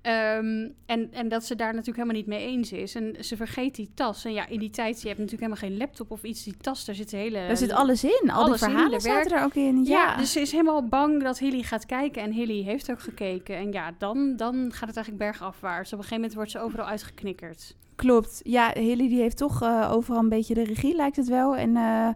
Ehm, 0.06 0.68
en, 0.86 1.12
en 1.12 1.28
dat 1.28 1.44
ze 1.44 1.54
daar 1.54 1.74
natuurlijk 1.74 1.96
helemaal 1.96 2.16
niet 2.16 2.26
mee 2.26 2.46
eens 2.46 2.72
is. 2.72 2.94
En 2.94 3.16
ze 3.20 3.36
vergeet 3.36 3.74
die 3.74 3.90
tas. 3.94 4.24
En 4.24 4.32
ja, 4.32 4.46
in 4.46 4.58
die 4.58 4.70
tijd, 4.70 5.02
je 5.02 5.08
hebt 5.08 5.20
natuurlijk 5.20 5.50
helemaal 5.50 5.70
geen 5.70 5.78
laptop 5.78 6.10
of 6.10 6.22
iets. 6.22 6.44
Die 6.44 6.56
tas, 6.60 6.84
daar 6.84 6.94
zit 6.94 7.10
hele... 7.10 7.38
daar 7.46 7.56
zit 7.56 7.72
alles 7.72 8.04
in. 8.04 8.30
Al 8.30 8.44
die 8.44 8.54
verhalen 8.54 9.00
zaten 9.00 9.36
er 9.36 9.44
ook 9.44 9.54
in. 9.54 9.84
Ja, 9.84 9.90
Ja, 9.90 10.16
dus 10.16 10.32
ze 10.32 10.40
is 10.40 10.50
helemaal 10.50 10.84
bang 10.84 11.22
dat 11.22 11.38
Hilly 11.38 11.62
gaat 11.62 11.86
kijken. 11.86 12.22
En 12.22 12.32
Hilly 12.32 12.62
heeft 12.62 12.90
ook 12.90 13.00
gekeken. 13.00 13.56
En 13.56 13.72
ja, 13.72 13.94
dan, 13.98 14.36
dan 14.36 14.54
gaat 14.54 14.88
het 14.88 14.96
eigenlijk 14.96 15.18
bergafwaarts. 15.18 15.92
Op 15.92 15.98
een 15.98 16.04
gegeven 16.04 16.16
moment 16.16 16.34
wordt 16.34 16.50
ze 16.50 16.60
overal 16.60 16.86
uitgeknikkerd. 16.86 17.76
klopt. 17.94 18.40
Ja, 18.44 18.72
Hilly 18.74 19.08
die 19.08 19.20
heeft 19.20 19.36
toch 19.36 19.62
eh, 19.62 19.92
overal 19.92 20.22
een 20.22 20.28
beetje 20.28 20.54
de 20.54 20.64
regie, 20.64 20.94
lijkt 20.94 21.16
het 21.16 21.28
wel. 21.28 21.56
En 21.56 21.76
eh, 21.76 22.08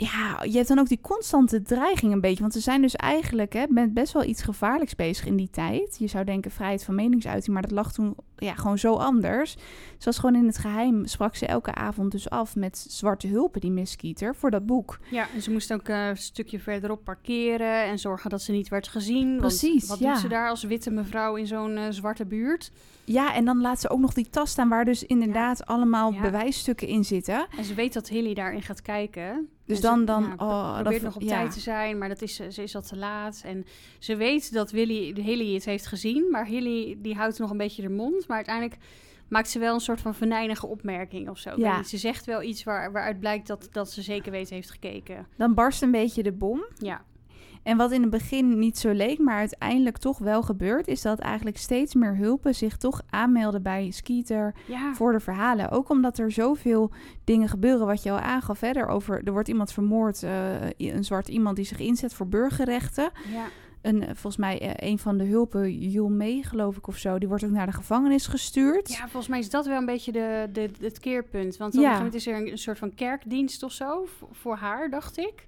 ja, 0.00 0.42
je 0.42 0.56
hebt 0.56 0.68
dan 0.68 0.78
ook 0.78 0.88
die 0.88 1.00
constante 1.00 1.62
dreiging 1.62 2.12
een 2.12 2.20
beetje. 2.20 2.40
Want 2.40 2.52
ze 2.52 2.60
zijn 2.60 2.82
dus 2.82 2.96
eigenlijk 2.96 3.52
hè, 3.52 3.66
best 3.88 4.12
wel 4.12 4.24
iets 4.24 4.42
gevaarlijks 4.42 4.94
bezig 4.94 5.26
in 5.26 5.36
die 5.36 5.50
tijd. 5.50 5.96
Je 5.98 6.06
zou 6.06 6.24
denken 6.24 6.50
vrijheid 6.50 6.84
van 6.84 6.94
meningsuiting, 6.94 7.52
maar 7.52 7.62
dat 7.62 7.70
lag 7.70 7.92
toen 7.92 8.16
ja, 8.38 8.54
gewoon 8.54 8.78
zo 8.78 8.94
anders. 8.94 9.56
Zoals 9.98 10.18
gewoon 10.18 10.34
in 10.34 10.46
het 10.46 10.58
geheim 10.58 11.06
sprak 11.06 11.36
ze 11.36 11.46
elke 11.46 11.74
avond 11.74 12.12
dus 12.12 12.30
af 12.30 12.56
met 12.56 12.86
zwarte 12.88 13.26
hulpen, 13.28 13.60
die 13.60 13.70
Miss 13.70 13.92
Skeeter, 13.92 14.34
voor 14.34 14.50
dat 14.50 14.66
boek. 14.66 14.98
Ja, 15.10 15.26
en 15.34 15.42
ze 15.42 15.50
moest 15.50 15.72
ook 15.72 15.88
eh, 15.88 16.08
een 16.08 16.16
stukje 16.16 16.58
verderop 16.60 17.04
parkeren 17.04 17.84
en 17.84 17.98
zorgen 17.98 18.30
dat 18.30 18.42
ze 18.42 18.52
niet 18.52 18.68
werd 18.68 18.88
gezien. 18.88 19.36
Precies, 19.36 19.86
Want 19.86 19.88
wat 19.88 19.98
ja. 19.98 20.12
doet 20.12 20.20
ze 20.20 20.28
daar 20.28 20.48
als 20.48 20.62
witte 20.62 20.90
mevrouw 20.90 21.36
in 21.36 21.46
zo'n 21.46 21.76
eh, 21.76 21.84
zwarte 21.90 22.26
buurt? 22.26 22.70
Ja, 23.04 23.34
en 23.34 23.44
dan 23.44 23.60
laat 23.60 23.80
ze 23.80 23.88
ook 23.88 24.00
nog 24.00 24.12
die 24.12 24.30
tas 24.30 24.50
staan 24.50 24.68
waar 24.68 24.84
dus 24.84 25.04
inderdaad 25.04 25.66
allemaal 25.66 26.12
Ja. 26.12 26.20
bewijsstukken 26.20 26.88
in 26.88 27.04
zitten. 27.04 27.46
En 27.56 27.64
ze 27.64 27.74
weet 27.74 27.92
dat 27.92 28.08
Hilly 28.08 28.34
daarin 28.34 28.62
gaat 28.62 28.82
kijken. 28.82 29.48
Dus 29.66 29.76
En 29.76 29.82
dan, 29.82 29.98
ze, 29.98 30.04
dan, 30.04 30.24
oh, 30.48 30.74
probeert 30.74 30.94
dat, 30.94 31.02
nog 31.02 31.16
op 31.16 31.22
ja. 31.22 31.28
tijd 31.28 31.52
te 31.52 31.60
zijn, 31.60 31.98
maar 31.98 32.08
dat 32.08 32.22
is, 32.22 32.34
ze 32.34 32.62
is 32.62 32.74
al 32.74 32.82
te 32.82 32.96
laat. 32.96 33.42
En 33.44 33.64
ze 33.98 34.16
weet 34.16 34.52
dat 34.52 34.70
Willy, 34.70 35.20
Hilly 35.20 35.54
het 35.54 35.64
heeft 35.64 35.86
gezien, 35.86 36.30
maar 36.30 36.46
Hilly 36.46 36.98
die 37.02 37.14
houdt 37.14 37.38
nog 37.38 37.50
een 37.50 37.56
beetje 37.56 37.82
de 37.82 37.88
mond. 37.88 38.27
Maar 38.28 38.36
uiteindelijk 38.36 38.76
maakt 39.28 39.50
ze 39.50 39.58
wel 39.58 39.74
een 39.74 39.80
soort 39.80 40.00
van 40.00 40.14
venijnige 40.14 40.66
opmerking 40.66 41.28
of 41.28 41.38
zo. 41.38 41.50
Ja. 41.56 41.82
Ze 41.82 41.96
zegt 41.96 42.24
wel 42.24 42.42
iets 42.42 42.64
waar, 42.64 42.92
waaruit 42.92 43.20
blijkt 43.20 43.46
dat, 43.46 43.68
dat 43.72 43.90
ze 43.90 44.02
zeker 44.02 44.30
weten 44.30 44.54
heeft 44.54 44.70
gekeken. 44.70 45.26
Dan 45.36 45.54
barst 45.54 45.82
een 45.82 45.90
beetje 45.90 46.22
de 46.22 46.32
bom. 46.32 46.64
Ja, 46.74 47.04
En 47.62 47.76
wat 47.76 47.92
in 47.92 48.00
het 48.00 48.10
begin 48.10 48.58
niet 48.58 48.78
zo 48.78 48.90
leek, 48.90 49.18
maar 49.18 49.36
uiteindelijk 49.38 49.98
toch 49.98 50.18
wel 50.18 50.42
gebeurt, 50.42 50.88
is 50.88 51.02
dat 51.02 51.18
eigenlijk 51.18 51.56
steeds 51.56 51.94
meer 51.94 52.16
hulpen 52.16 52.54
zich 52.54 52.76
toch 52.76 53.02
aanmelden 53.10 53.62
bij 53.62 53.90
Skeeter 53.90 54.54
ja. 54.66 54.94
voor 54.94 55.12
de 55.12 55.20
verhalen. 55.20 55.70
Ook 55.70 55.88
omdat 55.88 56.18
er 56.18 56.32
zoveel 56.32 56.90
dingen 57.24 57.48
gebeuren, 57.48 57.86
wat 57.86 58.02
je 58.02 58.10
al 58.10 58.18
aangaf 58.18 58.58
verder 58.58 58.86
over. 58.86 59.20
Er 59.24 59.32
wordt 59.32 59.48
iemand 59.48 59.72
vermoord, 59.72 60.22
eh, 60.22 60.70
een 60.76 61.04
zwart 61.04 61.28
iemand 61.28 61.56
die 61.56 61.64
zich 61.64 61.78
inzet 61.78 62.14
voor 62.14 62.28
burgerrechten. 62.28 63.10
ja. 63.32 63.44
Een, 63.88 64.02
eh, 64.02 64.06
volgens 64.06 64.36
mij 64.36 64.60
eh, 64.60 64.88
een 64.90 64.98
van 64.98 65.18
de 65.18 65.24
hulpen, 65.24 65.78
Jul 65.78 66.08
May, 66.08 66.42
geloof 66.42 66.76
ik 66.76 66.86
of 66.86 66.96
zo, 66.96 67.18
die 67.18 67.28
wordt 67.28 67.44
ook 67.44 67.50
naar 67.50 67.66
de 67.66 67.72
gevangenis 67.72 68.26
gestuurd. 68.26 68.88
Ja, 68.88 69.00
volgens 69.00 69.28
mij 69.28 69.38
is 69.38 69.50
dat 69.50 69.66
wel 69.66 69.76
een 69.78 69.86
beetje 69.86 70.12
de, 70.12 70.48
de, 70.52 70.70
het 70.80 70.98
keerpunt. 70.98 71.56
Want 71.56 71.74
op 71.74 71.80
Ja. 71.82 72.00
een 72.00 72.12
is 72.12 72.26
er 72.26 72.36
een, 72.36 72.50
een 72.50 72.58
soort 72.58 72.78
van 72.78 72.94
kerkdienst 72.94 73.62
of 73.62 73.72
zo 73.72 74.06
voor, 74.32 74.56
haar, 74.56 74.90
dacht 74.90 75.18
ik. 75.18 75.46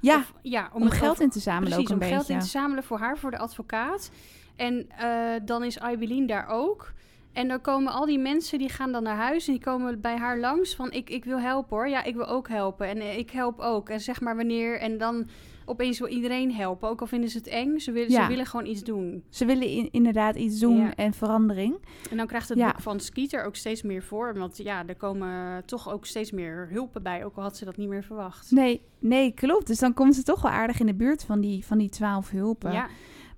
Ja, 0.00 0.16
Of- 0.16 0.32
ja 0.42 0.70
om 0.72 0.82
het 0.82 0.92
geld 0.92 1.20
in 1.20 1.30
te 1.30 1.38
zamelen 1.40 1.68
Precies, 1.68 1.84
ook 1.84 1.88
een 1.88 2.02
om 2.02 2.08
beetje. 2.08 2.14
geld 2.14 2.28
in 2.28 2.38
te 2.38 2.46
zamelen 2.58 2.84
voor 2.84 2.98
haar, 2.98 3.18
voor 3.18 3.30
de 3.30 3.38
advocaat. 3.38 4.10
En 4.56 4.88
eh, 4.98 5.08
dan 5.44 5.64
is 5.64 5.78
Aibileen 5.80 6.26
daar 6.26 6.48
ook. 6.48 6.92
En 7.32 7.48
dan 7.48 7.60
komen 7.60 7.92
al 7.92 8.06
die 8.06 8.18
mensen, 8.18 8.58
die 8.58 8.68
gaan 8.68 8.92
dan 8.92 9.02
naar 9.02 9.16
huis 9.16 9.46
en 9.46 9.52
die 9.52 9.62
komen 9.62 10.00
bij 10.00 10.16
haar 10.16 10.38
langs 10.38 10.74
van 10.74 10.90
ik, 10.92 11.10
ik 11.10 11.24
wil 11.24 11.40
helpen 11.40 11.76
hoor. 11.76 11.88
Ja, 11.88 12.02
ik 12.02 12.14
wil 12.14 12.26
ook 12.26 12.48
helpen 12.48 12.86
en 12.86 13.18
ik 13.18 13.30
help 13.30 13.60
ook. 13.60 13.88
En 13.88 14.00
zeg 14.00 14.20
maar 14.20 14.36
wanneer. 14.36 14.78
En 14.80 14.98
dan 14.98 15.28
opeens 15.64 15.98
wil 15.98 16.08
iedereen 16.08 16.52
helpen, 16.52 16.88
ook 16.88 17.00
al 17.00 17.06
vinden 17.06 17.30
ze 17.30 17.38
het 17.38 17.46
eng. 17.46 17.78
Ze 17.78 17.92
willen, 17.92 18.10
Ja. 18.10 18.22
ze 18.22 18.28
willen 18.28 18.46
gewoon 18.46 18.66
iets 18.66 18.82
doen. 18.82 19.24
Ze 19.28 19.44
willen 19.44 19.66
in- 19.68 19.88
inderdaad 19.92 20.36
iets 20.36 20.58
doen 20.58 20.76
Ja. 20.76 20.94
en 20.94 21.12
verandering. 21.14 21.76
En 22.10 22.16
dan 22.16 22.26
krijgt 22.26 22.48
het 22.48 22.58
Ja. 22.58 22.66
boek 22.70 22.80
van 22.80 23.00
Skeeter 23.00 23.44
ook 23.44 23.56
steeds 23.56 23.82
meer 23.82 24.02
voor. 24.02 24.34
Want 24.38 24.56
ja, 24.56 24.86
er 24.86 24.96
komen 24.96 25.62
toch 25.64 25.90
ook 25.92 26.06
steeds 26.06 26.30
meer 26.30 26.68
hulpen 26.70 27.02
bij, 27.02 27.24
ook 27.24 27.36
al 27.36 27.42
had 27.42 27.56
ze 27.56 27.64
dat 27.64 27.76
niet 27.76 27.88
meer 27.88 28.04
verwacht. 28.04 28.50
Nee, 28.50 28.80
nee, 28.98 29.32
klopt. 29.32 29.66
Dus 29.66 29.78
dan 29.78 29.94
komt 29.94 30.14
ze 30.14 30.22
toch 30.22 30.42
wel 30.42 30.50
aardig 30.50 30.80
in 30.80 30.86
de 30.86 30.94
buurt 30.94 31.24
van 31.24 31.40
die, 31.40 31.64
van 31.66 31.78
die 31.78 31.88
twaalf 31.88 32.30
hulpen. 32.30 32.72
Ja, 32.72 32.88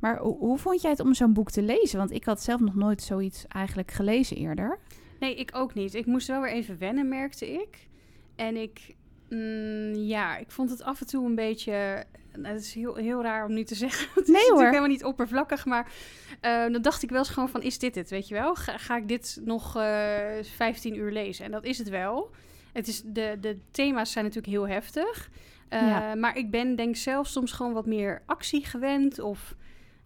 Maar 0.01 0.19
hoe, 0.19 0.37
hoe 0.39 0.59
vond 0.59 0.83
jij 0.83 0.91
het 0.91 1.01
om 1.01 1.15
zo'n 1.15 1.33
boek 1.33 1.51
te 1.51 1.63
lezen? 1.63 1.99
Want 1.99 2.11
ik 2.11 2.25
had 2.25 2.43
zelf 2.43 2.61
nog 2.61 2.75
nooit 2.75 3.03
zoiets 3.03 3.47
eigenlijk 3.49 3.91
gelezen 3.91 4.37
eerder. 4.37 4.79
Nee, 5.21 5.35
ik 5.35 5.51
ook 5.55 5.75
niet. 5.75 5.95
Ik 5.95 6.07
moest 6.07 6.27
wel 6.27 6.41
weer 6.41 6.51
even 6.53 6.79
wennen, 6.79 7.09
merkte 7.09 7.53
ik. 7.53 7.89
En 8.37 8.57
ik, 8.57 8.95
mm, 9.29 9.95
ja, 9.95 10.37
ik 10.37 10.51
vond 10.51 10.71
het 10.71 10.83
af 10.83 11.01
en 11.01 11.07
toe 11.07 11.27
een 11.27 11.35
beetje. 11.35 12.05
nou, 12.35 12.55
Het 12.55 12.63
is 12.65 12.75
heel, 12.75 12.95
heel 12.95 13.23
raar 13.23 13.45
om 13.47 13.53
nu 13.55 13.65
te 13.65 13.75
zeggen. 13.85 14.09
Het 14.15 14.27
Nee, 14.27 14.37
is 14.37 14.41
hoor. 14.43 14.49
natuurlijk 14.49 14.69
helemaal 14.77 14.89
niet 14.97 15.05
oppervlakkig, 15.05 15.65
maar 15.65 15.93
eh, 16.41 16.67
dan 16.73 16.83
dacht 16.83 17.03
ik 17.03 17.11
wel 17.11 17.19
eens 17.19 17.29
gewoon 17.31 17.49
van, 17.49 17.63
is 17.63 17.79
dit 17.79 17.95
het, 17.95 18.11
weet 18.11 18.29
je 18.29 18.35
wel? 18.35 18.55
Ga, 18.55 18.79
ga 18.79 18.97
ik 18.97 19.09
dit 19.09 19.41
nog 19.45 19.77
eh 19.77 20.23
15 20.43 20.95
uur 20.97 21.13
lezen? 21.13 21.45
En 21.45 21.51
dat 21.51 21.65
is 21.65 21.79
het 21.79 21.89
wel. 21.89 22.31
Het 22.73 22.89
is, 22.89 23.03
de, 23.05 23.37
de 23.41 23.59
thema's 23.71 24.13
zijn 24.13 24.25
natuurlijk 24.25 24.53
heel 24.53 24.69
heftig. 24.69 25.31
Eh, 25.69 25.81
Ja. 25.81 26.15
Maar 26.15 26.37
ik 26.37 26.51
ben 26.51 26.77
denk 26.77 26.97
zelf 26.97 27.27
soms 27.27 27.53
gewoon 27.53 27.73
wat 27.73 27.87
meer 27.87 28.23
actie 28.27 28.65
gewend 28.65 29.19
of... 29.19 29.55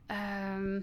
ehm, 0.06 0.80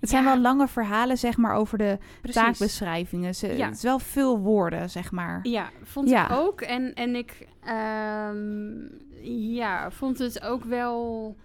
Het 0.00 0.08
zijn 0.08 0.24
Ja. 0.24 0.32
wel 0.32 0.40
lange 0.40 0.68
verhalen, 0.68 1.18
zeg 1.18 1.36
maar, 1.36 1.54
over 1.54 1.78
de 1.78 1.98
precies. 2.20 2.40
taakbeschrijvingen. 2.42 3.34
Ze, 3.34 3.46
Ja. 3.56 3.66
Het 3.66 3.76
is 3.76 3.82
wel 3.82 3.98
veel 3.98 4.38
woorden, 4.38 4.90
zeg 4.90 5.10
maar. 5.12 5.40
Ja, 5.42 5.70
vond 5.82 6.08
Ja. 6.08 6.24
ik 6.30 6.36
ook. 6.38 6.60
En, 6.60 6.94
en 6.94 7.14
ik 7.14 7.46
ehm, 7.64 8.78
ja, 9.54 9.90
vond 9.90 10.18
het 10.18 10.42
ook 10.42 10.64
wel 10.64 11.36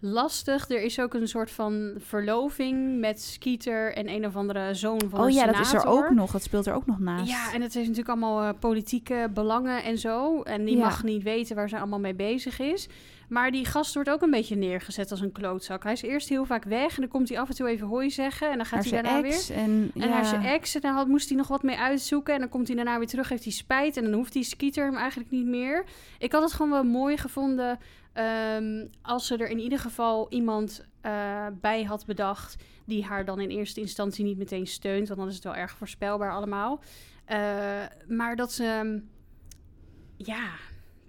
lastig. 0.00 0.68
Er 0.68 0.82
is 0.82 1.00
ook 1.00 1.14
een 1.14 1.28
soort 1.28 1.50
van 1.50 1.92
verloving 1.98 2.98
met 3.00 3.22
Skeeter 3.22 3.94
en 3.94 4.08
een 4.08 4.26
of 4.26 4.36
andere 4.36 4.74
zoon 4.74 5.00
van 5.08 5.20
oh 5.20 5.30
ja, 5.30 5.46
dat 5.46 5.58
is 5.60 5.72
er 5.72 5.86
ook 5.86 6.10
nog. 6.10 6.30
Dat 6.30 6.42
speelt 6.42 6.66
er 6.66 6.74
ook 6.74 6.86
nog 6.86 6.98
naast. 6.98 7.30
Ja, 7.30 7.52
en 7.52 7.62
het 7.62 7.74
heeft 7.74 7.88
natuurlijk 7.88 8.08
allemaal 8.08 8.42
eh, 8.42 8.58
politieke 8.58 9.30
belangen 9.34 9.82
en 9.82 9.98
zo. 9.98 10.42
En 10.42 10.64
die 10.64 10.78
mag 10.78 11.02
niet 11.02 11.22
weten 11.22 11.56
waar 11.56 11.68
ze 11.68 11.78
allemaal 11.78 12.00
mee 12.00 12.14
bezig 12.14 12.58
is. 12.60 12.88
Maar 13.28 13.50
die 13.50 13.64
gast 13.64 13.94
wordt 13.94 14.10
ook 14.10 14.22
een 14.22 14.30
beetje 14.30 14.56
neergezet 14.56 15.10
als 15.10 15.20
een 15.20 15.32
klootzak. 15.32 15.82
Hij 15.82 15.92
is 15.92 16.02
eerst 16.02 16.28
heel 16.28 16.44
vaak 16.44 16.64
weg 16.64 16.94
en 16.94 17.00
dan 17.00 17.08
komt 17.10 17.28
hij 17.28 17.40
af 17.40 17.48
en 17.48 17.54
toe 17.54 17.68
even 17.68 17.86
hooi 17.86 18.10
zeggen. 18.10 18.50
En 18.50 18.56
dan 18.56 18.66
gaat 18.66 18.84
hij 18.84 19.02
daarna 19.02 19.22
weer... 19.22 19.50
En, 19.50 19.90
En 19.94 20.00
ja. 20.00 20.06
naar 20.06 20.24
zijn 20.24 20.44
ex, 20.44 20.74
en 20.74 20.80
dan 20.80 20.94
had, 20.94 21.08
moest 21.08 21.28
hij 21.28 21.38
nog 21.38 21.48
wat 21.48 21.62
mee 21.62 21.76
uitzoeken. 21.76 22.34
En 22.34 22.40
dan 22.40 22.48
komt 22.48 22.66
hij 22.66 22.76
daarna 22.76 22.98
weer 22.98 23.06
terug, 23.06 23.28
heeft 23.28 23.44
hij 23.44 23.52
spijt. 23.52 23.96
En 23.96 24.04
dan 24.04 24.12
hoeft 24.12 24.32
die 24.32 24.42
Skeeter 24.42 24.84
hem 24.84 24.96
eigenlijk 24.96 25.30
niet 25.30 25.46
meer. 25.46 25.84
Ik 26.18 26.32
had 26.32 26.42
het 26.42 26.52
gewoon 26.52 26.70
wel 26.70 26.84
mooi 26.84 27.16
gevonden... 27.16 27.78
ehm, 28.12 28.86
als 29.02 29.26
ze 29.26 29.36
er 29.36 29.48
in 29.50 29.58
ieder 29.58 29.78
geval 29.78 30.26
iemand 30.28 30.86
eh, 31.00 31.46
bij 31.60 31.82
had 31.82 32.06
bedacht... 32.06 32.56
die 32.84 33.04
haar 33.04 33.24
dan 33.24 33.40
in 33.40 33.50
eerste 33.50 33.80
instantie 33.80 34.24
niet 34.24 34.38
meteen 34.38 34.66
steunt. 34.66 35.08
Want 35.08 35.20
dan 35.20 35.28
is 35.28 35.34
het 35.34 35.44
wel 35.44 35.56
erg 35.56 35.76
voorspelbaar 35.76 36.32
allemaal. 36.32 36.82
Eh, 37.24 37.38
maar 38.08 38.36
dat 38.36 38.52
ze... 38.52 39.00
ja... 40.16 40.46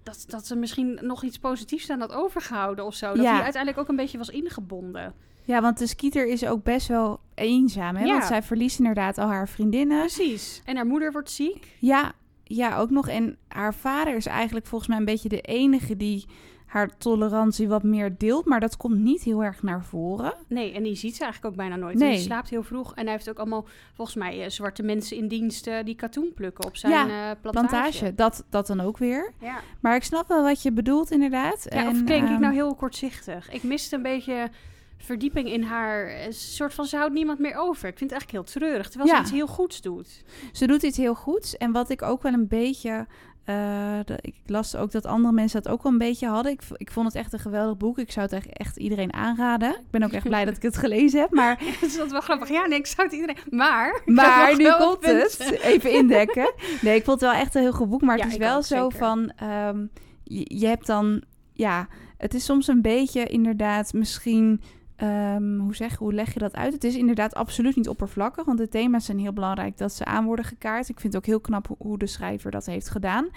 Dat, 0.02 0.24
dat 0.28 0.46
ze 0.46 0.56
misschien 0.56 0.98
nog 1.02 1.22
iets 1.24 1.38
positiefs 1.38 1.90
aan 1.90 2.00
had 2.00 2.12
overgehouden 2.12 2.84
of 2.84 2.94
zo. 2.94 3.06
Dat 3.14 3.24
Ja. 3.24 3.32
hij 3.34 3.42
uiteindelijk 3.42 3.82
ook 3.82 3.88
een 3.88 3.96
beetje 3.96 4.18
was 4.18 4.28
ingebonden. 4.28 5.14
ja, 5.44 5.60
want 5.60 5.78
de 5.78 5.86
skieter 5.86 6.26
is 6.26 6.46
ook 6.46 6.62
best 6.62 6.88
wel 6.88 7.20
eenzaam. 7.34 7.96
Hè? 7.96 8.04
Ja. 8.04 8.12
Want 8.12 8.24
zij 8.24 8.42
verliest 8.42 8.78
inderdaad 8.78 9.18
al 9.18 9.28
haar 9.28 9.48
vriendinnen. 9.48 9.98
Precies. 9.98 10.62
En 10.64 10.76
haar 10.76 10.86
moeder 10.86 11.12
wordt 11.12 11.30
ziek. 11.30 11.76
Ja, 11.78 12.12
ja, 12.44 12.78
ook 12.78 12.90
nog. 12.90 13.08
En 13.08 13.36
haar 13.48 13.74
vader 13.74 14.16
is 14.16 14.26
eigenlijk 14.26 14.66
volgens 14.66 14.88
mij 14.90 14.98
een 14.98 15.04
beetje 15.04 15.28
de 15.28 15.40
enige 15.40 15.96
die 15.96 16.24
haar 16.70 16.96
tolerantie 16.98 17.68
wat 17.68 17.82
meer 17.82 18.14
deelt. 18.18 18.44
Maar 18.44 18.60
dat 18.60 18.76
komt 18.76 18.98
niet 18.98 19.22
heel 19.22 19.44
erg 19.44 19.62
naar 19.62 19.84
voren. 19.84 20.34
Nee, 20.48 20.72
en 20.72 20.82
die 20.82 20.94
ziet 20.94 21.16
ze 21.16 21.22
eigenlijk 21.22 21.52
ook 21.52 21.60
bijna 21.60 21.76
nooit. 21.76 21.98
Nee. 21.98 22.08
Hij 22.08 22.18
slaapt 22.18 22.50
heel 22.50 22.62
vroeg 22.62 22.94
en 22.94 23.02
hij 23.02 23.12
heeft 23.12 23.28
ook 23.30 23.38
allemaal, 23.38 23.66
volgens 23.94 24.16
mij, 24.16 24.44
eh, 24.44 24.50
zwarte 24.50 24.82
mensen 24.82 25.16
in 25.16 25.28
dienst 25.28 25.66
eh, 25.66 25.84
die 25.84 25.94
katoen 25.94 26.32
plukken 26.34 26.64
op 26.64 26.76
zijn 26.76 26.92
Ja, 26.92 27.30
eh, 27.30 27.36
plantage. 27.40 27.68
Plantage, 27.68 28.14
dat, 28.14 28.44
dat 28.50 28.66
dan 28.66 28.80
ook 28.80 28.98
weer. 28.98 29.32
Ja. 29.40 29.60
Maar 29.80 29.96
ik 29.96 30.02
snap 30.02 30.28
wel 30.28 30.42
wat 30.42 30.62
je 30.62 30.72
bedoelt, 30.72 31.10
inderdaad. 31.10 31.66
ja, 31.70 31.88
of 31.88 31.98
En, 31.98 32.04
klink 32.04 32.24
ik 32.24 32.30
ehm, 32.30 32.40
nou 32.40 32.54
heel 32.54 32.74
kortzichtig? 32.74 33.50
Ik 33.50 33.62
miste 33.62 33.96
een 33.96 34.02
beetje 34.02 34.48
verdieping 34.96 35.52
in 35.52 35.62
haar. 35.62 36.24
Een 36.26 36.32
soort 36.32 36.74
van, 36.74 36.84
ze 36.84 36.96
houdt 36.96 37.14
niemand 37.14 37.38
meer 37.38 37.56
over. 37.56 37.88
Ik 37.88 37.98
vind 37.98 38.10
het 38.10 38.20
eigenlijk 38.20 38.30
heel 38.30 38.60
treurig, 38.60 38.88
terwijl 38.88 39.10
Ja. 39.10 39.16
ze 39.16 39.22
iets 39.22 39.32
heel 39.32 39.46
goeds 39.46 39.80
doet. 39.80 40.22
Ze 40.52 40.66
doet 40.66 40.82
iets 40.82 40.96
heel 40.96 41.14
goeds. 41.14 41.56
En 41.56 41.72
wat 41.72 41.90
ik 41.90 42.02
ook 42.02 42.22
wel 42.22 42.32
een 42.32 42.48
beetje. 42.48 43.06
Eh, 43.50 43.98
de- 44.04 44.18
ik 44.20 44.34
las 44.46 44.76
ook 44.76 44.90
dat 44.92 45.06
andere 45.06 45.34
mensen 45.34 45.62
dat 45.62 45.72
ook 45.72 45.82
wel 45.82 45.92
een 45.92 45.98
beetje 45.98 46.26
hadden. 46.28 46.52
Ik, 46.52 46.62
ik 46.76 46.90
vond 46.90 47.06
het 47.06 47.14
echt 47.16 47.32
een 47.32 47.38
geweldig 47.38 47.76
boek. 47.76 47.98
Ik 47.98 48.12
zou 48.12 48.26
het 48.26 48.34
echt, 48.34 48.46
echt 48.52 48.76
iedereen 48.76 49.12
aanraden. 49.12 49.70
Ik 49.70 49.90
ben 49.90 50.02
ook 50.02 50.10
echt 50.12 50.26
blij 50.26 50.44
dat 50.44 50.56
ik 50.56 50.62
het 50.62 50.76
gelezen 50.76 51.20
heb. 51.20 51.30
Maar, 51.30 51.58
dat 51.80 51.88
is 51.90 51.96
dat 51.96 52.10
wel 52.10 52.20
grappig. 52.20 52.48
Ja, 52.48 52.66
nee, 52.66 52.78
ik 52.78 52.86
zou 52.86 53.02
het 53.08 53.16
iedereen... 53.16 53.36
Maar... 53.50 54.02
maar 54.04 54.56
nu 54.56 54.70
komt 54.78 55.06
het. 55.06 55.58
Even 55.62 55.92
indekken. 55.92 56.52
Nee, 56.82 56.96
ik 56.96 57.04
vond 57.04 57.20
het 57.20 57.30
wel 57.30 57.40
echt 57.40 57.54
een 57.54 57.62
heel 57.62 57.72
goed 57.72 57.88
boek. 57.90 58.02
Maar 58.02 58.16
Ja, 58.16 58.22
het 58.24 58.32
is 58.32 58.38
wel 58.38 58.62
zo 58.62 58.82
zeker. 58.90 58.98
van... 59.06 59.32
ehm, 59.36 59.84
je, 60.24 60.58
je 60.58 60.66
hebt 60.66 60.86
dan... 60.86 61.22
Ja, 61.52 61.88
het 62.18 62.34
is 62.34 62.44
soms 62.44 62.68
een 62.68 62.82
beetje 62.82 63.24
inderdaad 63.24 63.92
misschien... 63.92 64.60
ehm, 65.00 65.58
hoe, 65.58 65.74
zeg, 65.74 65.96
hoe 65.96 66.12
leg 66.12 66.32
je 66.32 66.38
dat 66.38 66.54
uit? 66.54 66.72
Het 66.72 66.84
is 66.84 66.96
inderdaad 66.96 67.34
absoluut 67.34 67.76
niet 67.76 67.88
oppervlakkig. 67.88 68.44
Want 68.44 68.58
de 68.58 68.68
thema's 68.68 69.04
zijn 69.04 69.18
heel 69.18 69.32
belangrijk 69.32 69.78
dat 69.78 69.92
ze 69.92 70.04
aan 70.04 70.24
worden 70.24 70.44
gekaart. 70.44 70.88
Ik 70.88 71.00
vind 71.00 71.12
het 71.12 71.22
ook 71.22 71.28
heel 71.28 71.40
knap 71.40 71.66
hoe, 71.66 71.76
hoe 71.78 71.98
de 71.98 72.06
schrijver 72.06 72.50
dat 72.50 72.66
heeft 72.66 72.90
gedaan. 72.90 73.28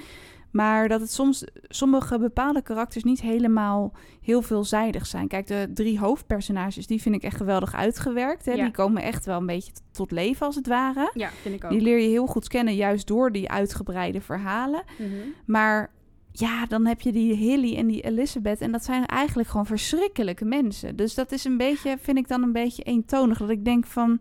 Maar 0.51 0.87
dat 0.87 1.01
het 1.01 1.11
soms 1.11 1.45
sommige 1.61 2.19
bepaalde 2.19 2.61
karakters 2.61 3.03
niet 3.03 3.21
helemaal 3.21 3.93
heel 4.21 4.41
veelzijdig 4.41 5.05
zijn. 5.05 5.27
Kijk, 5.27 5.47
de 5.47 5.69
drie 5.73 5.99
hoofdpersonages, 5.99 6.87
die 6.87 7.01
vind 7.01 7.15
ik 7.15 7.23
echt 7.23 7.37
geweldig 7.37 7.73
uitgewerkt. 7.73 8.45
Hè? 8.45 8.51
Ja. 8.51 8.63
Die 8.63 8.71
komen 8.71 9.03
echt 9.03 9.25
wel 9.25 9.39
een 9.39 9.45
beetje 9.45 9.71
tot 9.91 10.11
leven 10.11 10.45
als 10.45 10.55
het 10.55 10.67
ware. 10.67 11.11
Ja, 11.13 11.29
vind 11.29 11.55
ik 11.55 11.63
ook. 11.63 11.69
Die 11.69 11.81
leer 11.81 11.99
je 11.99 12.07
heel 12.07 12.25
goed 12.25 12.47
kennen, 12.47 12.75
juist 12.75 13.07
door 13.07 13.31
die 13.31 13.49
uitgebreide 13.49 14.21
verhalen. 14.21 14.83
Mhm. 14.97 15.09
Maar 15.45 15.91
ja, 16.35 16.65
dan 16.65 16.85
heb 16.85 17.01
je 17.01 17.11
die 17.11 17.33
Hilly 17.33 17.75
en 17.75 17.87
die 17.87 18.01
Elizabeth. 18.01 18.61
En 18.61 18.71
dat 18.71 18.83
zijn 18.83 19.05
eigenlijk 19.05 19.49
gewoon 19.49 19.65
verschrikkelijke 19.65 20.45
mensen. 20.45 20.95
Dus 20.95 21.15
dat 21.15 21.31
is 21.31 21.43
een 21.45 21.57
beetje, 21.57 21.97
vind 21.99 22.17
ik 22.17 22.27
dan 22.27 22.43
een 22.43 22.51
beetje 22.51 22.83
eentonig. 22.83 23.37
Dat 23.37 23.49
ik 23.49 23.65
denk 23.65 23.85
van 23.85 24.19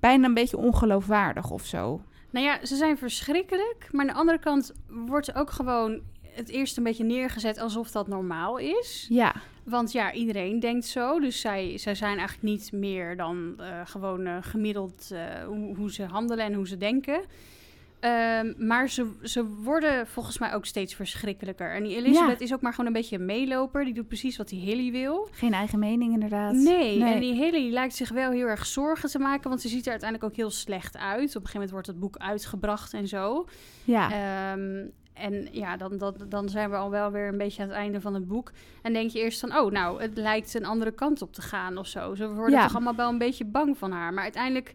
bijna 0.00 0.26
een 0.26 0.34
beetje 0.34 0.56
ongeloofwaardig 0.56 1.50
of 1.50 1.64
zo. 1.64 2.00
Nou 2.30 2.46
ja, 2.46 2.66
ze 2.66 2.76
zijn 2.76 2.98
verschrikkelijk. 2.98 3.88
Maar 3.92 4.00
aan 4.00 4.12
de 4.12 4.18
andere 4.18 4.38
kant 4.38 4.72
wordt 4.88 5.34
ook 5.34 5.50
gewoon 5.50 6.00
het 6.34 6.48
eerst 6.48 6.76
een 6.76 6.82
beetje 6.82 7.04
neergezet 7.04 7.58
alsof 7.58 7.90
dat 7.90 8.08
normaal 8.08 8.58
is. 8.58 9.06
Ja, 9.08 9.34
Want 9.64 9.92
ja, 9.92 10.12
iedereen 10.12 10.60
denkt 10.60 10.86
zo. 10.86 11.20
Dus 11.20 11.40
zij, 11.40 11.78
zij 11.78 11.94
zijn 11.94 12.18
eigenlijk 12.18 12.42
niet 12.42 12.72
meer 12.72 13.16
dan 13.16 13.54
eh, 13.58 13.80
gewoon 13.84 14.26
eh, 14.26 14.36
gemiddeld 14.40 15.10
eh, 15.12 15.44
hoe, 15.46 15.76
hoe 15.76 15.92
ze 15.92 16.04
handelen 16.04 16.44
en 16.44 16.54
hoe 16.54 16.68
ze 16.68 16.76
denken. 16.76 17.20
Ehm, 18.00 18.52
maar 18.56 18.88
ze, 18.88 19.10
ze 19.22 19.44
worden 19.46 20.06
volgens 20.06 20.38
mij 20.38 20.54
ook 20.54 20.66
steeds 20.66 20.94
verschrikkelijker. 20.94 21.70
En 21.74 21.82
die 21.82 21.96
Elizabeth 21.96 22.40
is 22.40 22.52
ook 22.54 22.60
maar 22.60 22.70
gewoon 22.72 22.86
een 22.86 22.92
beetje 22.92 23.16
een 23.18 23.24
meeloper. 23.24 23.84
Die 23.84 23.94
doet 23.94 24.08
precies 24.08 24.36
wat 24.36 24.48
die 24.48 24.60
Hilly 24.60 24.90
wil. 24.90 25.28
geen 25.32 25.52
eigen 25.52 25.78
mening 25.78 26.12
inderdaad. 26.12 26.54
Nee, 26.54 27.04
en 27.04 27.20
die 27.20 27.34
Hilly 27.34 27.72
lijkt 27.72 27.94
zich 27.94 28.08
wel 28.10 28.30
heel 28.30 28.46
erg 28.46 28.66
zorgen 28.66 29.08
te 29.10 29.18
maken. 29.18 29.48
Want 29.48 29.60
ze 29.60 29.68
ziet 29.68 29.84
er 29.84 29.90
uiteindelijk 29.90 30.30
ook 30.30 30.36
heel 30.36 30.50
slecht 30.50 30.96
uit. 30.96 31.12
Op 31.12 31.18
een 31.20 31.30
gegeven 31.32 31.52
moment 31.52 31.70
wordt 31.70 31.86
het 31.86 31.98
boek 32.00 32.16
uitgebracht 32.16 32.92
en 32.94 33.08
zo. 33.08 33.46
Ja, 33.84 34.10
Ehm, 34.10 34.84
en 35.12 35.48
ja, 35.52 35.76
dan, 35.76 35.98
dan, 35.98 36.14
dan 36.28 36.48
zijn 36.48 36.70
we 36.70 36.76
al 36.76 36.90
wel 36.90 37.10
weer 37.10 37.28
een 37.28 37.38
beetje 37.38 37.62
aan 37.62 37.68
het 37.68 37.76
einde 37.76 38.00
van 38.00 38.14
het 38.14 38.28
boek. 38.28 38.52
En 38.82 38.92
denk 38.92 39.10
je 39.10 39.18
eerst 39.20 39.40
van, 39.40 39.56
oh, 39.56 39.70
nou, 39.72 40.02
het 40.02 40.16
lijkt 40.16 40.54
een 40.54 40.64
andere 40.64 40.90
kant 40.92 41.22
op 41.22 41.32
te 41.32 41.42
gaan 41.42 41.78
of 41.78 41.86
zo. 41.86 42.14
Ze 42.14 42.28
worden 42.34 42.54
Ja. 42.58 42.62
toch 42.66 42.74
allemaal 42.74 42.94
wel 42.94 43.08
een 43.08 43.18
beetje 43.18 43.44
bang 43.44 43.78
van 43.78 43.90
haar. 43.92 44.12
Maar 44.14 44.22
uiteindelijk 44.22 44.74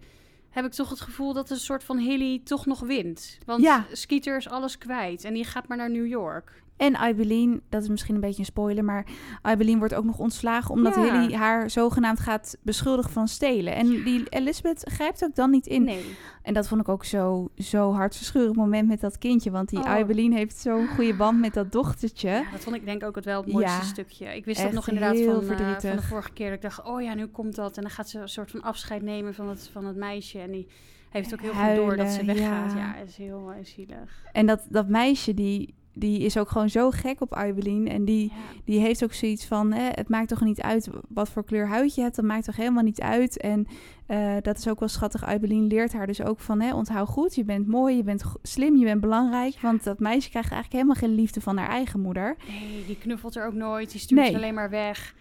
heb 0.56 0.66
ik 0.66 0.72
toch 0.72 0.90
het 0.90 1.02
gevoel 1.02 1.34
dat 1.34 1.50
een 1.50 1.58
soort 1.58 1.84
van 1.84 1.98
Hilly 1.98 2.42
toch 2.44 2.66
nog 2.66 2.80
wint. 2.80 3.38
Want 3.46 3.62
Ja. 3.62 3.86
Skeeter 3.92 4.38
is 4.38 4.50
alles 4.50 4.78
kwijt 4.78 5.24
en 5.24 5.34
die 5.34 5.46
gaat 5.46 5.68
maar 5.68 5.78
naar 5.78 5.92
New 5.92 6.08
York. 6.08 6.64
En 6.78 6.98
Ibeline, 7.10 7.62
dat 7.70 7.82
is 7.84 7.90
misschien 7.90 8.16
een 8.16 8.22
beetje 8.22 8.40
een 8.40 8.46
spoiler, 8.46 8.84
maar 8.84 9.06
Ibeline 9.52 9.78
wordt 9.80 9.94
ook 9.94 10.04
nog 10.04 10.20
ontslagen 10.20 10.72
omdat 10.72 10.96
Ja. 10.96 11.02
Hilly 11.22 11.34
haar 11.36 11.70
zogenaamd 11.70 12.20
gaat 12.20 12.58
beschuldigen 12.62 13.12
van 13.12 13.28
stelen. 13.28 13.76
En 13.76 13.88
die 13.88 14.24
Elizabeth 14.30 14.90
grijpt 14.92 15.24
ook 15.24 15.36
dan 15.36 15.50
niet 15.52 15.68
in. 15.68 15.84
Nee. 15.84 16.06
En 16.42 16.54
dat 16.54 16.68
vond 16.68 16.82
ik 16.82 16.90
ook 16.90 17.06
zo, 17.06 17.50
zo 17.58 17.92
hartverscheurend 17.94 18.56
moment 18.56 18.88
met 18.88 19.00
dat 19.02 19.18
kindje. 19.18 19.52
Want 19.52 19.70
die 19.70 19.80
Oh. 19.80 20.00
Ibeline 20.00 20.36
heeft 20.36 20.58
zo'n 20.58 20.88
goede 20.88 21.16
band 21.16 21.40
met 21.40 21.54
dat 21.54 21.72
dochtertje. 21.72 22.30
Ja, 22.30 22.52
dat 22.52 22.60
vond 22.60 22.76
ik 22.76 22.86
denk 22.86 23.04
ook 23.04 23.16
het 23.16 23.26
wel 23.26 23.42
het 23.44 23.52
mooiste 23.52 23.72
Ja, 23.78 23.84
stukje. 23.84 24.36
Ik 24.36 24.46
wist 24.46 24.62
dat 24.62 24.72
nog 24.72 24.88
inderdaad 24.88 25.18
van, 25.22 25.42
eh, 25.50 25.80
van 25.80 25.96
de 25.96 26.02
vorige 26.02 26.32
keer. 26.34 26.46
Dat 26.46 26.56
ik 26.56 26.62
dacht, 26.62 26.84
oh 26.84 27.02
ja, 27.02 27.14
nu 27.14 27.26
komt 27.26 27.56
dat. 27.56 27.76
En 27.76 27.82
dan 27.82 27.92
gaat 27.92 28.10
ze 28.10 28.20
een 28.20 28.30
soort 28.30 28.52
van 28.52 28.62
afscheid 28.62 29.02
nemen 29.02 29.34
van 29.34 29.50
het, 29.50 29.70
van 29.72 29.86
het 29.86 29.96
meisje. 29.96 30.40
En 30.40 30.52
die 30.52 30.68
heeft 31.10 31.34
ook 31.34 31.42
heel 31.42 31.54
goed 31.54 31.76
door 31.76 31.96
dat 31.98 32.10
ze 32.10 32.26
weggaat. 32.26 32.72
ja. 32.72 32.78
Ja, 32.78 32.96
is 32.96 33.18
heel 33.18 33.52
eh, 33.52 33.66
zielig. 33.66 34.24
En 34.32 34.46
dat, 34.46 34.68
dat 34.70 34.88
meisje, 34.88 35.34
die, 35.34 35.74
die 35.96 36.20
is 36.20 36.38
ook 36.38 36.50
gewoon 36.50 36.70
zo 36.70 36.90
gek 36.92 37.22
op 37.22 37.38
Ibeline. 37.48 37.90
En 37.90 38.06
die, 38.06 38.24
Ja. 38.28 38.34
die 38.66 38.80
heeft 38.80 39.04
ook 39.04 39.14
zoiets 39.14 39.46
van, 39.46 39.72
hè, 39.74 39.90
het 39.92 40.10
maakt 40.10 40.28
toch 40.28 40.42
niet 40.42 40.62
uit 40.62 40.90
wat 41.10 41.30
voor 41.30 41.44
kleur 41.46 41.68
huid 41.68 41.96
je 41.96 42.02
hebt. 42.02 42.16
Dat 42.16 42.26
maakt 42.26 42.46
toch 42.46 42.56
helemaal 42.56 42.84
niet 42.84 43.02
uit. 43.02 43.38
En 43.38 43.68
eh, 44.06 44.34
dat 44.42 44.58
is 44.58 44.68
ook 44.68 44.80
wel 44.80 44.88
schattig. 44.90 45.34
Ibeline 45.34 45.68
leert 45.68 45.94
haar 45.94 46.08
dus 46.08 46.22
ook 46.24 46.40
van, 46.40 46.62
hè, 46.62 46.74
onthoud 46.74 47.08
goed. 47.08 47.36
Je 47.36 47.44
bent 47.44 47.68
mooi, 47.68 47.96
je 47.96 48.04
bent 48.04 48.24
slim, 48.42 48.76
je 48.78 48.86
bent 48.86 49.02
belangrijk. 49.02 49.56
Want 49.62 49.84
dat 49.84 50.00
meisje 50.00 50.30
krijgt 50.30 50.52
eigenlijk 50.52 50.84
helemaal 50.84 51.10
geen 51.10 51.22
liefde 51.22 51.42
van 51.42 51.58
haar 51.58 51.70
eigen 51.70 52.00
moeder. 52.00 52.36
Nee, 52.48 52.84
die 52.88 52.98
knuffelt 52.98 53.36
er 53.36 53.46
ook 53.48 53.54
nooit. 53.54 53.92
Die 53.92 54.00
stuurt 54.00 54.22
Nee. 54.22 54.30
ze 54.32 54.36
alleen 54.38 54.54
maar 54.54 54.70
weg. 54.70 55.16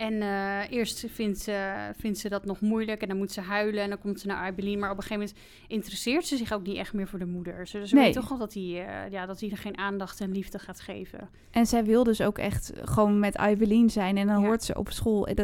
En 0.00 0.22
eh, 0.22 0.70
eerst 0.70 1.04
vindt 1.08 1.38
ze, 1.38 1.72
vindt 1.98 2.18
ze 2.18 2.28
dat 2.28 2.44
nog 2.44 2.60
moeilijk 2.60 3.02
en 3.02 3.08
dan 3.08 3.16
moet 3.16 3.32
ze 3.32 3.40
huilen 3.40 3.82
en 3.82 3.88
dan 3.88 3.98
komt 3.98 4.20
ze 4.20 4.26
naar 4.26 4.48
Ibeline. 4.48 4.76
Maar 4.80 4.90
op 4.90 4.96
een 4.96 5.02
gegeven 5.02 5.22
moment 5.26 5.46
interesseert 5.68 6.26
ze 6.26 6.36
zich 6.36 6.52
ook 6.52 6.66
niet 6.66 6.76
echt 6.76 6.92
meer 6.92 7.08
voor 7.08 7.18
de 7.18 7.24
moeder. 7.26 7.66
Ze, 7.66 7.86
ze 7.86 7.94
Nee. 7.94 8.04
weet 8.04 8.14
toch 8.14 8.28
wel 8.28 8.38
dat 8.38 8.54
hij, 8.54 8.62
eh, 8.86 9.10
ja, 9.10 9.26
dat 9.26 9.40
hij 9.40 9.50
er 9.50 9.56
geen 9.56 9.78
aandacht 9.78 10.20
en 10.20 10.32
liefde 10.32 10.58
gaat 10.58 10.80
geven. 10.80 11.28
En 11.50 11.66
zij 11.66 11.84
wil 11.84 12.04
dus 12.04 12.20
ook 12.20 12.38
echt 12.38 12.72
gewoon 12.84 13.18
met 13.18 13.38
Ibeline 13.50 13.88
zijn. 13.88 14.16
En 14.16 14.26
dan 14.26 14.40
Ja. 14.40 14.46
hoort 14.46 14.62
ze 14.64 14.74
op 14.78 14.90
school. 14.90 15.24
Dat, 15.34 15.38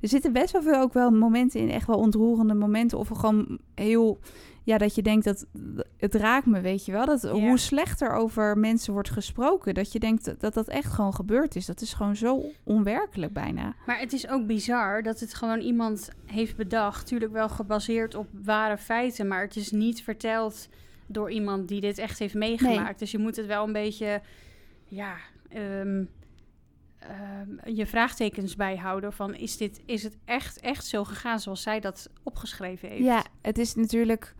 er 0.00 0.08
zitten 0.08 0.32
best 0.32 0.52
wel 0.52 0.62
veel 0.62 0.80
ook 0.80 0.92
wel 0.92 1.10
momenten 1.10 1.60
in, 1.60 1.70
echt 1.70 1.86
wel 1.86 1.98
ontroerende 1.98 2.54
momenten. 2.54 2.98
Of 2.98 3.08
gewoon 3.08 3.58
heel. 3.74 4.18
Ja, 4.66 4.78
dat 4.78 4.94
je 4.94 5.02
denkt 5.02 5.24
dat 5.24 5.46
het 5.96 6.14
raakt 6.14 6.46
me, 6.46 6.60
weet 6.60 6.84
je 6.84 6.92
wel. 6.92 7.06
Dat, 7.06 7.22
Hoe 7.22 7.58
slechter 7.58 8.12
over 8.12 8.58
mensen 8.58 8.92
wordt 8.92 9.10
gesproken. 9.10 9.74
Dat 9.74 9.92
je 9.92 9.98
denkt 9.98 10.40
dat 10.40 10.54
dat 10.54 10.68
echt 10.68 10.92
gewoon 10.92 11.14
gebeurd 11.14 11.56
is. 11.56 11.66
Dat 11.66 11.80
is 11.80 11.92
gewoon 11.92 12.16
zo 12.16 12.42
onwerkelijk 12.62 13.32
bijna. 13.32 13.74
Maar 13.86 13.98
het 13.98 14.12
is 14.12 14.28
ook 14.28 14.46
bizar 14.46 15.02
dat 15.02 15.20
het 15.20 15.34
gewoon 15.34 15.60
iemand 15.60 16.08
heeft 16.24 16.56
bedacht. 16.56 17.00
Natuurlijk 17.00 17.32
wel 17.32 17.48
gebaseerd 17.48 18.14
op 18.14 18.28
ware 18.44 18.78
feiten, 18.78 19.28
maar 19.28 19.42
het 19.42 19.56
is 19.56 19.70
niet 19.70 20.02
verteld 20.02 20.68
door 21.06 21.30
iemand 21.30 21.68
die 21.68 21.80
dit 21.80 21.98
echt 21.98 22.18
heeft 22.18 22.34
meegemaakt. 22.34 22.98
Dus 22.98 23.10
je 23.10 23.18
moet 23.18 23.36
het 23.36 23.46
wel 23.46 23.66
een 23.66 23.72
beetje, 23.72 24.22
ja, 24.84 25.16
ehm, 25.48 26.04
ehm, 26.98 27.74
je 27.74 27.86
vraagtekens 27.86 28.56
bijhouden 28.56 29.12
van 29.12 29.34
is, 29.34 29.56
dit, 29.56 29.80
is 29.84 30.02
het 30.02 30.16
echt, 30.24 30.60
echt 30.60 30.86
zo 30.86 31.04
gegaan 31.04 31.40
zoals 31.40 31.62
zij 31.62 31.80
dat 31.80 32.10
opgeschreven 32.22 32.88
heeft? 32.88 33.04
Ja, 33.04 33.24
het 33.40 33.58
is 33.58 33.74
natuurlijk. 33.74 34.34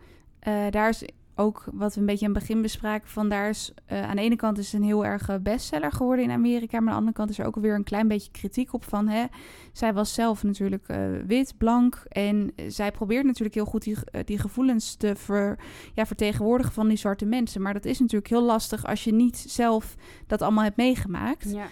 Eh, 0.47 0.53
daar 0.69 0.89
is 0.89 1.03
ook 1.35 1.63
wat 1.73 1.93
we 1.93 1.99
een 1.99 2.05
beetje 2.05 2.25
aan 2.25 2.33
het 2.33 2.39
begin 2.39 2.61
bespraken. 2.61 3.09
Van 3.09 3.29
daar 3.29 3.49
is 3.49 3.71
eh, 3.85 4.09
aan 4.09 4.15
de 4.15 4.21
ene 4.21 4.35
kant 4.35 4.57
is 4.57 4.71
het 4.71 4.81
een 4.81 4.87
heel 4.87 5.05
erg 5.05 5.29
eh, 5.29 5.35
bestseller 5.41 5.91
geworden 5.91 6.25
in 6.25 6.31
Amerika. 6.31 6.79
Maar 6.79 6.87
aan 6.87 6.93
de 6.93 6.99
andere 6.99 7.17
kant 7.17 7.29
is 7.29 7.39
er 7.39 7.45
ook 7.45 7.55
weer 7.55 7.75
een 7.75 7.83
klein 7.83 8.07
beetje 8.07 8.31
kritiek 8.31 8.73
op 8.73 8.83
van. 8.83 9.07
Hè, 9.07 9.25
zij 9.71 9.93
was 9.93 10.13
zelf 10.13 10.43
natuurlijk 10.43 10.85
wit, 11.27 11.53
blank. 11.57 12.03
En 12.09 12.51
zij 12.67 12.91
probeert 12.91 13.25
natuurlijk 13.25 13.55
heel 13.55 13.65
goed 13.65 13.83
die, 13.83 13.97
die 14.25 14.39
gevoelens 14.39 14.95
te 14.95 15.15
ver, 15.15 15.59
ja, 15.93 16.05
vertegenwoordigen 16.05 16.73
van 16.73 16.87
die 16.87 16.97
zwarte 16.97 17.25
mensen. 17.25 17.61
Maar 17.61 17.73
dat 17.73 17.85
is 17.85 17.99
natuurlijk 17.99 18.29
heel 18.29 18.43
lastig 18.43 18.85
als 18.85 19.03
je 19.03 19.13
niet 19.13 19.37
zelf 19.37 19.95
dat 20.27 20.41
allemaal 20.41 20.63
hebt 20.63 20.77
meegemaakt. 20.77 21.51
Ja. 21.51 21.67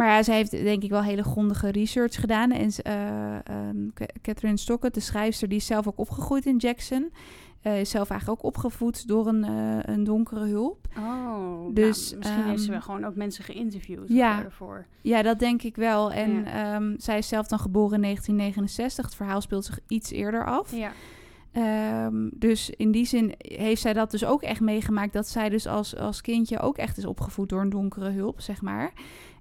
Maar 0.00 0.08
ja, 0.08 0.22
zij 0.22 0.36
heeft 0.36 0.50
denk 0.50 0.82
ik 0.82 0.90
wel 0.90 1.02
hele 1.02 1.22
grondige 1.22 1.70
research 1.70 2.20
gedaan. 2.20 2.50
En 2.50 2.70
eh, 2.82 3.34
ehm, 3.34 3.76
Ca- 3.94 4.06
Catherine 4.22 4.56
Stockett, 4.56 4.94
de 4.94 5.00
schrijfster, 5.00 5.48
die 5.48 5.58
is 5.58 5.66
zelf 5.66 5.86
ook 5.86 5.98
opgegroeid 5.98 6.46
in 6.46 6.56
Jackson. 6.56 7.10
Eh, 7.62 7.80
is 7.80 7.90
zelf 7.90 8.10
eigenlijk 8.10 8.40
ook 8.44 8.54
opgevoed 8.54 9.08
door 9.08 9.26
een, 9.26 9.44
eh, 9.44 9.94
een 9.94 10.04
donkere 10.04 10.46
hulp. 10.46 10.86
Oh, 10.98 11.74
Dus, 11.74 12.08
dus 12.08 12.18
misschien 12.18 12.42
heeft 12.44 12.58
ze 12.58 12.64
ehm, 12.64 12.72
wel 12.72 12.80
gewoon 12.80 13.04
ook 13.04 13.14
mensen 13.14 13.44
geïnterviewd 13.44 14.08
ja. 14.08 14.46
ja. 15.00 15.22
dat 15.22 15.38
denk 15.38 15.62
ik 15.62 15.76
wel. 15.76 16.12
En 16.12 16.30
Ja. 16.44 16.74
ehm, 16.74 16.94
zij 16.96 17.18
is 17.18 17.28
zelf 17.28 17.46
dan 17.46 17.58
geboren 17.58 17.94
in 17.94 18.00
1969. 18.00 19.04
Het 19.04 19.14
verhaal 19.14 19.40
speelt 19.40 19.64
zich 19.64 19.78
iets 19.88 20.10
eerder 20.10 20.46
af. 20.46 20.74
Ja. 20.74 20.92
Ehm, 21.52 22.28
dus 22.32 22.70
in 22.70 22.90
die 22.90 23.04
zin 23.04 23.34
heeft 23.38 23.80
zij 23.80 23.92
dat 23.92 24.10
dus 24.10 24.24
ook 24.24 24.42
echt 24.42 24.60
meegemaakt. 24.60 25.12
Dat 25.12 25.28
zij 25.28 25.48
dus 25.48 25.66
als, 25.66 25.96
als 25.96 26.20
kindje 26.20 26.60
ook 26.60 26.78
echt 26.78 26.98
is 26.98 27.04
opgevoed 27.06 27.48
door 27.48 27.60
een 27.60 27.70
donkere 27.70 28.10
hulp, 28.10 28.40
zeg 28.40 28.62
maar. 28.62 28.92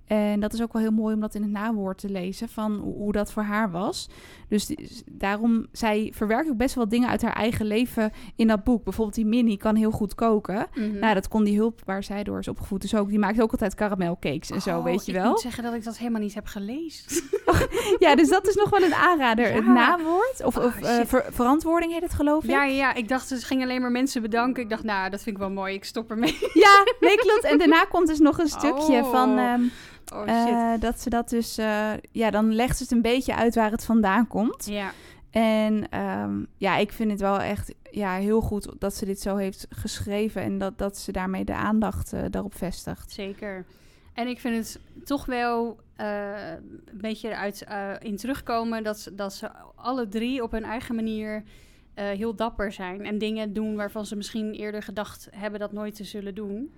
En 0.10 0.40
dat 0.40 0.54
is 0.54 0.62
ook 0.62 0.74
wel 0.74 0.82
heel 0.82 0.92
mooi 0.92 1.14
om 1.14 1.20
dat 1.22 1.36
in 1.36 1.42
het 1.42 1.52
nawoord 1.52 1.98
te 1.98 2.10
lezen 2.10 2.50
van 2.50 2.76
hoe, 2.78 3.12
dat 3.12 3.32
voor 3.32 3.44
haar 3.44 3.72
was. 3.72 4.10
Dus 4.48 4.66
die- 4.66 5.04
daarom, 5.12 5.68
zij 5.72 6.12
verwerkt 6.16 6.50
ook 6.50 6.58
best 6.58 6.76
wel 6.76 6.88
dingen 6.90 7.10
uit 7.10 7.22
haar 7.22 7.34
eigen 7.36 7.66
leven 7.66 8.12
in 8.36 8.48
dat 8.48 8.64
boek. 8.64 8.84
Bijvoorbeeld 8.84 9.16
die 9.16 9.26
Minnie 9.26 9.58
kan 9.58 9.76
heel 9.76 9.92
goed 9.92 10.16
koken. 10.16 10.68
Mhm. 10.74 11.00
Nou, 11.00 11.14
dat 11.14 11.28
kon 11.28 11.44
die 11.44 11.58
hulp 11.58 11.82
waar 11.86 12.04
zij 12.04 12.24
door 12.24 12.40
is 12.40 12.48
opgevoed. 12.48 12.82
Dus 12.82 12.96
ook, 12.96 13.10
die 13.10 13.20
maakt 13.20 13.42
ook 13.42 13.52
altijd 13.52 13.76
karamelcakes 13.76 14.50
en 14.52 14.62
zo, 14.62 14.78
Oh, 14.78 14.84
weet 14.84 15.06
je 15.06 15.12
Ik 15.12 15.18
wel. 15.18 15.30
moet 15.30 15.40
zeggen 15.40 15.64
dat 15.64 15.74
ik 15.74 15.84
dat 15.84 15.98
helemaal 15.98 16.22
niet 16.22 16.34
heb 16.34 16.46
gelezen. 16.46 17.06
Ja, 18.00 18.16
dus 18.16 18.30
dat 18.30 18.48
is 18.48 18.56
nog 18.56 18.70
wel 18.70 18.82
een 18.84 18.94
aanrader. 18.94 19.54
Het 19.54 19.66
nawoord, 19.66 20.44
of, 20.44 20.58
Oh, 20.58 20.66
of 20.66 20.82
eh, 20.82 21.06
ver- 21.06 21.26
verantwoording 21.32 21.92
heet 21.92 22.02
het 22.02 22.14
geloof 22.14 22.44
ik. 22.44 22.50
ja, 22.50 22.64
ja, 22.66 22.94
ik 22.94 23.08
dacht, 23.08 23.28
ze 23.28 23.36
ging 23.46 23.64
alleen 23.64 23.82
maar 23.82 23.92
mensen 23.92 24.22
bedanken. 24.22 24.64
Ik 24.64 24.70
dacht, 24.70 24.84
nou, 24.84 25.10
dat 25.10 25.22
vind 25.22 25.36
ik 25.36 25.42
wel 25.42 25.52
mooi. 25.52 25.74
Ik 25.74 25.84
stop 25.84 26.10
ermee. 26.12 26.38
Ja, 26.54 26.84
nee, 27.00 27.16
klopt. 27.18 27.44
En 27.44 27.58
daarna 27.58 27.84
komt 27.86 28.08
dus 28.08 28.20
nog 28.20 28.38
een 28.40 28.48
stukje 28.48 28.98
Oh. 29.04 29.12
van 29.12 29.38
ehm, 29.38 29.62
Oh, 30.14 30.22
shit. 30.22 30.30
eh, 30.54 30.74
dat 30.80 31.00
ze 31.02 31.10
dat 31.10 31.30
dus, 31.30 31.58
eh, 31.58 31.92
ja, 32.12 32.30
dan 32.32 32.54
legt 32.54 32.78
ze 32.78 32.84
het 32.84 32.92
een 32.92 33.02
beetje 33.02 33.36
uit 33.36 33.56
waar 33.56 33.72
het 33.72 33.86
vandaan 33.86 34.28
komt. 34.28 34.66
ja. 34.66 34.92
En 35.32 35.90
ehm, 35.90 36.44
ja, 36.58 36.78
ik 36.78 36.92
vind 36.92 37.12
het 37.12 37.20
wel 37.20 37.40
echt 37.40 37.74
ja, 37.92 38.16
heel 38.16 38.42
goed 38.42 38.74
dat 38.80 38.96
ze 38.96 39.06
dit 39.06 39.20
zo 39.22 39.36
heeft 39.36 39.68
geschreven 39.70 40.42
en 40.42 40.58
dat, 40.58 40.78
dat 40.78 40.98
ze 40.98 41.12
daarmee 41.12 41.44
de 41.46 41.54
aandacht 41.54 42.14
eh, 42.14 42.22
daarop 42.30 42.56
vestigt. 42.56 43.12
Zeker. 43.12 43.66
En 44.14 44.28
ik 44.28 44.40
vind 44.40 44.56
het 44.56 44.80
toch 45.06 45.26
wel 45.26 45.78
een 45.96 46.82
beetje 46.94 47.30
eruit 47.30 47.66
in 48.00 48.16
terugkomen 48.18 48.84
dat, 48.84 49.00
ze- 49.00 49.16
dat 49.16 49.34
ze 49.34 49.50
alle 49.76 50.08
drie 50.08 50.44
op 50.44 50.52
hun 50.52 50.64
eigen 50.64 50.96
manier 50.96 51.44
heel 51.94 52.36
dapper 52.36 52.72
zijn. 52.72 53.06
En 53.06 53.18
dingen 53.18 53.54
doen 53.54 53.76
waarvan 53.76 54.06
ze 54.06 54.16
misschien 54.16 54.54
eerder 54.54 54.84
gedacht 54.84 55.28
hebben 55.32 55.60
dat 55.60 55.72
nooit 55.72 55.96
te 55.96 56.04
zullen 56.04 56.36
doen. 56.36 56.72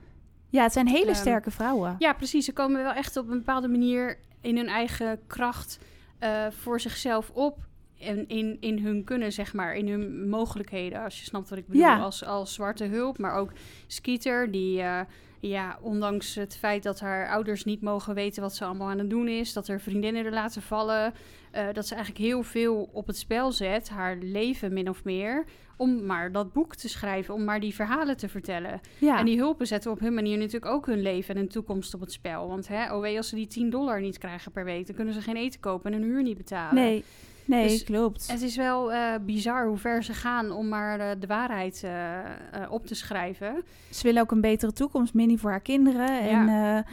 Ja, 0.51 0.63
het 0.63 0.73
zijn 0.73 0.87
hele 0.87 1.05
Ehm, 1.05 1.15
sterke 1.15 1.51
vrouwen. 1.51 1.95
Ja, 1.99 2.13
precies. 2.13 2.45
Ze 2.45 2.53
komen 2.53 2.83
wel 2.83 2.93
echt 2.93 3.17
op 3.17 3.29
een 3.29 3.37
bepaalde 3.37 3.67
manier 3.67 4.17
in 4.41 4.57
hun 4.57 4.67
eigen 4.67 5.19
kracht 5.27 5.79
eh, 6.19 6.45
voor 6.49 6.79
zichzelf 6.79 7.29
op. 7.29 7.57
En 7.99 8.27
in, 8.27 8.57
in 8.59 8.79
hun 8.79 9.03
kunnen, 9.03 9.31
zeg 9.31 9.53
maar, 9.53 9.75
in 9.75 9.87
hun 9.87 10.29
mogelijkheden, 10.29 11.03
als 11.03 11.19
je 11.19 11.25
snapt 11.25 11.49
wat 11.49 11.57
ik 11.57 11.67
bedoel. 11.67 11.81
Ja. 11.81 11.99
Als, 11.99 12.25
als 12.25 12.53
zwarte 12.53 12.85
hulp, 12.85 13.17
maar 13.17 13.35
ook 13.35 13.51
Skeeter, 13.87 14.51
die, 14.51 14.81
eh, 14.81 14.99
ja, 15.39 15.77
ondanks 15.81 16.35
het 16.35 16.57
feit 16.57 16.83
dat 16.83 16.99
haar 16.99 17.29
ouders 17.29 17.63
niet 17.63 17.81
mogen 17.81 18.15
weten 18.15 18.41
wat 18.41 18.55
ze 18.55 18.65
allemaal 18.65 18.89
aan 18.89 18.97
het 18.97 19.09
doen 19.09 19.27
is, 19.27 19.53
dat 19.53 19.67
er 19.67 19.81
vriendinnen 19.81 20.25
er 20.25 20.31
laten 20.31 20.61
vallen, 20.61 21.13
eh, 21.51 21.65
dat 21.73 21.87
ze 21.87 21.95
eigenlijk 21.95 22.25
heel 22.25 22.43
veel 22.43 22.89
op 22.93 23.07
het 23.07 23.17
spel 23.17 23.51
zet, 23.51 23.89
haar 23.89 24.17
leven 24.21 24.73
min 24.73 24.89
of 24.89 25.03
meer, 25.03 25.45
om 25.77 26.05
maar 26.05 26.31
dat 26.31 26.53
boek 26.53 26.75
te 26.75 26.89
schrijven, 26.89 27.33
om 27.33 27.43
maar 27.43 27.59
die 27.59 27.75
verhalen 27.75 28.17
te 28.17 28.29
vertellen. 28.29 28.79
Ja, 28.97 29.19
En 29.19 29.25
die 29.25 29.37
hulpen 29.37 29.67
zetten 29.67 29.91
op 29.91 29.99
hun 29.99 30.13
manier 30.13 30.37
natuurlijk 30.37 30.71
ook 30.71 30.85
hun 30.85 31.01
leven 31.01 31.35
en 31.35 31.39
hun 31.41 31.49
toekomst 31.49 31.93
op 31.93 31.99
het 31.99 32.11
spel. 32.11 32.47
Want 32.47 32.67
hè, 32.67 32.93
oh 32.93 33.01
wee, 33.01 33.17
als 33.17 33.29
ze 33.29 33.35
die 33.35 33.47
10 33.47 33.69
dollar 33.69 34.01
niet 34.01 34.17
krijgen 34.17 34.51
per 34.51 34.63
week, 34.65 34.85
dan 34.87 34.95
kunnen 34.95 35.13
ze 35.13 35.21
geen 35.21 35.35
eten 35.37 35.59
kopen 35.59 35.93
en 35.93 36.01
hun 36.01 36.09
huur 36.09 36.23
niet 36.23 36.37
betalen. 36.37 36.75
nee, 36.75 37.03
nee, 37.45 37.67
Dus 37.67 37.83
klopt. 37.83 38.31
Het 38.31 38.41
is 38.41 38.55
wel 38.55 38.93
eh, 38.93 39.13
bizar 39.25 39.67
hoe 39.67 39.77
ver 39.77 40.03
ze 40.03 40.13
gaan 40.13 40.51
om 40.51 40.67
maar 40.69 40.99
eh, 40.99 41.09
de 41.19 41.27
waarheid 41.27 41.85
op 42.69 42.85
te 42.85 42.95
schrijven. 42.95 43.63
Ze 43.89 44.03
willen 44.03 44.21
ook 44.21 44.31
een 44.31 44.41
betere 44.41 44.73
toekomst, 44.73 45.13
Minnie 45.13 45.37
voor 45.39 45.49
haar 45.49 45.61
kinderen. 45.61 46.19
En, 46.21 46.45
Ja. 46.45 46.77
eh, 46.77 46.83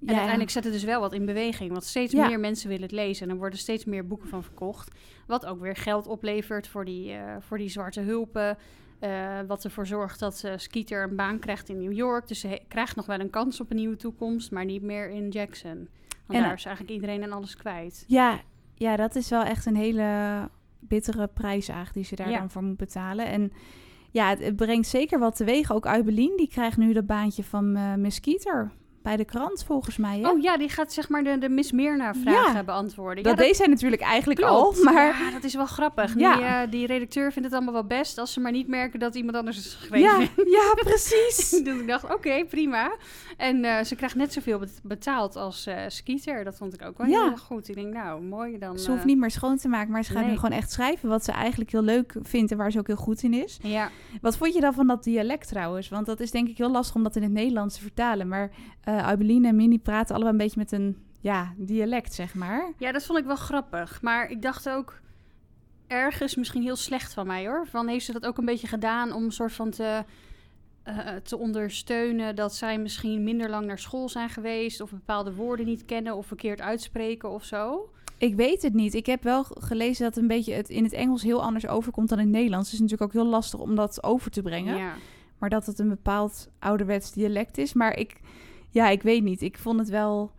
En 0.00 0.06
ja, 0.06 0.12
uiteindelijk 0.12 0.50
zet 0.50 0.64
het 0.64 0.72
dus 0.72 0.84
wel 0.84 1.00
wat 1.00 1.12
in 1.12 1.26
beweging. 1.26 1.70
Want 1.70 1.84
steeds 1.84 2.12
Ja. 2.12 2.26
meer 2.26 2.40
mensen 2.40 2.68
willen 2.68 2.82
het 2.82 2.92
lezen. 2.92 3.26
En 3.26 3.32
er 3.32 3.38
worden 3.38 3.58
steeds 3.58 3.84
meer 3.84 4.06
boeken 4.06 4.28
van 4.28 4.42
verkocht. 4.42 4.90
Wat 5.26 5.46
ook 5.46 5.60
weer 5.60 5.76
geld 5.76 6.06
oplevert 6.06 6.68
voor 6.68 6.84
die, 6.84 7.12
eh, 7.12 7.36
voor 7.40 7.58
die 7.58 7.68
zwarte 7.68 8.00
hulpen. 8.00 8.58
Eh, 8.98 9.38
wat 9.46 9.64
ervoor 9.64 9.86
zorgt 9.86 10.18
dat 10.20 10.42
eh, 10.44 10.52
Skeeter 10.56 11.02
een 11.02 11.16
baan 11.16 11.38
krijgt 11.38 11.68
in 11.68 11.78
New 11.78 11.92
York. 11.92 12.28
Dus 12.28 12.40
ze 12.40 12.60
krijgt 12.68 12.96
nog 12.96 13.06
wel 13.06 13.20
een 13.20 13.30
kans 13.30 13.60
op 13.60 13.70
een 13.70 13.76
nieuwe 13.76 13.96
toekomst. 13.96 14.50
Maar 14.50 14.64
niet 14.64 14.82
meer 14.82 15.10
in 15.10 15.28
Jackson. 15.28 15.88
Want 16.26 16.38
En- 16.38 16.42
daar 16.42 16.54
is 16.56 16.64
eigenlijk 16.64 16.94
iedereen 16.94 17.22
en 17.22 17.32
alles 17.32 17.56
kwijt. 17.56 18.04
ja, 18.06 18.40
ja, 18.74 18.96
dat 18.96 19.14
is 19.14 19.28
wel 19.30 19.42
echt 19.42 19.66
een 19.66 19.76
hele 19.76 20.04
bittere 20.78 21.26
prijs 21.26 21.68
eigenlijk 21.68 21.94
die 21.96 22.04
ze 22.04 22.14
daar 22.22 22.30
Ja. 22.30 22.38
dan 22.38 22.50
voor 22.50 22.62
moet 22.62 22.76
betalen. 22.76 23.26
En 23.26 23.52
ja, 24.10 24.36
het, 24.36 24.56
brengt 24.56 24.86
zeker 24.88 25.18
wat 25.18 25.36
teweeg. 25.36 25.72
Ook 25.72 25.86
Uibelien, 25.86 26.36
die 26.36 26.48
krijgt 26.48 26.76
nu 26.76 26.92
dat 26.92 27.06
baantje 27.06 27.44
van 27.44 27.76
eh 27.76 27.94
Miss 27.94 28.16
Skeeter 28.16 28.70
bij 29.02 29.16
de 29.16 29.24
krant 29.24 29.64
volgens 29.64 29.96
mij. 29.96 30.18
Hè? 30.18 30.28
Oh 30.28 30.42
ja, 30.42 30.56
die 30.56 30.68
gaat 30.68 30.92
zeg 30.92 31.08
maar 31.08 31.24
de, 31.24 31.38
de 31.38 31.48
Miss 31.48 31.72
Mirna-vragen 31.72 32.54
Ja. 32.54 32.64
beantwoorden. 32.64 33.24
dat 33.24 33.38
ja, 33.38 33.44
deed 33.44 33.56
zij 33.56 33.66
natuurlijk 33.66 34.02
eigenlijk 34.02 34.40
klopt. 34.40 34.76
al, 34.78 34.84
maar... 34.84 35.06
Ja, 35.06 35.30
dat 35.30 35.44
is 35.44 35.54
wel 35.54 35.66
grappig. 35.66 36.14
Ja. 36.18 36.34
Die, 36.36 36.44
eh, 36.44 36.60
die 36.70 36.86
redacteur 36.86 37.32
vindt 37.32 37.48
het 37.48 37.56
allemaal 37.56 37.74
wel 37.74 37.98
best... 37.98 38.18
als 38.18 38.32
ze 38.32 38.40
maar 38.40 38.52
niet 38.52 38.68
merken 38.68 39.00
dat 39.00 39.14
iemand 39.14 39.36
anders 39.36 39.56
is 39.58 39.74
geschreven. 39.74 40.00
Ja, 40.00 40.18
ja, 40.58 40.74
precies. 40.74 41.48
dus 41.64 41.80
ik 41.80 41.86
dacht, 41.86 42.14
oké, 42.14 42.44
prima. 42.44 42.92
En 43.40 43.64
eh, 43.64 43.84
ze 43.84 43.94
krijgt 43.96 44.14
net 44.14 44.32
zoveel 44.32 44.58
bet- 44.58 44.80
betaald 44.82 45.36
als 45.36 45.68
Skeeter. 45.88 46.44
Dat 46.44 46.56
vond 46.56 46.74
ik 46.74 46.82
ook 46.84 46.98
wel 46.98 47.06
Ja. 47.06 47.24
heel 47.28 47.36
goed. 47.36 47.68
Ik 47.68 47.74
denk, 47.74 47.92
nou, 47.94 48.22
mooi 48.22 48.58
dan. 48.58 48.78
Ze 48.78 48.88
hoeft 48.90 49.00
eh, 49.00 49.06
niet 49.06 49.18
meer 49.18 49.30
schoon 49.30 49.56
te 49.56 49.68
maken, 49.68 49.92
maar 49.92 50.04
ze 50.04 50.12
gaat 50.12 50.26
nu 50.26 50.34
gewoon 50.34 50.56
echt 50.56 50.70
schrijven 50.72 51.08
wat 51.08 51.24
ze 51.24 51.32
eigenlijk 51.32 51.70
heel 51.70 51.82
leuk 51.82 52.14
vindt 52.22 52.50
en 52.52 52.56
waar 52.58 52.70
ze 52.72 52.78
ook 52.78 52.86
heel 52.86 52.96
goed 52.96 53.22
in 53.22 53.34
is. 53.34 53.58
Ja, 53.62 53.90
Wat 54.20 54.36
vond 54.36 54.54
je 54.54 54.60
dan 54.60 54.74
van 54.74 54.86
dat 54.86 55.04
dialect 55.04 55.48
trouwens? 55.48 55.88
Want 55.88 56.06
dat 56.06 56.20
is 56.20 56.30
denk 56.30 56.48
ik 56.48 56.58
heel 56.58 56.70
lastig 56.70 56.94
om 56.94 57.02
dat 57.02 57.16
in 57.16 57.22
het 57.22 57.32
Nederlands 57.32 57.74
te 57.74 57.80
vertalen. 57.82 58.28
Maar 58.28 58.50
eh 58.84 59.08
Ubeline 59.12 59.48
en 59.48 59.56
Minnie 59.56 59.78
praten 59.78 60.14
allebei 60.14 60.32
een 60.36 60.42
beetje 60.44 60.58
met 60.60 60.72
een 60.72 60.96
ja, 61.20 61.52
dialect, 61.56 62.14
zeg 62.14 62.34
maar. 62.34 62.72
ja, 62.78 62.92
dat 62.92 63.04
vond 63.04 63.18
ik 63.18 63.24
wel 63.24 63.36
grappig. 63.36 64.02
Maar 64.02 64.30
ik 64.30 64.42
dacht 64.42 64.68
ook 64.68 65.00
ergens 65.86 66.34
misschien 66.34 66.62
heel 66.62 66.76
slecht 66.76 67.12
van 67.14 67.26
mij 67.26 67.46
hoor. 67.46 67.66
Van 67.70 67.88
heeft 67.88 68.04
ze 68.04 68.12
dat 68.12 68.26
ook 68.26 68.38
een 68.38 68.44
beetje 68.44 68.66
gedaan 68.66 69.12
om 69.12 69.24
een 69.24 69.32
soort 69.32 69.52
van 69.52 69.70
te, 69.70 70.04
eh, 70.98 71.16
te 71.16 71.38
ondersteunen 71.38 72.36
dat 72.36 72.54
zij 72.54 72.78
misschien 72.78 73.24
minder 73.24 73.50
lang 73.50 73.66
naar 73.66 73.78
school 73.78 74.08
zijn 74.08 74.28
geweest 74.28 74.80
of 74.80 74.90
bepaalde 74.90 75.34
woorden 75.34 75.66
niet 75.66 75.84
kennen 75.84 76.16
of 76.16 76.26
verkeerd 76.26 76.60
uitspreken 76.60 77.30
of 77.30 77.44
zo? 77.44 77.90
Ik 78.18 78.34
weet 78.34 78.62
het 78.62 78.74
niet. 78.74 78.94
Ik 78.94 79.06
heb 79.06 79.22
wel 79.22 79.44
gelezen 79.44 80.04
dat 80.04 80.16
een 80.16 80.26
beetje 80.26 80.52
het 80.52 80.68
in 80.68 80.84
het 80.84 80.92
Engels 80.92 81.22
heel 81.22 81.42
anders 81.42 81.66
overkomt 81.66 82.08
dan 82.08 82.18
in 82.18 82.24
het 82.24 82.34
Nederlands. 82.34 82.70
Het 82.70 82.74
is 82.74 82.80
natuurlijk 82.80 83.10
ook 83.10 83.22
heel 83.22 83.30
lastig 83.30 83.60
om 83.60 83.74
dat 83.74 84.02
over 84.02 84.30
te 84.30 84.42
brengen. 84.42 84.76
Ja. 84.76 84.94
Maar 85.38 85.50
dat 85.50 85.66
het 85.66 85.78
een 85.78 85.88
bepaald 85.88 86.48
ouderwets 86.58 87.12
dialect 87.12 87.58
is. 87.58 87.72
Maar 87.72 87.96
ik, 87.96 88.20
ja, 88.70 88.88
ik 88.88 89.02
weet 89.02 89.22
niet. 89.22 89.42
Ik 89.42 89.58
vond 89.58 89.78
het 89.78 89.88
wel, 89.88 90.32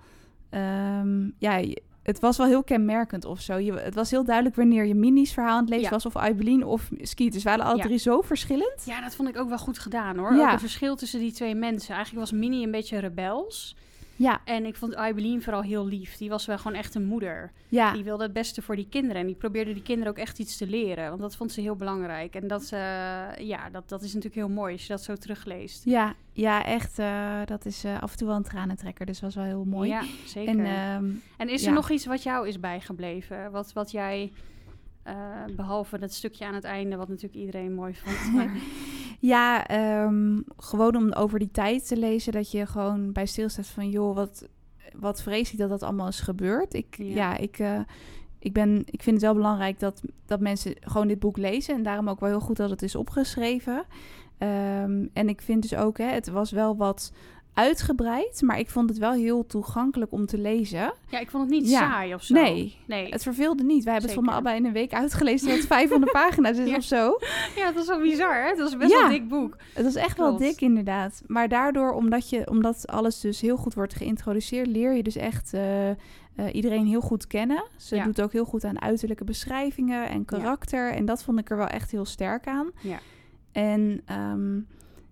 ehm, 0.50 1.30
ja, 1.38 1.64
het 2.04 2.20
was 2.20 2.38
wel 2.38 2.48
heel 2.48 2.64
kenmerkend 2.64 3.26
of 3.26 3.42
zo. 3.42 3.58
Je, 3.58 3.74
het 3.74 3.96
was 3.96 4.12
heel 4.12 4.24
duidelijk 4.24 4.56
wanneer 4.56 4.86
je 4.86 4.96
Minnie's 4.96 5.34
verhaal 5.34 5.54
aan 5.56 5.60
het 5.62 5.70
lezen 5.70 5.84
Ja. 5.86 5.90
was 5.90 6.06
of 6.06 6.16
Aibeline 6.16 6.66
of 6.66 6.90
Skeet. 7.02 7.34
Dus 7.34 7.44
waren 7.44 7.66
alle 7.66 7.78
Ja. 7.78 7.84
drie 7.84 7.98
zo 7.98 8.22
verschillend. 8.22 8.84
Ja, 8.86 9.02
dat 9.02 9.16
vond 9.16 9.30
ik 9.30 9.38
ook 9.38 9.50
wel 9.50 9.58
goed 9.58 9.80
gedaan 9.80 10.18
hoor. 10.18 10.32
Ook 10.32 10.50
het 10.52 10.60
verschil 10.60 10.96
tussen 10.96 11.20
die 11.20 11.32
twee 11.32 11.56
mensen. 11.56 11.96
Eigenlijk 11.96 12.30
was 12.30 12.40
Minnie 12.40 12.66
een 12.66 12.72
beetje 12.72 13.00
rebels. 13.00 13.76
Ja, 14.22 14.42
En 14.46 14.66
ik 14.66 14.76
vond 14.76 14.96
Aibeline 14.96 15.42
vooral 15.42 15.62
heel 15.62 15.86
lief. 15.86 16.18
Die 16.18 16.30
was 16.30 16.46
wel 16.46 16.58
gewoon 16.58 16.78
echt 16.78 16.96
een 16.96 17.06
moeder. 17.06 17.52
ja, 17.70 17.94
Die 17.94 18.04
wilde 18.04 18.24
het 18.24 18.34
beste 18.34 18.62
voor 18.62 18.76
die 18.76 18.88
kinderen. 18.90 19.22
En 19.22 19.28
die 19.28 19.36
probeerde 19.36 19.74
die 19.74 19.82
kinderen 19.82 20.12
ook 20.12 20.18
echt 20.18 20.40
iets 20.40 20.58
te 20.58 20.68
leren. 20.68 21.10
Want 21.10 21.22
dat 21.22 21.36
vond 21.36 21.52
ze 21.52 21.62
heel 21.62 21.76
belangrijk. 21.76 22.36
En 22.36 22.48
dat, 22.48 22.62
eh, 22.72 22.80
ja, 23.38 23.70
dat, 23.72 23.90
dat 23.90 24.02
is 24.02 24.14
natuurlijk 24.14 24.36
heel 24.36 24.50
mooi 24.56 24.74
als 24.74 24.82
je 24.82 24.88
dat 24.88 25.04
zo 25.04 25.16
terugleest. 25.16 25.86
ja, 25.86 26.14
ja, 26.34 26.66
echt. 26.66 27.00
eh, 27.00 27.40
dat 27.46 27.66
is 27.66 27.84
eh, 27.84 28.02
af 28.02 28.12
en 28.12 28.18
toe 28.18 28.28
wel 28.28 28.36
een 28.36 28.44
tranentrekker. 28.44 29.06
Dus 29.06 29.22
was 29.22 29.36
wel 29.36 29.44
heel 29.44 29.66
mooi. 29.66 29.90
Ja, 29.90 30.04
zeker. 30.26 30.50
en 30.60 30.66
En, 30.66 31.16
ehm, 31.38 31.48
is 31.54 31.66
er 31.66 31.74
nog 31.74 31.90
iets 31.90 32.06
wat 32.06 32.24
jou 32.24 32.48
is 32.48 32.60
bijgebleven? 32.60 33.52
Wat, 33.52 33.74
wat 33.74 33.92
jij, 33.92 34.32
eh, 35.04 35.16
behalve 35.56 36.00
dat 36.00 36.14
stukje 36.14 36.46
aan 36.46 36.54
het 36.54 36.64
einde, 36.64 36.96
wat 36.96 37.08
natuurlijk 37.08 37.36
iedereen 37.40 37.74
mooi 37.74 37.94
vond. 37.96 38.32
maar- 38.36 38.56
ja, 39.20 39.68
ehm, 39.68 40.40
gewoon 40.58 40.96
om 40.96 41.12
over 41.12 41.40
die 41.40 41.52
tijd 41.52 41.88
te 41.88 41.98
lezen, 41.98 42.32
dat 42.34 42.52
je 42.52 42.66
gewoon 42.66 43.12
bij 43.12 43.26
stilstaat 43.26 43.68
van, 43.68 43.90
joh, 43.90 44.16
wat, 44.16 44.48
wat 44.96 45.22
vrees 45.22 45.52
ik 45.52 45.58
dat 45.58 45.70
dat 45.70 45.84
allemaal 45.84 46.08
is 46.08 46.20
gebeurd. 46.20 46.74
Ik, 46.74 46.96
Ja. 46.98 47.06
ja, 47.16 47.38
ik, 47.38 47.60
eh, 47.60 47.80
ik, 48.40 48.54
ben, 48.54 48.84
ik 48.86 49.04
vind 49.04 49.16
het 49.16 49.26
wel 49.26 49.34
belangrijk 49.34 49.80
dat, 49.80 50.02
dat 50.26 50.40
mensen 50.40 50.74
gewoon 50.80 51.08
dit 51.08 51.20
boek 51.20 51.38
lezen. 51.38 51.76
En 51.76 51.84
daarom 51.84 52.10
ook 52.10 52.20
wel 52.20 52.30
heel 52.30 52.40
goed 52.40 52.58
dat 52.58 52.70
het 52.70 52.82
is 52.82 52.96
opgeschreven. 52.96 53.84
Ehm, 54.38 55.06
en 55.14 55.30
ik 55.30 55.42
vind 55.42 55.62
dus 55.62 55.76
ook, 55.76 55.98
hè, 55.98 56.06
het 56.06 56.30
was 56.30 56.52
wel 56.52 56.78
wat 56.78 57.12
uitgebreid, 57.54 58.42
maar 58.42 58.60
ik 58.60 58.70
vond 58.70 58.90
het 58.90 58.98
wel 58.98 59.12
heel 59.12 59.46
toegankelijk 59.46 60.12
om 60.12 60.26
te 60.26 60.38
lezen. 60.38 60.94
ja, 61.10 61.20
ik 61.20 61.30
vond 61.30 61.44
het 61.44 61.52
niet 61.60 61.70
Ja. 61.70 61.80
saai 61.80 62.14
of 62.14 62.24
zo. 62.24 62.34
Nee, 62.34 62.78
Nee. 62.88 63.10
het 63.12 63.24
verveelde 63.24 63.64
niet. 63.64 63.84
Wij 63.84 63.92
hebben 63.94 64.10
het 64.12 64.20
voor 64.20 64.28
me 64.28 64.32
allebei 64.34 64.56
in 64.58 64.66
een 64.66 64.74
week 64.74 64.94
uitgelezen, 64.94 65.48
dat 65.48 65.58
het 65.58 65.68
500 65.68 66.12
pagina's 66.12 66.58
is 66.58 66.70
Ja. 66.70 66.76
of 66.76 66.84
zo. 66.84 67.18
Ja, 67.56 67.66
dat 67.66 67.74
was 67.74 67.88
wel 67.88 68.02
bizar, 68.02 68.42
hè? 68.44 68.50
Het 68.50 68.58
was 68.60 68.78
best 68.78 68.92
Ja. 68.92 69.04
een 69.04 69.10
dik 69.10 69.28
boek. 69.28 69.58
Het 69.74 69.84
was 69.86 69.96
echt 69.96 70.18
wel 70.18 70.38
dik, 70.38 70.62
inderdaad. 70.62 71.22
Maar 71.28 71.48
daardoor, 71.48 71.92
omdat, 71.94 72.30
je, 72.30 72.50
omdat 72.50 72.88
alles 72.88 73.20
dus 73.20 73.42
heel 73.42 73.58
goed 73.58 73.74
wordt 73.74 73.94
geïntroduceerd, 73.96 74.68
leer 74.68 74.94
je 74.94 75.04
dus 75.04 75.16
echt 75.16 75.54
eh, 75.54 75.90
eh, 75.90 75.96
iedereen 76.52 76.86
heel 76.86 77.02
goed 77.02 77.28
kennen. 77.28 77.64
Ze 77.78 78.02
doet 78.04 78.22
ook 78.22 78.32
heel 78.32 78.46
goed 78.46 78.64
aan 78.64 78.82
uiterlijke 78.82 79.24
beschrijvingen 79.24 80.10
en 80.10 80.26
karakter. 80.26 80.92
En 80.94 81.06
dat 81.06 81.24
vond 81.24 81.40
ik 81.40 81.50
er 81.50 81.58
wel 81.58 81.68
echt 81.68 81.92
heel 81.92 82.06
sterk 82.06 82.48
aan. 82.48 82.72
Ja. 82.82 83.00
En 83.52 84.02
ehm, 84.06 84.60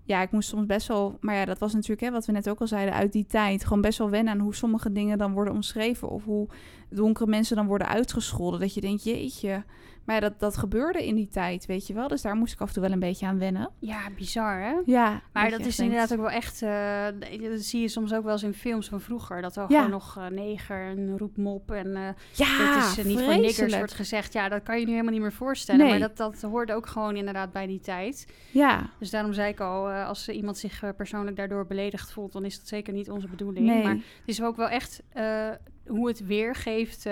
ja, 0.10 0.22
ik 0.22 0.32
moest 0.32 0.50
soms 0.50 0.66
best 0.66 0.88
wel... 0.88 1.18
Maar 1.20 1.36
ja, 1.36 1.46
dat 1.46 1.60
was 1.60 1.74
natuurlijk, 1.74 2.02
hè, 2.02 2.12
wat 2.12 2.26
we 2.26 2.32
net 2.32 2.50
ook 2.50 2.60
al 2.60 2.68
zeiden, 2.68 2.94
uit 2.94 3.12
die 3.12 3.26
tijd. 3.26 3.64
Gewoon 3.64 3.82
best 3.82 3.98
wel 3.98 4.10
wennen 4.10 4.34
aan 4.34 4.40
hoe 4.40 4.56
sommige 4.56 4.92
dingen 4.92 5.18
dan 5.18 5.34
worden 5.34 5.54
omschreven. 5.54 6.10
Of 6.10 6.24
hoe 6.24 6.48
donkere 6.90 7.30
mensen 7.30 7.56
dan 7.56 7.68
worden 7.68 7.88
uitgescholden. 7.88 8.60
Dat 8.60 8.74
je 8.74 8.82
denkt, 8.82 9.04
jeetje. 9.04 9.64
Maar 10.06 10.16
ja, 10.22 10.30
dat, 10.30 10.40
dat 10.40 10.58
gebeurde 10.58 11.06
in 11.08 11.16
die 11.16 11.28
tijd, 11.28 11.66
weet 11.66 11.88
je 11.88 11.94
wel. 11.94 12.08
Dus 12.08 12.22
daar 12.22 12.36
moest 12.36 12.54
ik 12.54 12.62
af 12.62 12.68
en 12.68 12.74
toe 12.74 12.84
wel 12.84 12.92
een 12.92 13.00
beetje 13.00 13.26
aan 13.26 13.40
wennen. 13.40 13.70
Ja, 13.80 14.00
bizar 14.16 14.60
hè? 14.62 14.74
Ja. 14.86 15.22
Maar 15.34 15.50
dat 15.50 15.60
is 15.60 15.80
inderdaad 15.80 16.14
ook 16.14 16.20
wel 16.20 16.30
echt, 16.30 16.62
uh, 16.62 17.06
dat 17.52 17.60
zie 17.62 17.82
je 17.82 17.88
soms 17.88 18.14
ook 18.14 18.24
wel 18.24 18.32
eens 18.32 18.44
in 18.44 18.54
films 18.54 18.88
van 18.90 19.02
vroeger. 19.02 19.42
Dat 19.42 19.56
er 19.56 19.62
Ja. 19.68 19.76
gewoon 19.76 19.90
nog 19.90 20.18
eh, 20.18 20.28
neger 20.28 20.86
en 20.86 21.18
roepmop 21.18 21.72
en 21.72 21.96
eh 21.96 22.02
Ja, 22.34 22.74
dat 22.76 22.84
is 22.92 22.98
eh, 22.98 23.06
niet 23.06 23.14
voor 23.18 23.24
vreselijk. 23.24 23.42
niggers 23.42 23.78
wordt 23.78 23.94
gezegd. 23.94 24.34
Ja, 24.34 24.50
dat 24.50 24.64
kan 24.64 24.80
je 24.80 24.86
nu 24.86 24.92
helemaal 24.92 25.12
niet 25.14 25.22
meer 25.22 25.34
voorstellen. 25.34 25.82
Nee. 25.82 25.90
Maar 26.00 26.00
dat, 26.00 26.18
dat 26.18 26.42
hoorde 26.42 26.74
ook 26.74 26.88
gewoon 26.88 27.16
inderdaad 27.16 27.52
bij 27.52 27.68
die 27.68 27.80
tijd. 27.80 28.28
Ja, 28.52 28.90
Dus 29.00 29.10
daarom 29.10 29.34
zei 29.34 29.50
ik 29.52 29.60
al, 29.60 29.90
eh, 30.00 30.08
als 30.08 30.30
iemand 30.30 30.58
zich 30.58 30.84
eh, 30.84 30.90
persoonlijk 30.98 31.38
daardoor 31.38 31.66
beledigd 31.66 32.12
voelt, 32.12 32.32
dan 32.32 32.46
is 32.46 32.58
dat 32.58 32.68
zeker 32.68 32.94
niet 32.94 33.10
onze 33.10 33.28
bedoeling. 33.28 33.66
nee. 33.66 33.84
Maar 33.84 33.94
het 33.96 34.04
is 34.26 34.42
ook 34.42 34.56
wel 34.56 34.70
echt 34.70 35.02
eh, 35.10 35.50
hoe 35.88 36.08
het 36.08 36.26
weergeeft, 36.26 37.04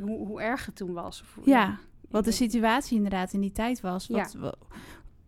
hoe, 0.00 0.26
hoe 0.26 0.40
erg 0.42 0.66
het 0.66 0.76
toen 0.76 0.92
was. 0.92 1.20
Of 1.22 1.38
Ja, 1.46 1.78
Wat 2.10 2.24
de 2.24 2.30
situatie 2.32 2.96
inderdaad 2.96 3.32
in 3.32 3.40
die 3.40 3.52
tijd 3.52 3.80
was. 3.80 4.06
Ja. 4.06 4.16
Wat, 4.16 4.34
wa- 4.34 4.54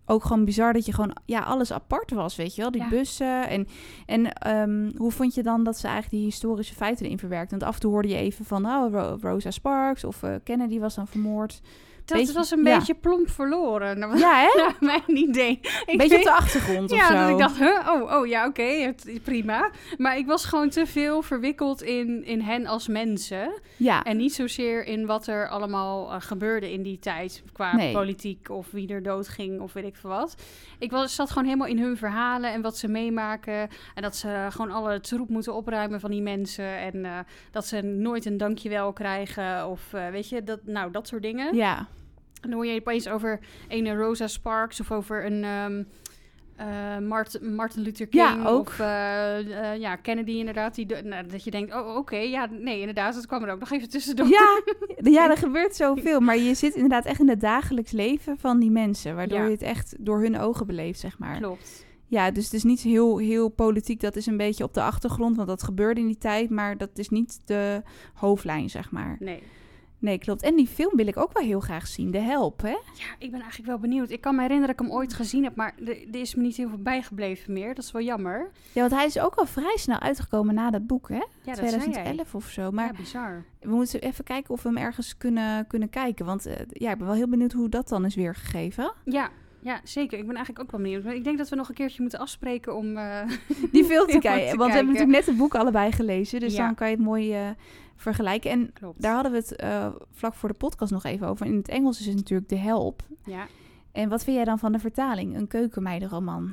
ook 0.07 0.23
gewoon 0.25 0.45
bizar 0.45 0.73
dat 0.73 0.87
je 0.87 0.93
gewoon 0.93 1.17
ja, 1.25 1.41
alles 1.41 1.73
apart 1.73 2.11
was, 2.11 2.37
weet 2.37 2.55
je 2.55 2.63
wel. 2.63 2.71
Die 2.71 2.83
Ja. 2.83 2.89
bussen. 2.89 3.49
En, 3.49 3.67
en 4.07 4.33
ehm, 4.33 4.91
hoe 4.97 5.11
vond 5.11 5.35
je 5.35 5.43
dan 5.43 5.65
dat 5.65 5.79
ze 5.79 5.87
eigenlijk 5.87 6.17
die 6.17 6.25
historische 6.31 6.75
feiten 6.75 7.05
erin 7.05 7.19
verwerkten? 7.19 7.59
Want 7.59 7.71
af 7.71 7.75
en 7.75 7.81
toe 7.81 7.91
hoorde 7.93 8.09
je 8.09 8.17
even 8.17 8.45
van, 8.45 8.67
oh, 8.67 8.93
Ro- 8.93 9.19
Rosa 9.21 9.51
Sparks 9.51 10.05
of 10.05 10.23
Kennedy 10.43 10.79
was 10.79 10.95
dan 10.95 11.07
vermoord. 11.07 11.61
Dat 12.05 12.19
beetje- 12.19 12.33
was 12.35 12.51
een 12.51 12.65
ja. 12.65 12.77
beetje 12.79 12.95
plomp 12.95 13.31
verloren. 13.31 13.99
Ja, 14.19 14.35
hè? 14.41 14.59
ja, 14.63 14.73
mijn 14.81 15.03
idee. 15.17 15.61
Een 15.87 15.97
beetje 15.97 16.17
op 16.17 16.23
de 16.23 16.33
achtergrond 16.33 16.91
of 16.93 16.97
Ja, 16.99 17.07
zo. 17.07 17.15
dat 17.15 17.29
ik 17.31 17.39
dacht, 17.39 17.59
huh? 17.59 17.89
oh, 17.93 18.13
oh 18.21 18.27
ja, 18.27 18.47
oké, 18.47 18.63
het- 18.63 19.21
prima. 19.23 19.71
Maar 19.99 20.17
ik 20.17 20.27
was 20.27 20.45
gewoon 20.45 20.69
te 20.69 20.87
veel 20.87 21.23
verwikkeld 21.23 21.83
in, 21.83 22.25
in 22.25 22.41
hen 22.41 22.67
als 22.67 22.89
mensen. 22.89 23.53
Ja, 23.77 24.03
En 24.03 24.17
niet 24.17 24.35
zozeer 24.35 24.87
in 24.87 25.07
wat 25.07 25.27
er 25.27 25.49
allemaal 25.49 26.11
eh, 26.13 26.17
gebeurde 26.21 26.73
in 26.73 26.83
die 26.83 26.99
tijd. 26.99 27.43
Qua 27.53 27.77
Nee. 27.77 27.93
politiek 27.93 28.49
of 28.51 28.67
wie 28.71 28.89
er 28.89 29.03
doodging 29.03 29.61
of 29.61 29.73
weet 29.73 29.85
ik 29.85 29.97
veel 29.97 30.11
wat. 30.11 30.35
Ik 30.79 30.91
was, 30.91 31.15
zat 31.15 31.29
gewoon 31.29 31.45
helemaal 31.45 31.69
in 31.69 31.79
hun 31.79 31.97
verhalen 31.97 32.53
en 32.53 32.63
wat 32.63 32.77
ze 32.79 32.89
meemaken. 32.89 33.69
En 33.95 34.03
dat 34.03 34.17
ze 34.17 34.47
gewoon 34.51 34.71
alle 34.71 35.01
troep 35.01 35.29
moeten 35.29 35.55
opruimen 35.55 36.01
van 36.01 36.11
die 36.11 36.23
mensen. 36.23 36.79
En 36.79 37.05
eh, 37.05 37.19
dat 37.51 37.67
ze 37.67 37.81
nooit 37.83 38.25
een 38.27 38.37
dankjewel 38.37 38.93
krijgen. 38.93 39.69
Of 39.69 39.93
eh, 39.93 40.09
weet 40.09 40.29
je, 40.29 40.43
dat, 40.45 40.61
nou, 40.65 40.91
dat 40.91 41.09
soort 41.09 41.23
dingen. 41.23 41.57
ja. 41.57 41.87
En 42.45 42.51
dan 42.51 42.59
hoor 42.59 42.67
je 42.67 42.81
opeens 42.81 43.09
over 43.09 43.41
een 43.69 43.97
Rosa 43.97 44.27
Sparks 44.27 44.81
of 44.81 44.93
over 44.93 45.25
een 45.27 45.45
ehm, 45.45 45.83
eh, 46.57 46.99
Martin, 46.99 47.55
Martin 47.55 47.83
Luther 47.83 48.07
King. 48.07 48.23
Ja, 48.23 48.45
ook. 48.47 48.67
Of 48.67 48.79
eh, 48.79 49.73
eh, 49.73 49.81
ja, 49.81 49.97
Kennedy 49.97 50.31
inderdaad. 50.31 50.75
Die, 50.75 50.87
nou, 51.03 51.27
dat 51.27 51.45
je 51.45 51.51
denkt, 51.51 51.75
oh 51.75 51.97
oké, 51.97 52.17
ja, 52.17 52.49
nee, 52.51 52.79
inderdaad, 52.79 53.15
dat 53.15 53.27
kwam 53.27 53.43
er 53.43 53.53
ook 53.53 53.61
nog 53.61 53.71
even 53.71 53.89
tussendoor. 53.89 54.29
Ja, 54.29 54.63
ja, 55.17 55.31
er 55.31 55.37
gebeurt 55.37 55.77
zoveel. 55.77 56.21
Maar 56.21 56.39
je 56.39 56.55
zit 56.55 56.75
inderdaad 56.75 57.05
echt 57.05 57.21
in 57.21 57.29
het 57.29 57.41
dagelijks 57.41 57.91
leven 57.91 58.39
van 58.39 58.59
die 58.59 58.71
mensen. 58.71 59.15
Waardoor 59.17 59.39
Ja. 59.39 59.45
je 59.45 59.51
het 59.51 59.63
echt 59.63 59.95
door 59.99 60.21
hun 60.21 60.39
ogen 60.39 60.67
beleeft, 60.67 61.01
zeg 61.01 61.19
maar. 61.19 61.37
Klopt. 61.39 61.87
Ja, 62.07 62.31
dus 62.31 62.45
het 62.45 62.53
is 62.53 62.65
niet 62.65 62.81
heel, 62.81 63.19
heel 63.19 63.49
politiek. 63.49 64.01
Dat 64.01 64.17
is 64.17 64.27
een 64.27 64.37
beetje 64.37 64.65
op 64.65 64.75
de 64.75 64.83
achtergrond, 64.83 65.37
want 65.37 65.49
dat 65.49 65.63
gebeurde 65.63 66.01
in 66.01 66.07
die 66.07 66.19
tijd. 66.19 66.51
Maar 66.51 66.77
dat 66.77 66.91
is 66.95 67.09
niet 67.09 67.41
de 67.45 67.83
hoofdlijn, 68.15 68.71
zeg 68.71 68.91
maar. 68.91 69.17
Nee. 69.21 69.43
Nee, 70.05 70.19
klopt. 70.19 70.43
En 70.43 70.57
die 70.57 70.67
film 70.67 70.97
wil 70.97 71.07
ik 71.07 71.17
ook 71.17 71.33
wel 71.33 71.43
heel 71.47 71.61
graag 71.61 71.87
zien. 71.87 72.11
De 72.11 72.19
Help, 72.19 72.63
hè? 72.63 72.69
Ja, 72.69 73.15
ik 73.19 73.31
ben 73.31 73.41
eigenlijk 73.41 73.69
wel 73.71 73.79
benieuwd. 73.79 74.11
Ik 74.11 74.21
kan 74.21 74.35
me 74.35 74.41
herinneren 74.43 74.75
dat 74.75 74.85
ik 74.85 74.91
hem 74.91 74.99
ooit 74.99 75.15
gezien 75.15 75.45
heb, 75.45 75.57
maar 75.57 75.75
er, 75.87 76.15
is 76.17 76.35
me 76.35 76.43
niet 76.43 76.57
heel 76.57 76.69
veel 76.69 76.79
bijgebleven 76.83 77.53
meer. 77.53 77.75
Dat 77.75 77.85
is 77.85 77.93
wel 77.93 78.03
jammer. 78.03 78.51
Ja, 78.73 78.81
want 78.81 78.93
hij 78.93 79.05
is 79.05 79.19
ook 79.19 79.35
al 79.35 79.47
vrij 79.47 79.77
snel 79.77 79.99
uitgekomen 80.01 80.55
na 80.55 80.71
dat 80.71 80.87
boek, 80.87 81.09
hè? 81.09 81.15
Ja, 81.15 81.25
dat 81.45 81.57
zei 81.57 81.71
jij. 81.71 81.79
2011 81.79 82.35
of 82.35 82.49
zo. 82.49 82.71
Maar 82.71 82.87
Ja, 82.87 82.93
bizar. 82.93 83.45
we 83.61 83.71
moeten 83.75 84.01
even 84.01 84.25
kijken 84.25 84.55
of 84.55 84.63
we 84.63 84.69
hem 84.69 84.79
ergens 84.79 85.17
kunnen, 85.17 85.67
kunnen 85.67 85.91
kijken. 85.91 86.27
Want 86.27 86.47
eh, 86.47 86.57
ja, 86.69 86.91
ik 86.91 86.99
ben 86.99 87.07
wel 87.07 87.17
heel 87.17 87.29
benieuwd 87.29 87.53
hoe 87.53 87.69
dat 87.69 87.89
dan 87.89 88.05
is 88.05 88.15
weergegeven. 88.15 88.93
Ja, 89.05 89.31
ja, 89.65 89.81
zeker. 89.85 90.19
Ik 90.19 90.27
ben 90.27 90.37
eigenlijk 90.37 90.65
ook 90.65 90.71
wel 90.71 90.81
benieuwd. 90.81 91.05
Maar 91.05 91.15
ik 91.15 91.25
denk 91.25 91.39
dat 91.39 91.49
we 91.49 91.57
nog 91.57 91.69
een 91.69 91.75
keertje 91.75 92.01
moeten 92.03 92.19
afspreken 92.19 92.77
om... 92.77 92.97
eh, 92.97 93.21
Die 93.73 93.85
film 93.85 94.07
te 94.07 94.19
kijken. 94.19 94.51
te 94.51 94.57
Want 94.57 94.71
we 94.71 94.77
hebben 94.77 94.93
natuurlijk 94.95 95.19
net 95.19 95.27
het 95.27 95.37
boek 95.37 95.55
allebei 95.55 95.93
gelezen. 95.93 96.41
Dus 96.41 96.55
Ja. 96.55 96.67
dan 96.67 96.75
kan 96.75 96.89
je 96.91 96.95
het 96.97 97.05
mooi 97.05 97.33
eh, 97.35 97.49
vergelijken. 97.97 98.51
En 98.51 98.73
Klopt. 98.73 99.03
daar 99.03 99.15
hadden 99.15 99.33
we 99.33 99.39
het 99.39 99.57
eh, 99.57 99.87
vlak 100.12 100.35
voor 100.35 100.49
de 100.49 100.55
podcast 100.59 100.93
nog 100.93 101.05
even 101.05 101.27
over. 101.27 101.47
In 101.47 101.57
het 101.57 101.69
Engels 101.69 102.01
is 102.01 102.07
het 102.07 102.17
natuurlijk 102.17 102.49
De 102.49 102.57
Help. 102.57 103.03
Ja. 103.25 103.47
En 103.93 104.09
wat 104.09 104.25
vind 104.25 104.37
jij 104.37 104.45
dan 104.45 104.59
van 104.59 104.73
de 104.73 104.79
vertaling? 104.79 105.37
Een 105.37 105.47
keukenmeidenroman. 105.47 106.53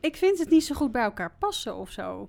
Ik 0.00 0.16
vind 0.16 0.38
het 0.38 0.50
niet 0.50 0.64
zo 0.64 0.74
goed 0.74 0.92
bij 0.92 1.02
elkaar 1.02 1.34
passen 1.38 1.76
of 1.76 1.90
zo. 1.90 2.28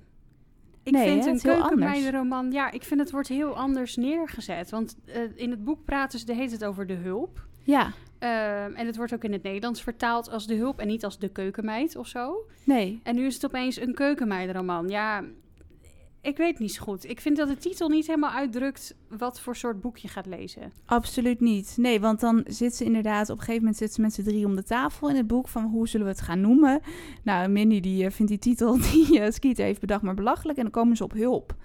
Ik 0.84 0.92
Nee, 0.92 1.08
vind 1.08 1.20
hè? 1.24 1.28
een 1.28 1.34
Het 1.34 1.44
keukenmeidenroman... 1.44 2.52
Ja, 2.52 2.72
ik 2.72 2.84
vind 2.84 3.00
het 3.00 3.12
wordt 3.12 3.28
heel 3.28 3.56
anders 3.56 3.96
neergezet. 3.96 4.70
Want 4.70 4.96
eh, 5.06 5.22
in 5.36 5.50
het 5.52 5.64
boek 5.64 5.86
praten 5.86 6.20
ze 6.20 6.26
de 6.26 6.34
hele 6.36 6.50
tijd 6.50 6.66
over 6.66 6.88
de 6.88 6.94
hulp. 6.94 7.46
Ja, 7.64 7.92
Ehm, 8.24 8.74
en 8.74 8.86
het 8.86 8.96
wordt 8.96 9.14
ook 9.14 9.24
in 9.24 9.32
het 9.32 9.44
Nederlands 9.44 9.82
vertaald 9.82 10.30
als 10.30 10.48
de 10.48 10.56
hulp... 10.56 10.80
en 10.80 10.88
niet 10.88 11.04
als 11.04 11.20
de 11.20 11.30
keukenmeid 11.30 11.96
of 11.96 12.08
zo. 12.08 12.46
nee. 12.64 13.00
En 13.04 13.16
nu 13.16 13.26
is 13.26 13.34
het 13.34 13.46
opeens 13.46 13.80
een 13.80 13.94
keukenmeidenroman. 13.94 14.90
Ja, 14.90 15.24
ik 16.24 16.38
weet 16.38 16.60
niet 16.60 16.74
zo 16.74 16.84
goed. 16.84 17.10
Ik 17.10 17.22
vind 17.22 17.38
dat 17.38 17.48
de 17.48 17.58
titel 17.58 17.90
niet 17.90 18.08
helemaal 18.08 18.32
uitdrukt... 18.32 18.96
wat 19.10 19.40
voor 19.40 19.56
soort 19.56 19.82
boek 19.82 19.98
je 19.98 20.08
gaat 20.08 20.26
lezen. 20.26 20.72
Absoluut 20.86 21.40
niet. 21.40 21.76
Nee, 21.78 22.00
want 22.00 22.20
dan 22.20 22.44
zit 22.48 22.76
ze 22.76 22.84
inderdaad... 22.84 23.30
Op 23.30 23.38
een 23.38 23.44
gegeven 23.44 23.62
moment 23.62 23.78
zit 23.78 23.94
ze 23.94 24.02
met 24.02 24.14
z'n 24.14 24.24
drie 24.24 24.46
om 24.46 24.56
de 24.56 24.64
tafel 24.64 25.10
in 25.10 25.16
het 25.16 25.28
boek... 25.28 25.48
van 25.48 25.64
hoe 25.64 25.88
zullen 25.88 26.06
we 26.06 26.12
het 26.12 26.22
gaan 26.22 26.42
noemen? 26.42 26.82
Nou, 27.24 27.48
Minnie 27.48 27.82
die 27.82 28.06
eh, 28.06 28.12
vindt 28.12 28.32
die 28.32 28.40
titel 28.40 28.78
die 28.92 29.20
uh, 29.20 29.56
heeft 29.56 29.80
bedacht 29.80 30.02
maar 30.02 30.14
belachelijk... 30.14 30.58
en 30.58 30.64
dan 30.64 30.72
komen 30.72 30.98
ze 30.98 31.04
op 31.04 31.14
hulp. 31.14 31.56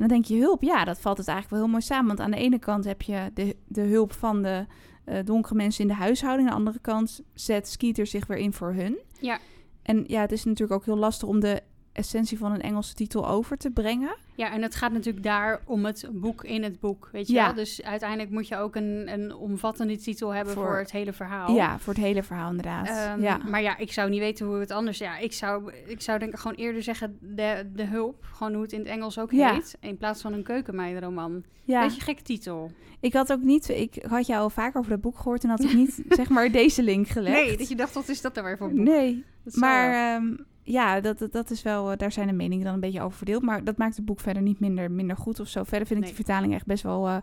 En 0.00 0.08
dan 0.08 0.08
denk 0.08 0.24
je, 0.24 0.36
hulp, 0.36 0.62
ja, 0.62 0.84
dat 0.84 1.00
valt 1.00 1.18
het 1.18 1.28
eigenlijk 1.28 1.56
wel 1.56 1.60
heel 1.64 1.78
mooi 1.78 1.82
samen. 1.82 2.06
Want 2.06 2.20
aan 2.20 2.30
de 2.30 2.44
ene 2.44 2.58
kant 2.58 2.84
heb 2.84 3.02
je 3.02 3.30
de, 3.34 3.56
de 3.66 3.80
hulp 3.82 4.12
van 4.12 4.42
de 4.42 4.66
eh, 5.04 5.24
donkere 5.24 5.54
mensen 5.54 5.82
in 5.82 5.88
de 5.88 5.94
huishouding. 5.94 6.48
Aan 6.48 6.54
de 6.54 6.58
andere 6.58 6.78
kant 6.80 7.22
zet 7.34 7.68
Skeeter 7.68 8.06
zich 8.06 8.26
weer 8.26 8.38
in 8.38 8.52
voor 8.52 8.72
hun. 8.72 8.98
Ja. 9.20 9.38
En 9.82 10.04
ja, 10.06 10.20
het 10.20 10.32
is 10.32 10.44
natuurlijk 10.44 10.80
ook 10.80 10.84
heel 10.84 10.96
lastig 10.96 11.28
om 11.28 11.40
de 11.40 11.62
essentie 12.00 12.38
van 12.38 12.52
een 12.52 12.60
Engelse 12.60 12.94
titel 12.94 13.28
over 13.28 13.56
te 13.56 13.70
brengen. 13.70 14.16
Ja, 14.34 14.52
en 14.52 14.62
het 14.62 14.74
gaat 14.74 14.92
natuurlijk 14.92 15.24
daar 15.24 15.60
om 15.64 15.84
het 15.84 16.08
boek 16.12 16.44
in 16.44 16.62
het 16.62 16.80
boek, 16.80 17.08
weet 17.12 17.26
je 17.26 17.32
Ja. 17.32 17.44
wel? 17.44 17.54
Dus 17.54 17.82
uiteindelijk 17.82 18.30
moet 18.30 18.48
je 18.48 18.56
ook 18.56 18.76
een, 18.76 19.08
een 19.12 19.34
omvattende 19.34 19.96
titel 19.96 20.34
hebben 20.34 20.54
voor, 20.54 20.64
Voor- 20.66 20.78
het 20.78 20.90
hele 20.92 21.12
verhaal. 21.12 21.54
Ja, 21.54 21.78
voor 21.78 21.92
het 21.94 22.02
hele 22.02 22.22
verhaal 22.22 22.50
inderdaad. 22.50 22.88
Ehm, 22.88 23.22
ja. 23.22 23.40
Maar 23.48 23.62
ja, 23.62 23.76
ik 23.78 23.92
zou 23.92 24.10
niet 24.10 24.18
weten 24.20 24.46
hoe 24.46 24.56
het 24.56 24.70
anders... 24.70 24.98
Ja, 24.98 25.18
ik 25.18 25.32
zou, 25.32 25.72
ik 25.86 26.00
zou 26.00 26.18
denk 26.18 26.32
ik 26.32 26.38
gewoon 26.38 26.56
eerder 26.56 26.82
zeggen 26.82 27.18
de, 27.20 27.70
de 27.74 27.84
hulp. 27.84 28.24
Gewoon 28.32 28.52
hoe 28.52 28.62
het 28.62 28.72
in 28.72 28.78
het 28.78 28.88
Engels 28.88 29.18
ook 29.18 29.30
Ja. 29.32 29.52
heet. 29.52 29.76
In 29.80 29.96
plaats 29.96 30.20
van 30.20 30.32
een 30.32 30.42
keukenmeidenroman. 30.42 31.44
ja. 31.64 31.82
Beetje 31.84 32.00
gekke 32.00 32.22
titel. 32.22 32.70
Ik 33.00 33.12
had 33.12 33.32
ook 33.32 33.42
niet, 33.42 33.68
ik 33.68 34.04
had 34.08 34.26
jou 34.26 34.40
al 34.42 34.50
vaker 34.50 34.78
over 34.78 34.90
dat 34.90 35.00
boek 35.00 35.16
gehoord 35.16 35.42
en 35.44 35.50
had 35.50 35.64
ik 35.64 35.72
niet, 35.74 36.02
zeg 36.08 36.28
maar, 36.28 36.50
deze 36.50 36.82
link 36.82 37.08
gelegd. 37.08 37.36
Nee, 37.46 37.56
dat 37.56 37.68
je 37.68 37.76
dacht, 37.76 37.94
wat 37.94 38.08
is 38.08 38.20
dat 38.20 38.34
nou 38.34 38.46
weer 38.46 38.56
voor 38.56 38.68
boek? 38.68 38.78
Nee, 38.78 39.24
maar 39.54 40.14
ehm, 40.14 40.36
ja, 40.70 41.00
dat, 41.00 41.18
dat, 41.18 41.32
dat 41.32 41.50
is 41.50 41.62
wel, 41.62 41.90
eh, 41.90 41.96
daar 41.98 42.12
zijn 42.12 42.26
de 42.26 42.32
meningen 42.32 42.64
dan 42.64 42.74
een 42.74 42.80
beetje 42.80 43.00
over 43.02 43.16
verdeeld. 43.16 43.42
Maar 43.42 43.64
dat 43.64 43.76
maakt 43.76 43.96
het 43.96 44.04
boek 44.04 44.20
verder 44.20 44.42
niet 44.42 44.60
minder, 44.60 44.90
minder 44.90 45.16
goed 45.16 45.40
of 45.40 45.48
zo. 45.48 45.62
Verder 45.62 45.86
vind 45.86 45.98
ik 46.00 46.06
Nee. 46.06 46.14
die 46.14 46.24
vertaling 46.24 46.54
echt 46.54 46.66
best 46.66 46.82
wel, 46.82 47.08
eh, 47.08 47.16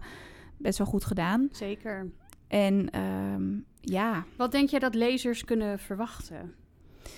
best 0.57 0.77
wel 0.77 0.87
goed 0.87 1.05
gedaan. 1.05 1.47
Zeker. 1.51 2.11
En 2.47 2.89
ehm, 2.89 3.43
ja, 3.81 4.23
Wat 4.37 4.51
denk 4.51 4.69
je 4.69 4.79
dat 4.79 4.95
lezers 4.95 5.43
kunnen 5.45 5.79
verwachten? 5.79 6.53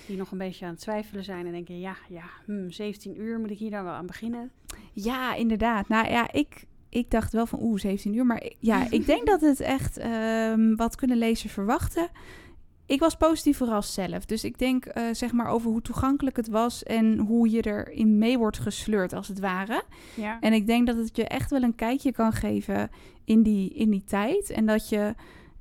Die 0.06 0.16
nog 0.16 0.30
een 0.32 0.38
beetje 0.38 0.64
aan 0.64 0.70
het 0.70 0.80
twijfelen 0.80 1.24
zijn 1.24 1.46
en 1.46 1.52
denken... 1.52 1.78
ja, 1.80 1.96
ja, 2.08 2.24
hmm, 2.44 2.70
17 2.70 3.20
uur, 3.20 3.38
moet 3.40 3.50
ik 3.50 3.58
hier 3.58 3.70
dan 3.70 3.84
wel 3.84 3.92
aan 3.92 4.06
beginnen? 4.06 4.50
ja, 4.92 5.34
inderdaad. 5.34 5.88
Nou 5.88 6.08
ja, 6.10 6.32
ik, 6.32 6.64
ik 6.88 7.10
dacht 7.10 7.32
wel 7.32 7.46
van 7.46 7.62
oeh, 7.62 7.78
17 7.80 8.14
uur. 8.14 8.26
Maar 8.26 8.42
ja, 8.58 8.90
ik 8.90 9.06
denk 9.06 9.26
dat 9.26 9.40
het 9.40 9.60
echt, 9.60 9.96
ehm, 9.98 10.74
wat 10.76 10.96
kunnen 10.96 11.16
lezers 11.16 11.52
verwachten? 11.52 12.08
Ik 12.90 13.00
was 13.00 13.16
positief 13.16 13.56
verrast 13.56 13.92
zelf. 13.92 14.24
Dus 14.24 14.44
ik 14.44 14.58
denk 14.58 14.84
eh, 14.84 15.04
zeg 15.12 15.32
maar 15.32 15.46
over 15.46 15.70
hoe 15.70 15.82
toegankelijk 15.82 16.36
het 16.36 16.48
was 16.48 16.82
en 16.82 17.18
hoe 17.18 17.50
je 17.50 17.62
erin 17.62 18.18
mee 18.18 18.38
wordt 18.38 18.58
gesleurd 18.58 19.12
als 19.12 19.28
het 19.28 19.40
ware. 19.40 19.82
Ja. 20.14 20.40
En 20.40 20.52
ik 20.52 20.66
denk 20.66 20.86
dat 20.86 20.96
het 20.96 21.16
je 21.16 21.24
echt 21.24 21.50
wel 21.50 21.62
een 21.62 21.74
kijkje 21.74 22.12
kan 22.12 22.32
geven 22.32 22.90
in 23.24 23.42
die, 23.42 23.70
in 23.70 23.90
die 23.90 24.04
tijd. 24.04 24.50
En 24.50 24.66
dat 24.66 24.88
je, 24.88 25.14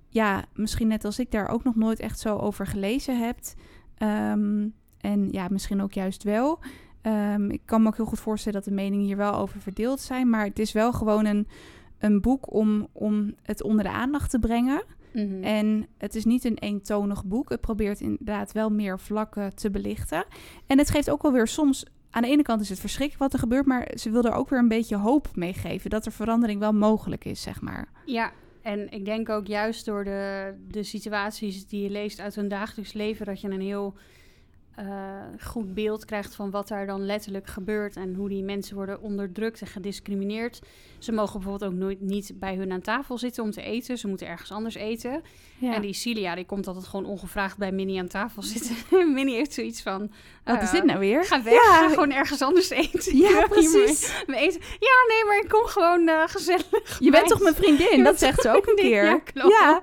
ja, 0.08 0.46
misschien 0.54 0.88
net 0.88 1.06
als 1.06 1.20
ik 1.20 1.32
daar 1.32 1.48
ook 1.48 1.64
nog 1.64 1.76
nooit 1.76 2.00
echt 2.00 2.20
zo 2.20 2.36
over 2.38 2.68
gelezen 2.68 3.20
hebt. 3.20 3.56
Ehm, 3.98 4.68
en 4.98 5.30
ja, 5.32 5.48
misschien 5.50 5.82
ook 5.82 5.94
juist 5.94 6.24
wel. 6.24 6.60
Ehm, 7.02 7.50
ik 7.50 7.62
kan 7.66 7.82
me 7.82 7.88
ook 7.88 7.98
heel 7.98 8.06
goed 8.06 8.20
voorstellen 8.20 8.62
dat 8.62 8.70
de 8.70 8.76
meningen 8.76 9.06
hier 9.06 9.18
wel 9.18 9.34
over 9.34 9.62
verdeeld 9.62 10.00
zijn. 10.00 10.30
Maar 10.30 10.46
het 10.46 10.60
is 10.60 10.72
wel 10.72 10.94
gewoon 10.94 11.26
een, 11.26 11.48
een 12.00 12.22
boek 12.22 12.54
om, 12.54 12.88
om 12.92 13.34
het 13.44 13.64
onder 13.64 13.84
de 13.84 13.92
aandacht 13.92 14.30
te 14.30 14.40
brengen. 14.40 14.84
Mhm. 15.14 15.44
En 15.44 15.88
het 15.98 16.16
is 16.16 16.26
niet 16.26 16.44
een 16.44 16.58
eentonig 16.58 17.26
boek. 17.26 17.50
Het 17.50 17.62
probeert 17.62 18.02
inderdaad 18.02 18.52
wel 18.52 18.70
meer 18.70 19.00
vlakken 19.00 19.56
te 19.56 19.70
belichten. 19.70 20.26
En 20.68 20.78
het 20.78 20.90
geeft 20.90 21.10
ook 21.10 21.22
wel 21.22 21.32
weer 21.32 21.48
soms... 21.48 21.86
Aan 22.12 22.22
de 22.22 22.28
ene 22.28 22.42
kant 22.42 22.62
is 22.62 22.70
het 22.70 22.80
verschrikkelijk 22.80 23.24
wat 23.24 23.34
er 23.34 23.40
gebeurt... 23.40 23.66
maar 23.66 23.92
ze 23.96 24.10
wil 24.10 24.24
er 24.24 24.34
ook 24.34 24.50
weer 24.50 24.60
een 24.60 24.68
beetje 24.68 24.98
hoop 24.98 25.28
mee 25.36 25.54
geven... 25.54 25.90
dat 25.90 26.06
er 26.06 26.12
verandering 26.12 26.60
wel 26.60 26.74
mogelijk 26.74 27.26
is, 27.26 27.42
zeg 27.42 27.62
maar. 27.62 27.90
Ja, 28.06 28.32
en 28.62 28.92
ik 28.92 29.06
denk 29.06 29.30
ook 29.30 29.48
juist 29.48 29.86
door 29.86 30.04
de, 30.04 30.54
de 30.68 30.84
situaties 30.84 31.68
die 31.68 31.82
je 31.82 31.90
leest 31.90 32.20
uit 32.20 32.36
hun 32.36 32.48
dagelijks 32.48 32.94
leven... 32.94 33.26
dat 33.26 33.42
je 33.42 33.50
een 33.50 33.62
heel 33.62 33.96
eh, 34.80 34.88
goed 35.40 35.74
beeld 35.74 36.06
krijgt 36.06 36.36
van 36.36 36.52
wat 36.52 36.68
daar 36.68 36.86
dan 36.86 37.06
letterlijk 37.06 37.48
gebeurt 37.48 37.96
en 37.96 38.16
hoe 38.16 38.30
die 38.30 38.44
mensen 38.44 38.76
worden 38.76 39.02
onderdrukt 39.02 39.62
en 39.62 39.68
gediscrimineerd. 39.68 40.60
Ze 41.00 41.12
mogen 41.12 41.40
bijvoorbeeld 41.40 41.72
ook 41.72 41.78
nooit 41.78 42.02
niet 42.02 42.32
bij 42.36 42.56
hun 42.56 42.72
aan 42.72 42.82
tafel 42.82 43.18
zitten 43.18 43.44
om 43.44 43.52
te 43.52 43.62
eten. 43.62 43.98
Ze 43.98 44.08
moeten 44.08 44.28
ergens 44.28 44.52
anders 44.52 44.76
eten. 44.76 45.22
Ja. 45.58 45.74
En 45.74 45.82
die 45.82 45.94
Cilia, 45.94 46.36
die 46.36 46.46
komt 46.46 46.68
altijd 46.68 46.86
gewoon 46.86 47.06
ongevraagd 47.06 47.58
bij 47.58 47.72
Minnie 47.72 48.00
aan 48.00 48.08
tafel 48.08 48.42
zitten. 48.42 48.76
Minnie 49.14 49.36
heeft 49.36 49.54
zoiets 49.54 49.82
van... 49.82 50.12
Wat 50.44 50.62
is 50.62 50.68
eh, 50.68 50.74
dit 50.74 50.84
nou 50.84 51.00
weer? 51.00 51.26
Ga 51.26 51.44
weg, 51.44 51.54
Ja. 51.54 51.60
ga 51.60 51.90
gewoon 51.90 52.12
ergens 52.12 52.42
anders 52.42 52.70
eten. 52.70 53.18
Ja, 53.18 53.48
precies. 53.50 54.24
mijn 54.28 54.44
eten. 54.44 54.62
Ja, 54.62 54.96
nee, 55.08 55.26
maar 55.26 55.40
ik 55.44 55.50
kom 55.50 55.66
gewoon 55.66 56.08
eh, 56.08 56.24
gezellig. 56.26 57.00
Je 57.00 57.12
bent 57.12 57.28
toch 57.28 57.42
mijn 57.42 57.56
vriendin? 57.56 57.98
Je 57.98 58.04
Dat 58.04 58.20
zegt 58.20 58.42
ze 58.42 58.56
ook 58.56 58.68
een 58.68 58.76
keer. 58.76 59.04
Ja, 59.04 59.20
klopt. 59.20 59.50
Ja. 59.50 59.82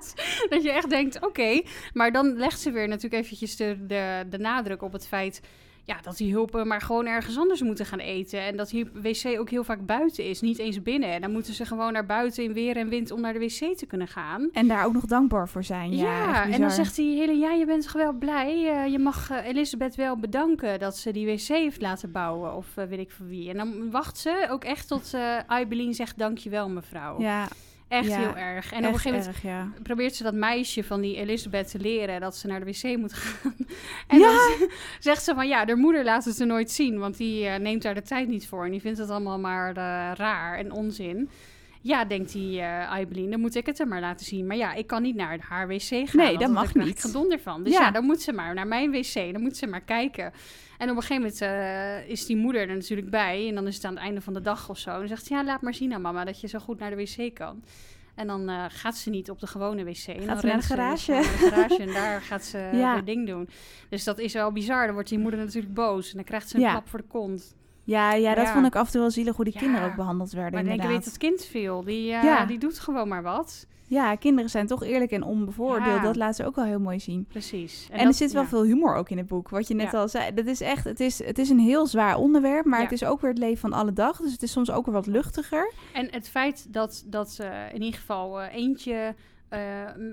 Dat 0.49 0.63
je 0.63 0.71
echt 0.71 0.89
denkt, 0.89 1.25
oké. 1.25 1.61
Maar 1.93 2.11
dan 2.11 2.37
legt 2.37 2.59
ze 2.59 2.71
weer 2.71 2.87
natuurlijk 2.87 3.23
eventjes 3.23 3.55
de, 3.55 3.85
de, 3.87 4.23
de 4.29 4.37
nadruk 4.37 4.81
op 4.81 4.86
het 4.93 5.07
feit... 5.07 5.41
Ja, 5.83 5.97
dat 6.01 6.17
die 6.17 6.31
hulpen 6.31 6.67
maar 6.67 6.81
gewoon 6.81 7.05
ergens 7.05 7.37
anders 7.37 7.61
moeten 7.61 7.85
gaan 7.85 7.99
eten. 7.99 8.41
En 8.41 8.57
dat 8.57 8.69
die 8.69 8.89
wc 8.93 9.39
ook 9.39 9.49
heel 9.49 9.63
vaak 9.63 9.85
buiten 9.85 10.23
is, 10.25 10.41
niet 10.41 10.57
eens 10.59 10.81
binnen. 10.81 11.09
En 11.09 11.21
dan 11.21 11.31
moeten 11.31 11.53
ze 11.53 11.65
gewoon 11.65 11.93
naar 11.93 12.05
buiten 12.05 12.43
in 12.43 12.53
weer 12.53 12.77
en 12.77 12.89
wind 12.89 13.11
om 13.11 13.21
naar 13.21 13.33
de 13.33 13.39
wc 13.39 13.77
te 13.77 13.85
kunnen 13.85 14.07
gaan. 14.07 14.49
En 14.53 14.67
daar 14.67 14.85
ook 14.85 14.93
nog 14.93 15.05
dankbaar 15.05 15.49
voor 15.49 15.63
zijn. 15.63 15.95
Ja, 15.95 16.03
Ja, 16.03 16.43
en 16.49 16.61
dan 16.61 16.71
zegt 16.71 16.95
die 16.95 17.17
hele, 17.17 17.33
ja, 17.37 17.51
je 17.51 17.65
bent 17.65 17.83
toch 17.83 17.91
wel 17.93 18.13
blij. 18.13 18.67
eh, 18.83 18.91
je 18.91 18.99
mag 18.99 19.29
eh, 19.29 19.45
Elisabeth 19.47 19.95
wel 19.95 20.17
bedanken 20.17 20.79
dat 20.79 20.97
ze 20.97 21.11
die 21.11 21.25
wc 21.25 21.47
heeft 21.47 21.81
laten 21.81 22.11
bouwen. 22.11 22.55
Of 22.55 22.67
eh, 22.75 22.85
weet 22.85 22.99
ik 22.99 23.11
voor 23.11 23.27
wie. 23.27 23.49
En 23.49 23.57
dan 23.57 23.91
wacht 23.91 24.17
ze 24.17 24.47
ook 24.49 24.63
echt 24.63 24.87
tot 24.87 25.13
eh 25.13 25.37
Aibeline 25.47 25.93
zegt, 25.93 26.17
dankjewel 26.17 26.69
mevrouw. 26.69 27.21
Ja, 27.21 27.47
echt 27.87 28.07
ja, 28.07 28.17
heel 28.17 28.35
erg. 28.35 28.71
En 28.71 28.77
op 28.77 28.93
een 28.93 28.99
gegeven 28.99 29.17
moment 29.17 29.27
erg, 29.27 29.43
ja. 29.43 29.71
probeert 29.83 30.15
ze 30.15 30.23
dat 30.23 30.33
meisje 30.33 30.83
van 30.83 31.01
die 31.01 31.15
Elisabeth 31.15 31.71
te 31.71 31.79
leren 31.79 32.21
dat 32.21 32.35
ze 32.35 32.47
naar 32.47 32.65
de 32.65 32.65
wc 32.65 32.97
moet 32.97 33.13
gaan. 33.13 33.55
en 34.07 34.19
Ja. 34.19 34.31
dan 34.31 34.69
zegt 34.99 35.23
ze 35.23 35.33
van 35.35 35.47
ja, 35.47 35.65
haar 35.65 35.77
moeder 35.77 36.03
laat 36.03 36.25
het 36.25 36.39
er 36.39 36.47
nooit 36.47 36.71
zien, 36.71 36.99
want 36.99 37.17
die 37.17 37.47
eh, 37.47 37.59
neemt 37.59 37.81
daar 37.81 37.95
de 37.95 38.01
tijd 38.01 38.27
niet 38.27 38.47
voor 38.47 38.65
en 38.65 38.71
die 38.71 38.81
vindt 38.81 38.97
het 38.97 39.09
allemaal 39.09 39.39
maar 39.39 39.69
eh, 39.69 40.11
raar 40.15 40.57
en 40.57 40.71
onzin. 40.71 41.29
Ja, 41.87 42.05
denkt 42.05 42.31
die 42.31 42.59
eh 42.61 42.91
Aibeline, 42.91 43.29
dan 43.29 43.39
moet 43.39 43.55
ik 43.55 43.65
het 43.65 43.79
er 43.79 43.87
maar 43.87 43.99
laten 43.99 44.25
zien. 44.25 44.47
Maar 44.47 44.57
ja, 44.57 44.73
ik 44.73 44.87
kan 44.87 45.01
niet 45.01 45.15
naar 45.15 45.39
haar 45.41 45.67
wc 45.67 45.81
gaan. 45.81 46.05
Nee, 46.13 46.37
dat 46.37 46.51
mag 46.51 46.73
niet. 46.73 46.87
Ik 46.87 46.99
gedonder 46.99 47.39
van. 47.39 47.63
Dus 47.63 47.73
Ja. 47.73 47.81
ja. 47.81 47.91
dan 47.91 48.03
moet 48.05 48.21
ze 48.21 48.33
maar 48.33 48.53
naar 48.53 48.67
mijn 48.67 48.91
wc. 48.91 49.13
Dan 49.13 49.41
moet 49.41 49.57
ze 49.57 49.67
maar 49.67 49.81
kijken. 49.81 50.31
En 50.77 50.89
op 50.89 50.95
een 50.95 51.01
gegeven 51.01 51.15
moment 51.15 51.41
eh, 51.41 52.09
is 52.09 52.25
die 52.25 52.35
moeder 52.37 52.69
er 52.69 52.75
natuurlijk 52.75 53.09
bij. 53.09 53.47
En 53.47 53.55
dan 53.55 53.67
is 53.67 53.75
het 53.75 53.85
aan 53.85 53.93
het 53.93 54.03
einde 54.03 54.21
van 54.21 54.33
de 54.33 54.41
dag 54.41 54.69
of 54.69 54.77
zo. 54.77 54.89
En 54.91 54.99
dan 54.99 55.07
zegt 55.07 55.25
ze, 55.25 55.33
ja, 55.33 55.43
laat 55.43 55.61
maar 55.61 55.73
zien 55.73 55.93
aan 55.93 56.01
mama 56.01 56.23
dat 56.25 56.41
je 56.41 56.47
zo 56.47 56.59
goed 56.59 56.79
naar 56.79 56.89
de 56.89 56.95
wc 56.95 57.35
kan. 57.35 57.63
En 58.15 58.27
dan 58.27 58.49
eh, 58.49 58.65
gaat 58.69 58.95
ze 58.97 59.09
niet 59.09 59.29
op 59.29 59.39
de 59.39 59.47
gewone 59.47 59.83
wc. 59.83 60.07
En 60.07 60.15
Gaat 60.21 60.27
dan 60.27 60.39
ze 60.39 60.45
naar 60.47 60.57
de 60.57 60.63
garage. 60.63 61.11
naar 61.11 61.21
de 61.21 61.27
garage 61.27 61.77
en 61.81 61.93
daar 61.93 62.21
gaat 62.21 62.43
ze 62.45 62.57
Ja. 62.73 62.79
haar 62.91 63.05
ding 63.05 63.27
doen. 63.27 63.49
Dus 63.89 64.03
dat 64.03 64.19
is 64.19 64.33
wel 64.33 64.51
bizar. 64.51 64.85
Dan 64.85 64.93
wordt 64.93 65.09
die 65.09 65.19
moeder 65.19 65.39
natuurlijk 65.39 65.73
boos. 65.73 66.09
En 66.09 66.15
dan 66.15 66.23
krijgt 66.23 66.49
ze 66.49 66.55
een 66.55 66.61
Ja. 66.61 66.71
klap 66.71 66.87
voor 66.89 66.99
de 66.99 67.05
kont. 67.07 67.55
Ja, 67.87 68.13
ja, 68.13 68.35
dat 68.35 68.45
Ja. 68.45 68.53
vond 68.53 68.65
ik 68.65 68.75
af 68.75 68.85
en 68.85 68.91
toe 68.91 69.01
wel 69.01 69.11
zielig 69.11 69.35
hoe 69.35 69.45
die 69.45 69.53
Ja. 69.53 69.59
kinderen 69.59 69.87
ook 69.89 69.95
behandeld 69.95 70.31
werden 70.31 70.51
Maar 70.51 70.61
ik 70.61 70.67
denk, 70.67 70.79
inderdaad. 70.81 71.03
weet 71.05 71.13
het 71.13 71.21
kind 71.29 71.45
veel. 71.45 71.83
Die, 71.83 72.13
eh, 72.13 72.23
Ja. 72.23 72.45
die 72.45 72.57
doet 72.59 72.79
gewoon 72.79 73.07
maar 73.07 73.23
wat. 73.23 73.67
Ja, 73.89 74.15
kinderen 74.15 74.49
zijn 74.49 74.67
toch 74.67 74.83
eerlijk 74.83 75.11
en 75.11 75.23
onbevoordeeld. 75.23 76.01
Dat 76.01 76.15
laat 76.15 76.35
ze 76.35 76.45
ook 76.45 76.55
wel 76.55 76.65
heel 76.65 76.79
mooi 76.79 76.99
zien. 76.99 77.25
Precies. 77.27 77.87
En, 77.91 77.99
er 77.99 78.05
dat- 78.05 78.15
zit 78.15 78.31
wel 78.31 78.45
veel 78.45 78.63
humor 78.63 78.95
ook 78.95 79.09
in 79.09 79.17
het 79.17 79.27
boek. 79.27 79.49
Wat 79.49 79.67
je 79.67 79.73
net 79.73 79.93
al 79.93 80.07
zei. 80.07 80.33
Dat 80.33 80.45
is 80.45 80.61
echt, 80.61 80.83
het 80.83 80.99
is, 80.99 81.23
het 81.25 81.37
is 81.39 81.49
een 81.49 81.59
heel 81.59 81.87
zwaar 81.87 82.17
onderwerp. 82.17 82.65
Maar 82.65 82.81
het 82.81 82.91
is 82.91 83.03
ook 83.03 83.21
weer 83.21 83.29
het 83.29 83.39
leven 83.39 83.57
van 83.57 83.73
alle 83.73 83.93
dag. 83.93 84.17
Dus 84.17 84.31
het 84.31 84.43
is 84.43 84.51
soms 84.51 84.71
ook 84.71 84.85
weer 84.85 84.93
wat 84.93 85.07
luchtiger. 85.07 85.71
En 85.93 86.07
het 86.11 86.29
feit 86.29 86.73
dat, 86.73 87.03
dat 87.05 87.37
eh, 87.41 87.73
in 87.73 87.81
ieder 87.81 87.99
geval 87.99 88.41
eh, 88.41 88.55
eentje 88.55 89.15
eh, 89.49 89.59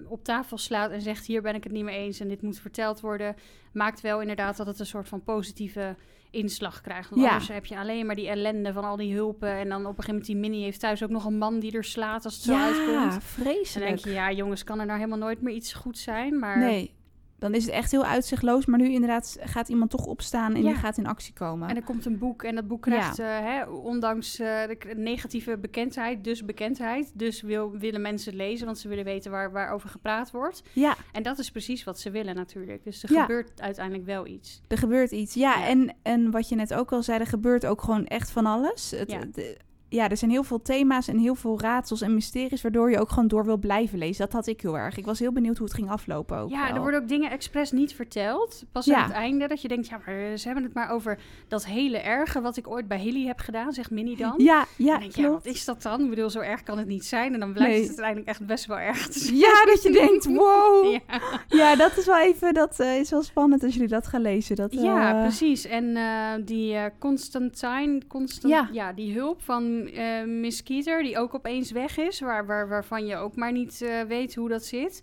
op 0.09 0.25
tafel 0.25 0.59
slaat 0.59 0.91
en 0.91 1.01
zegt: 1.03 1.27
Hier 1.27 1.43
ben 1.43 1.55
ik 1.55 1.65
het 1.65 1.73
niet 1.73 1.85
mee 1.85 1.99
eens 1.99 2.21
en 2.21 2.29
dit 2.29 2.43
moet 2.43 2.59
verteld 2.59 3.01
worden, 3.01 3.37
maakt 3.73 4.01
wel 4.01 4.21
inderdaad 4.21 4.57
dat 4.57 4.67
het 4.67 4.79
een 4.79 4.87
soort 4.87 5.09
van 5.09 5.23
positieve 5.23 5.97
inslag 6.35 6.81
krijgt. 6.81 7.11
Want 7.11 7.23
Ja. 7.23 7.29
anders 7.29 7.49
heb 7.49 7.67
je 7.67 7.79
alleen 7.79 8.07
maar 8.07 8.15
die 8.15 8.29
ellende 8.29 8.73
van 8.73 8.85
al 8.85 8.97
die 8.97 9.15
hulpen. 9.15 9.49
En 9.53 9.69
dan 9.69 9.81
op 9.81 9.87
een 9.87 9.89
gegeven 9.89 10.09
moment 10.11 10.27
die 10.27 10.37
Minnie 10.37 10.63
heeft 10.65 10.81
thuis 10.81 11.03
ook 11.03 11.11
nog 11.11 11.25
een 11.25 11.39
man 11.39 11.59
die 11.61 11.73
er 11.77 11.85
slaat 11.85 12.25
als 12.25 12.35
het 12.35 12.43
zo 12.43 12.53
ja, 12.53 12.65
uitkomt. 12.65 13.11
Dan 13.11 13.23
vreselijk. 13.23 13.89
denk 13.89 14.05
je, 14.05 14.11
ja 14.13 14.33
jongens, 14.33 14.65
kan 14.65 14.81
er 14.81 14.87
nou 14.87 14.99
helemaal 14.99 15.19
nooit 15.19 15.43
meer 15.43 15.55
iets 15.55 15.73
goed 15.73 15.99
zijn? 15.99 16.39
Maar 16.39 16.59
Nee, 16.59 16.95
dan 17.39 17.55
is 17.55 17.65
het 17.65 17.73
echt 17.75 17.91
heel 17.91 18.05
uitzichtloos. 18.05 18.67
Maar 18.67 18.79
nu 18.79 18.89
inderdaad 18.93 19.37
gaat 19.41 19.69
iemand 19.69 19.91
toch 19.91 20.07
opstaan 20.07 20.55
en 20.55 20.63
Ja. 20.63 20.69
die 20.69 20.79
gaat 20.79 20.99
in 20.99 21.07
actie 21.07 21.33
komen. 21.35 21.69
En 21.69 21.77
er 21.77 21.83
komt 21.83 22.07
een 22.07 22.19
boek 22.19 22.43
en 22.43 22.55
dat 22.55 22.67
boek 22.69 22.83
krijgt, 22.83 23.19
eh, 23.19 23.27
hè, 23.27 23.65
ondanks 23.65 24.39
eh, 24.39 24.47
de 24.67 24.77
negatieve 24.97 25.59
bekendheid, 25.59 26.25
dus 26.25 26.45
bekendheid. 26.45 27.13
Dus 27.15 27.43
wil, 27.43 27.71
willen 27.79 28.01
mensen 28.01 28.31
het 28.33 28.41
lezen, 28.41 28.67
want 28.67 28.79
ze 28.79 28.89
willen 28.89 29.05
weten 29.05 29.31
waar, 29.31 29.53
waarover 29.53 29.89
gepraat 29.89 30.31
wordt. 30.31 30.63
Ja, 30.73 30.97
En 31.13 31.23
dat 31.23 31.39
is 31.39 31.51
precies 31.51 31.85
wat 31.85 32.01
ze 32.01 32.11
willen 32.11 32.35
natuurlijk. 32.35 32.85
Dus 32.85 33.03
er 33.03 33.13
Ja. 33.13 33.21
gebeurt 33.21 33.61
uiteindelijk 33.61 34.07
wel 34.07 34.27
iets. 34.27 34.61
er 34.69 34.79
gebeurt 34.79 35.11
iets. 35.11 35.35
Ja. 35.35 35.67
En, 35.67 35.95
en 36.03 36.31
wat 36.31 36.49
je 36.49 36.55
net 36.55 36.75
ook 36.75 36.93
al 36.93 37.03
zei, 37.03 37.19
er 37.21 37.27
gebeurt 37.27 37.67
ook 37.67 37.83
gewoon 37.83 38.07
echt 38.07 38.31
van 38.31 38.47
alles. 38.47 38.91
Het, 38.91 39.09
de- 39.33 39.57
ja, 39.95 40.09
er 40.09 40.17
zijn 40.17 40.31
heel 40.31 40.43
veel 40.45 40.63
thema's 40.63 41.09
en 41.09 41.19
heel 41.19 41.35
veel 41.35 41.61
raadsels 41.61 42.01
en 42.01 42.15
mysteries... 42.15 42.63
waardoor 42.63 42.91
je 42.91 42.99
ook 42.99 43.09
gewoon 43.09 43.29
door 43.29 43.45
wil 43.45 43.57
blijven 43.57 43.99
lezen. 43.99 44.25
Dat 44.25 44.33
had 44.33 44.47
ik 44.47 44.61
heel 44.61 44.79
erg. 44.79 44.97
Ik 44.97 45.05
was 45.07 45.19
heel 45.19 45.33
benieuwd 45.33 45.57
hoe 45.57 45.67
het 45.67 45.75
ging 45.77 45.91
aflopen 45.91 46.39
ook 46.39 46.51
ja, 46.51 46.67
wel. 46.67 46.75
er 46.75 46.81
worden 46.81 47.03
ook 47.03 47.09
dingen 47.09 47.31
expres 47.31 47.73
niet 47.73 47.95
verteld. 47.95 48.65
Pas 48.73 48.85
Ja. 48.85 48.97
aan 48.97 49.03
het 49.05 49.13
einde 49.13 49.47
dat 49.49 49.63
je 49.63 49.69
denkt, 49.69 49.89
ja, 49.89 50.01
maar 50.07 50.37
ze 50.39 50.47
hebben 50.47 50.65
het 50.65 50.75
maar 50.75 50.91
over 50.91 51.19
dat 51.49 51.67
hele 51.67 51.99
erge 51.99 52.41
wat 52.41 52.57
ik 52.57 52.69
ooit 52.71 52.89
bij 52.89 52.99
Hilly 52.99 53.27
heb 53.27 53.39
gedaan, 53.41 53.73
zegt 53.73 53.91
Minnie 53.91 54.17
dan. 54.17 54.35
Ja, 54.37 54.65
ja, 54.77 54.99
denk 54.99 55.15
je, 55.15 55.23
ja, 55.23 55.31
wat 55.31 55.47
is 55.47 55.65
dat 55.65 55.83
dan? 55.83 56.01
Ik 56.05 56.09
bedoel, 56.11 56.31
zo 56.31 56.41
erg 56.41 56.63
kan 56.63 56.79
het 56.79 56.87
niet 56.87 57.05
zijn. 57.05 57.33
En 57.35 57.41
dan 57.41 57.53
blijkt 57.53 57.71
Nee. 57.73 57.81
het 57.81 57.89
uiteindelijk 57.89 58.29
echt 58.29 58.47
best 58.47 58.67
wel 58.67 58.79
erg. 58.79 59.29
Ja, 59.31 59.65
dat 59.65 59.83
je 59.83 59.91
denkt, 59.93 60.25
wow. 60.37 60.93
Ja. 60.93 61.01
Ja, 61.49 61.77
dat 61.77 61.97
is 61.97 62.07
wel 62.07 62.19
even, 62.21 62.55
dat 62.55 62.81
eh, 62.81 62.99
is 62.99 63.11
wel 63.11 63.23
spannend 63.23 63.63
als 63.63 63.73
jullie 63.75 63.89
dat 63.89 64.07
gaan 64.07 64.21
lezen. 64.23 64.57
Dat, 64.57 64.73
Ja, 64.73 65.15
eh, 65.15 65.21
precies. 65.23 65.65
En 65.67 65.97
eh, 65.97 66.31
die 66.45 66.77
Constantine, 66.99 68.01
Constant, 68.09 68.53
Ja. 68.53 68.69
ja. 68.73 68.93
die 68.93 69.15
hulp 69.15 69.43
van 69.43 69.84
eh 69.89 70.25
Miss 70.25 70.63
die 70.63 71.19
ook 71.19 71.35
opeens 71.35 71.71
weg 71.71 71.99
is, 71.99 72.21
waar, 72.21 72.47
waar, 72.47 72.69
waarvan 72.69 73.07
je 73.07 73.17
ook 73.17 73.37
maar 73.37 73.53
niet 73.53 73.83
eh, 73.83 74.01
weet 74.03 74.35
hoe 74.35 74.49
dat 74.49 74.65
zit. 74.65 75.03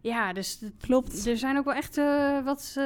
Ja, 0.00 0.32
dus 0.32 0.58
het- 0.60 0.72
Klopt. 0.80 1.26
er 1.26 1.36
zijn 1.36 1.56
ook 1.58 1.64
wel 1.64 1.74
echt 1.74 1.98
eh, 1.98 2.44
wat 2.44 2.76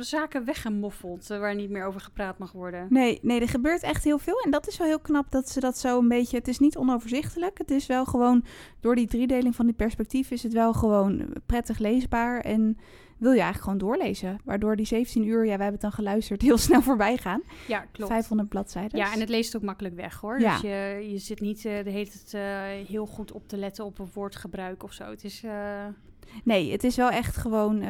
zaken 0.00 0.44
weggemoffeld 0.44 1.26
waar 1.26 1.54
niet 1.54 1.70
meer 1.70 1.84
over 1.84 2.00
gepraat 2.00 2.38
mag 2.38 2.52
worden. 2.52 2.86
Nee, 2.90 3.18
nee, 3.22 3.40
er 3.40 3.48
gebeurt 3.48 3.82
echt 3.82 4.04
heel 4.04 4.18
veel. 4.18 4.40
En 4.44 4.50
dat 4.50 4.68
is 4.68 4.78
wel 4.78 4.86
heel 4.86 4.98
knap 5.00 5.30
dat 5.30 5.48
ze 5.50 5.60
dat 5.60 5.78
zo 5.78 5.98
een 5.98 6.08
beetje... 6.08 6.36
Het 6.36 6.48
is 6.48 6.58
niet 6.58 6.76
onoverzichtelijk. 6.76 7.58
Het 7.58 7.70
is 7.70 7.86
wel 7.86 8.04
gewoon... 8.04 8.44
Door 8.80 8.94
die 8.94 9.06
driedeling 9.06 9.54
van 9.56 9.66
die 9.66 9.74
perspectief 9.74 10.30
is 10.30 10.42
het 10.42 10.52
wel 10.52 10.72
gewoon 10.72 11.26
prettig 11.46 11.78
leesbaar. 11.78 12.40
En 12.40 12.78
wil 13.18 13.32
je 13.32 13.40
eigenlijk 13.40 13.62
gewoon 13.64 13.78
doorlezen. 13.78 14.40
Waardoor 14.44 14.76
die 14.76 14.86
17 14.86 15.26
uur, 15.26 15.38
ja, 15.38 15.44
wij 15.44 15.50
hebben 15.50 15.72
het 15.72 15.80
dan 15.80 15.92
geluisterd, 15.92 16.42
heel 16.48 16.58
snel 16.58 16.82
voorbij 16.82 17.16
gaan. 17.16 17.42
Ja, 17.68 17.84
klopt. 17.92 18.10
500 18.12 18.48
bladzijden. 18.48 18.98
Ja, 18.98 19.12
en 19.12 19.20
het 19.20 19.28
leest 19.28 19.56
ook 19.56 19.62
makkelijk 19.62 19.94
weg 19.94 20.20
hoor. 20.20 20.40
Ja. 20.40 20.52
Dus 20.52 20.60
je, 20.60 21.06
je 21.10 21.18
zit 21.18 21.40
niet 21.40 21.64
eh, 21.64 21.84
de 21.84 21.90
hele 21.90 22.10
tijd 22.10 22.34
eh, 22.34 22.86
heel 22.88 23.06
goed 23.06 23.32
op 23.32 23.48
te 23.48 23.56
letten 23.56 23.84
op 23.84 23.98
een 23.98 24.08
woordgebruik 24.12 24.82
of 24.82 24.92
zo. 24.92 25.04
Het 25.04 25.24
is, 25.24 25.42
eh, 25.44 25.86
Nee, 26.44 26.72
het 26.72 26.84
is 26.84 26.96
wel 26.96 27.10
echt 27.10 27.36
gewoon 27.36 27.82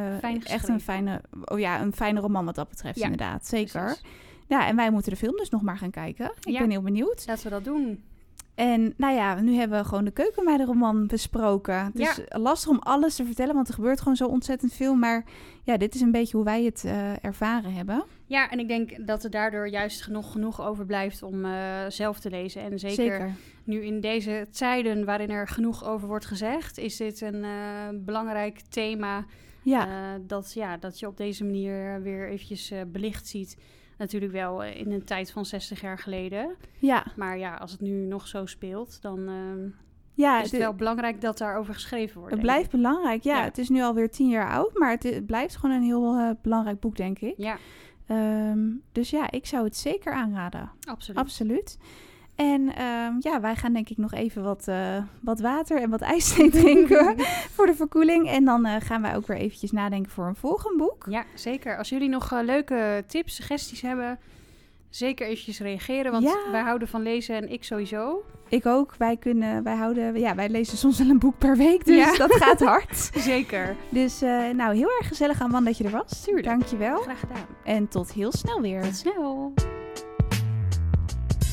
echt 0.44 0.68
een 0.68 0.80
fijne, 0.80 1.20
oh 1.44 1.58
ja, 1.58 1.80
een 1.80 1.92
fijne 1.92 2.20
roman 2.20 2.44
wat 2.44 2.54
dat 2.54 2.68
betreft 2.68 2.98
Ja, 2.98 3.04
inderdaad. 3.04 3.46
Zeker. 3.46 3.84
precies. 3.84 4.02
Ja, 4.46 4.66
en 4.66 4.76
wij 4.76 4.90
moeten 4.90 5.10
de 5.12 5.18
film 5.18 5.36
dus 5.36 5.50
nog 5.50 5.62
maar 5.62 5.76
gaan 5.78 5.90
kijken. 5.90 6.24
Ik 6.40 6.48
Ja. 6.52 6.58
ben 6.58 6.70
heel 6.70 6.82
benieuwd. 6.82 7.24
Laten 7.26 7.44
we 7.44 7.50
dat 7.50 7.64
doen. 7.64 8.02
En 8.58 8.94
nou 8.96 9.14
ja, 9.14 9.40
nu 9.40 9.54
hebben 9.54 9.78
we 9.78 9.84
gewoon 9.84 10.04
de 10.04 10.10
keukenmeidenroman 10.10 11.06
besproken. 11.06 11.84
Het 11.84 11.98
is 11.98 12.20
lastig 12.28 12.70
om 12.70 12.78
alles 12.78 13.14
te 13.14 13.24
vertellen, 13.24 13.54
want 13.54 13.68
er 13.68 13.74
gebeurt 13.74 13.98
gewoon 13.98 14.16
zo 14.16 14.26
ontzettend 14.26 14.72
veel. 14.72 14.94
Maar 14.94 15.24
ja, 15.62 15.76
dit 15.76 15.94
is 15.94 16.00
een 16.00 16.10
beetje 16.10 16.36
hoe 16.36 16.44
wij 16.44 16.64
het 16.64 16.84
eh, 16.84 17.24
ervaren 17.24 17.72
hebben. 17.72 18.04
Ja, 18.26 18.50
en 18.50 18.58
ik 18.58 18.68
denk 18.68 19.06
dat 19.06 19.24
er 19.24 19.30
daardoor 19.30 19.68
juist 19.68 20.02
genoeg, 20.02 20.32
genoeg 20.32 20.60
overblijft 20.60 21.22
om 21.22 21.44
eh, 21.44 21.52
zelf 21.88 22.20
te 22.20 22.30
lezen. 22.30 22.62
En 22.62 22.78
zeker, 22.78 22.94
Zeker. 22.94 23.34
nu 23.64 23.84
in 23.84 24.00
deze 24.00 24.46
tijden 24.50 25.04
waarin 25.04 25.30
er 25.30 25.48
genoeg 25.48 25.84
over 25.84 26.08
wordt 26.08 26.26
gezegd, 26.26 26.78
is 26.78 26.96
dit 26.96 27.20
een 27.20 27.44
eh, 27.44 27.50
belangrijk 27.94 28.60
thema. 28.68 29.24
Ja, 29.62 30.18
dat, 30.26 30.52
ja, 30.54 30.76
dat 30.76 30.98
je 30.98 31.06
op 31.06 31.16
deze 31.16 31.44
manier 31.44 32.02
weer 32.02 32.28
eventjes 32.28 32.72
belicht 32.86 33.26
ziet. 33.26 33.56
Natuurlijk 33.98 34.32
wel 34.32 34.64
eh, 34.64 34.80
in 34.80 34.92
een 34.92 35.04
tijd 35.04 35.30
van 35.30 35.44
60 35.44 35.80
jaar 35.80 35.98
geleden. 35.98 36.56
ja, 36.78 37.06
Maar 37.16 37.38
ja, 37.38 37.54
als 37.54 37.70
het 37.72 37.80
nu 37.80 37.90
nog 38.06 38.26
zo 38.26 38.46
speelt, 38.46 39.02
dan 39.02 39.28
eh, 39.28 39.72
ja. 40.14 40.40
is 40.42 40.50
het 40.50 40.60
wel 40.60 40.74
belangrijk 40.74 41.20
dat 41.20 41.38
daarover 41.38 41.74
geschreven 41.74 42.16
wordt. 42.18 42.32
het 42.32 42.42
blijft 42.42 42.70
belangrijk. 42.70 43.22
Ja, 43.22 43.36
Ja. 43.38 43.44
het 43.44 43.58
is 43.58 43.68
nu 43.68 43.82
alweer 43.82 44.10
tien 44.10 44.28
jaar 44.28 44.50
oud, 44.50 44.78
maar 44.78 44.90
het, 44.90 45.02
het 45.02 45.26
blijft 45.26 45.56
gewoon 45.56 45.76
een 45.76 45.82
heel 45.82 46.14
eh, 46.16 46.30
belangrijk 46.42 46.80
boek, 46.80 46.96
denk 46.96 47.18
ik. 47.18 47.30
ik. 47.30 47.34
Ja, 47.38 47.56
Ehm, 48.06 48.58
dus 48.92 49.10
ja, 49.10 49.30
ik 49.30 49.46
zou 49.46 49.64
het 49.64 49.76
zeker 49.76 50.12
aanraden. 50.12 50.70
absoluut. 50.88 51.18
Absoluut. 51.20 51.78
En 52.38 52.74
ehm, 52.74 53.12
ja, 53.20 53.40
wij 53.40 53.54
gaan 53.56 53.72
denk 53.72 53.88
ik 53.88 53.96
nog 53.96 54.12
even 54.14 54.42
wat, 54.42 54.68
eh, 54.68 54.96
wat 55.20 55.40
water 55.40 55.80
en 55.80 55.90
wat 55.90 56.00
ijsthee 56.00 56.50
drinken 56.60 57.14
voor 57.54 57.66
de 57.66 57.74
verkoeling. 57.74 58.28
En 58.28 58.44
dan 58.44 58.64
eh, 58.66 58.74
gaan 58.78 59.02
wij 59.02 59.16
ook 59.16 59.26
weer 59.26 59.36
eventjes 59.36 59.70
nadenken 59.72 60.12
voor 60.12 60.26
een 60.26 60.36
volgend 60.36 60.76
boek. 60.76 61.06
Ja, 61.08 61.24
zeker. 61.34 61.76
Als 61.78 61.88
jullie 61.88 62.08
nog 62.08 62.32
eh, 62.32 62.38
leuke 62.42 63.04
tips, 63.06 63.34
suggesties 63.34 63.80
hebben, 63.80 64.18
zeker 64.90 65.26
eventjes 65.26 65.60
reageren. 65.60 66.12
Want 66.12 66.24
Ja. 66.24 66.36
wij 66.50 66.60
houden 66.62 66.88
van 66.88 67.02
lezen 67.02 67.36
en 67.36 67.52
ik 67.52 67.64
sowieso. 67.64 68.22
Ik 68.48 68.66
ook. 68.66 68.94
Wij 68.98 69.16
kunnen, 69.16 69.62
wij 69.62 69.76
houden, 69.76 70.18
ja, 70.18 70.34
wij 70.34 70.48
lezen 70.48 70.76
soms 70.78 70.98
wel 70.98 71.08
een 71.08 71.18
boek 71.18 71.38
per 71.38 71.56
week, 71.56 71.84
dus 71.84 71.96
Ja. 71.96 72.26
dat 72.26 72.34
gaat 72.34 72.60
hard. 72.60 73.10
Zeker. 73.32 73.76
Dus 73.88 74.20
nou, 74.52 74.76
heel 74.76 74.90
erg 74.98 75.08
gezellig 75.08 75.40
aan 75.40 75.64
dat 75.64 75.78
je 75.78 75.84
er 75.84 75.90
was. 75.90 76.22
Tuurlijk. 76.24 76.46
Dankjewel. 76.46 76.96
Graag 77.00 77.20
gedaan. 77.20 77.46
En 77.64 77.88
tot 77.88 78.12
heel 78.12 78.32
snel 78.32 78.60
weer. 78.60 78.82
Tot 78.82 78.96
snel. 78.96 79.52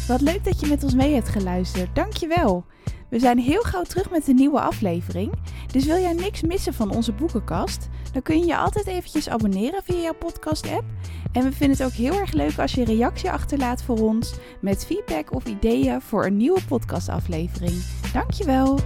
Wat 0.07 0.21
leuk 0.21 0.43
dat 0.43 0.59
je 0.59 0.67
met 0.67 0.83
ons 0.83 0.93
mee 0.93 1.13
hebt 1.13 1.29
geluisterd. 1.29 1.95
Dankjewel. 1.95 2.65
We 3.09 3.19
zijn 3.19 3.39
heel 3.39 3.61
gauw 3.61 3.83
terug 3.83 4.09
met 4.09 4.27
een 4.27 4.35
nieuwe 4.35 4.59
aflevering. 4.59 5.33
Dus 5.71 5.85
wil 5.85 5.97
jij 5.97 6.13
niks 6.13 6.41
missen 6.41 6.73
van 6.73 6.91
onze 6.91 7.11
boekenkast? 7.11 7.87
Dan 8.11 8.21
kun 8.21 8.39
je 8.39 8.45
je 8.45 8.57
altijd 8.57 8.87
eventjes 8.87 9.29
abonneren 9.29 9.83
via 9.83 9.99
jouw 9.99 10.13
podcast-app. 10.13 10.83
En 11.31 11.43
we 11.43 11.51
vinden 11.51 11.77
het 11.77 11.85
ook 11.85 11.93
heel 11.93 12.19
erg 12.19 12.31
leuk 12.31 12.59
als 12.59 12.73
je 12.73 12.81
een 12.81 12.95
reactie 12.97 13.31
achterlaat 13.31 13.83
voor 13.83 13.99
ons 13.99 14.33
met 14.61 14.85
feedback 14.85 15.33
of 15.33 15.45
ideeën 15.45 16.01
voor 16.01 16.25
een 16.25 16.37
nieuwe 16.37 16.61
podcastaflevering. 16.67 17.83
Dankjewel. 18.13 18.79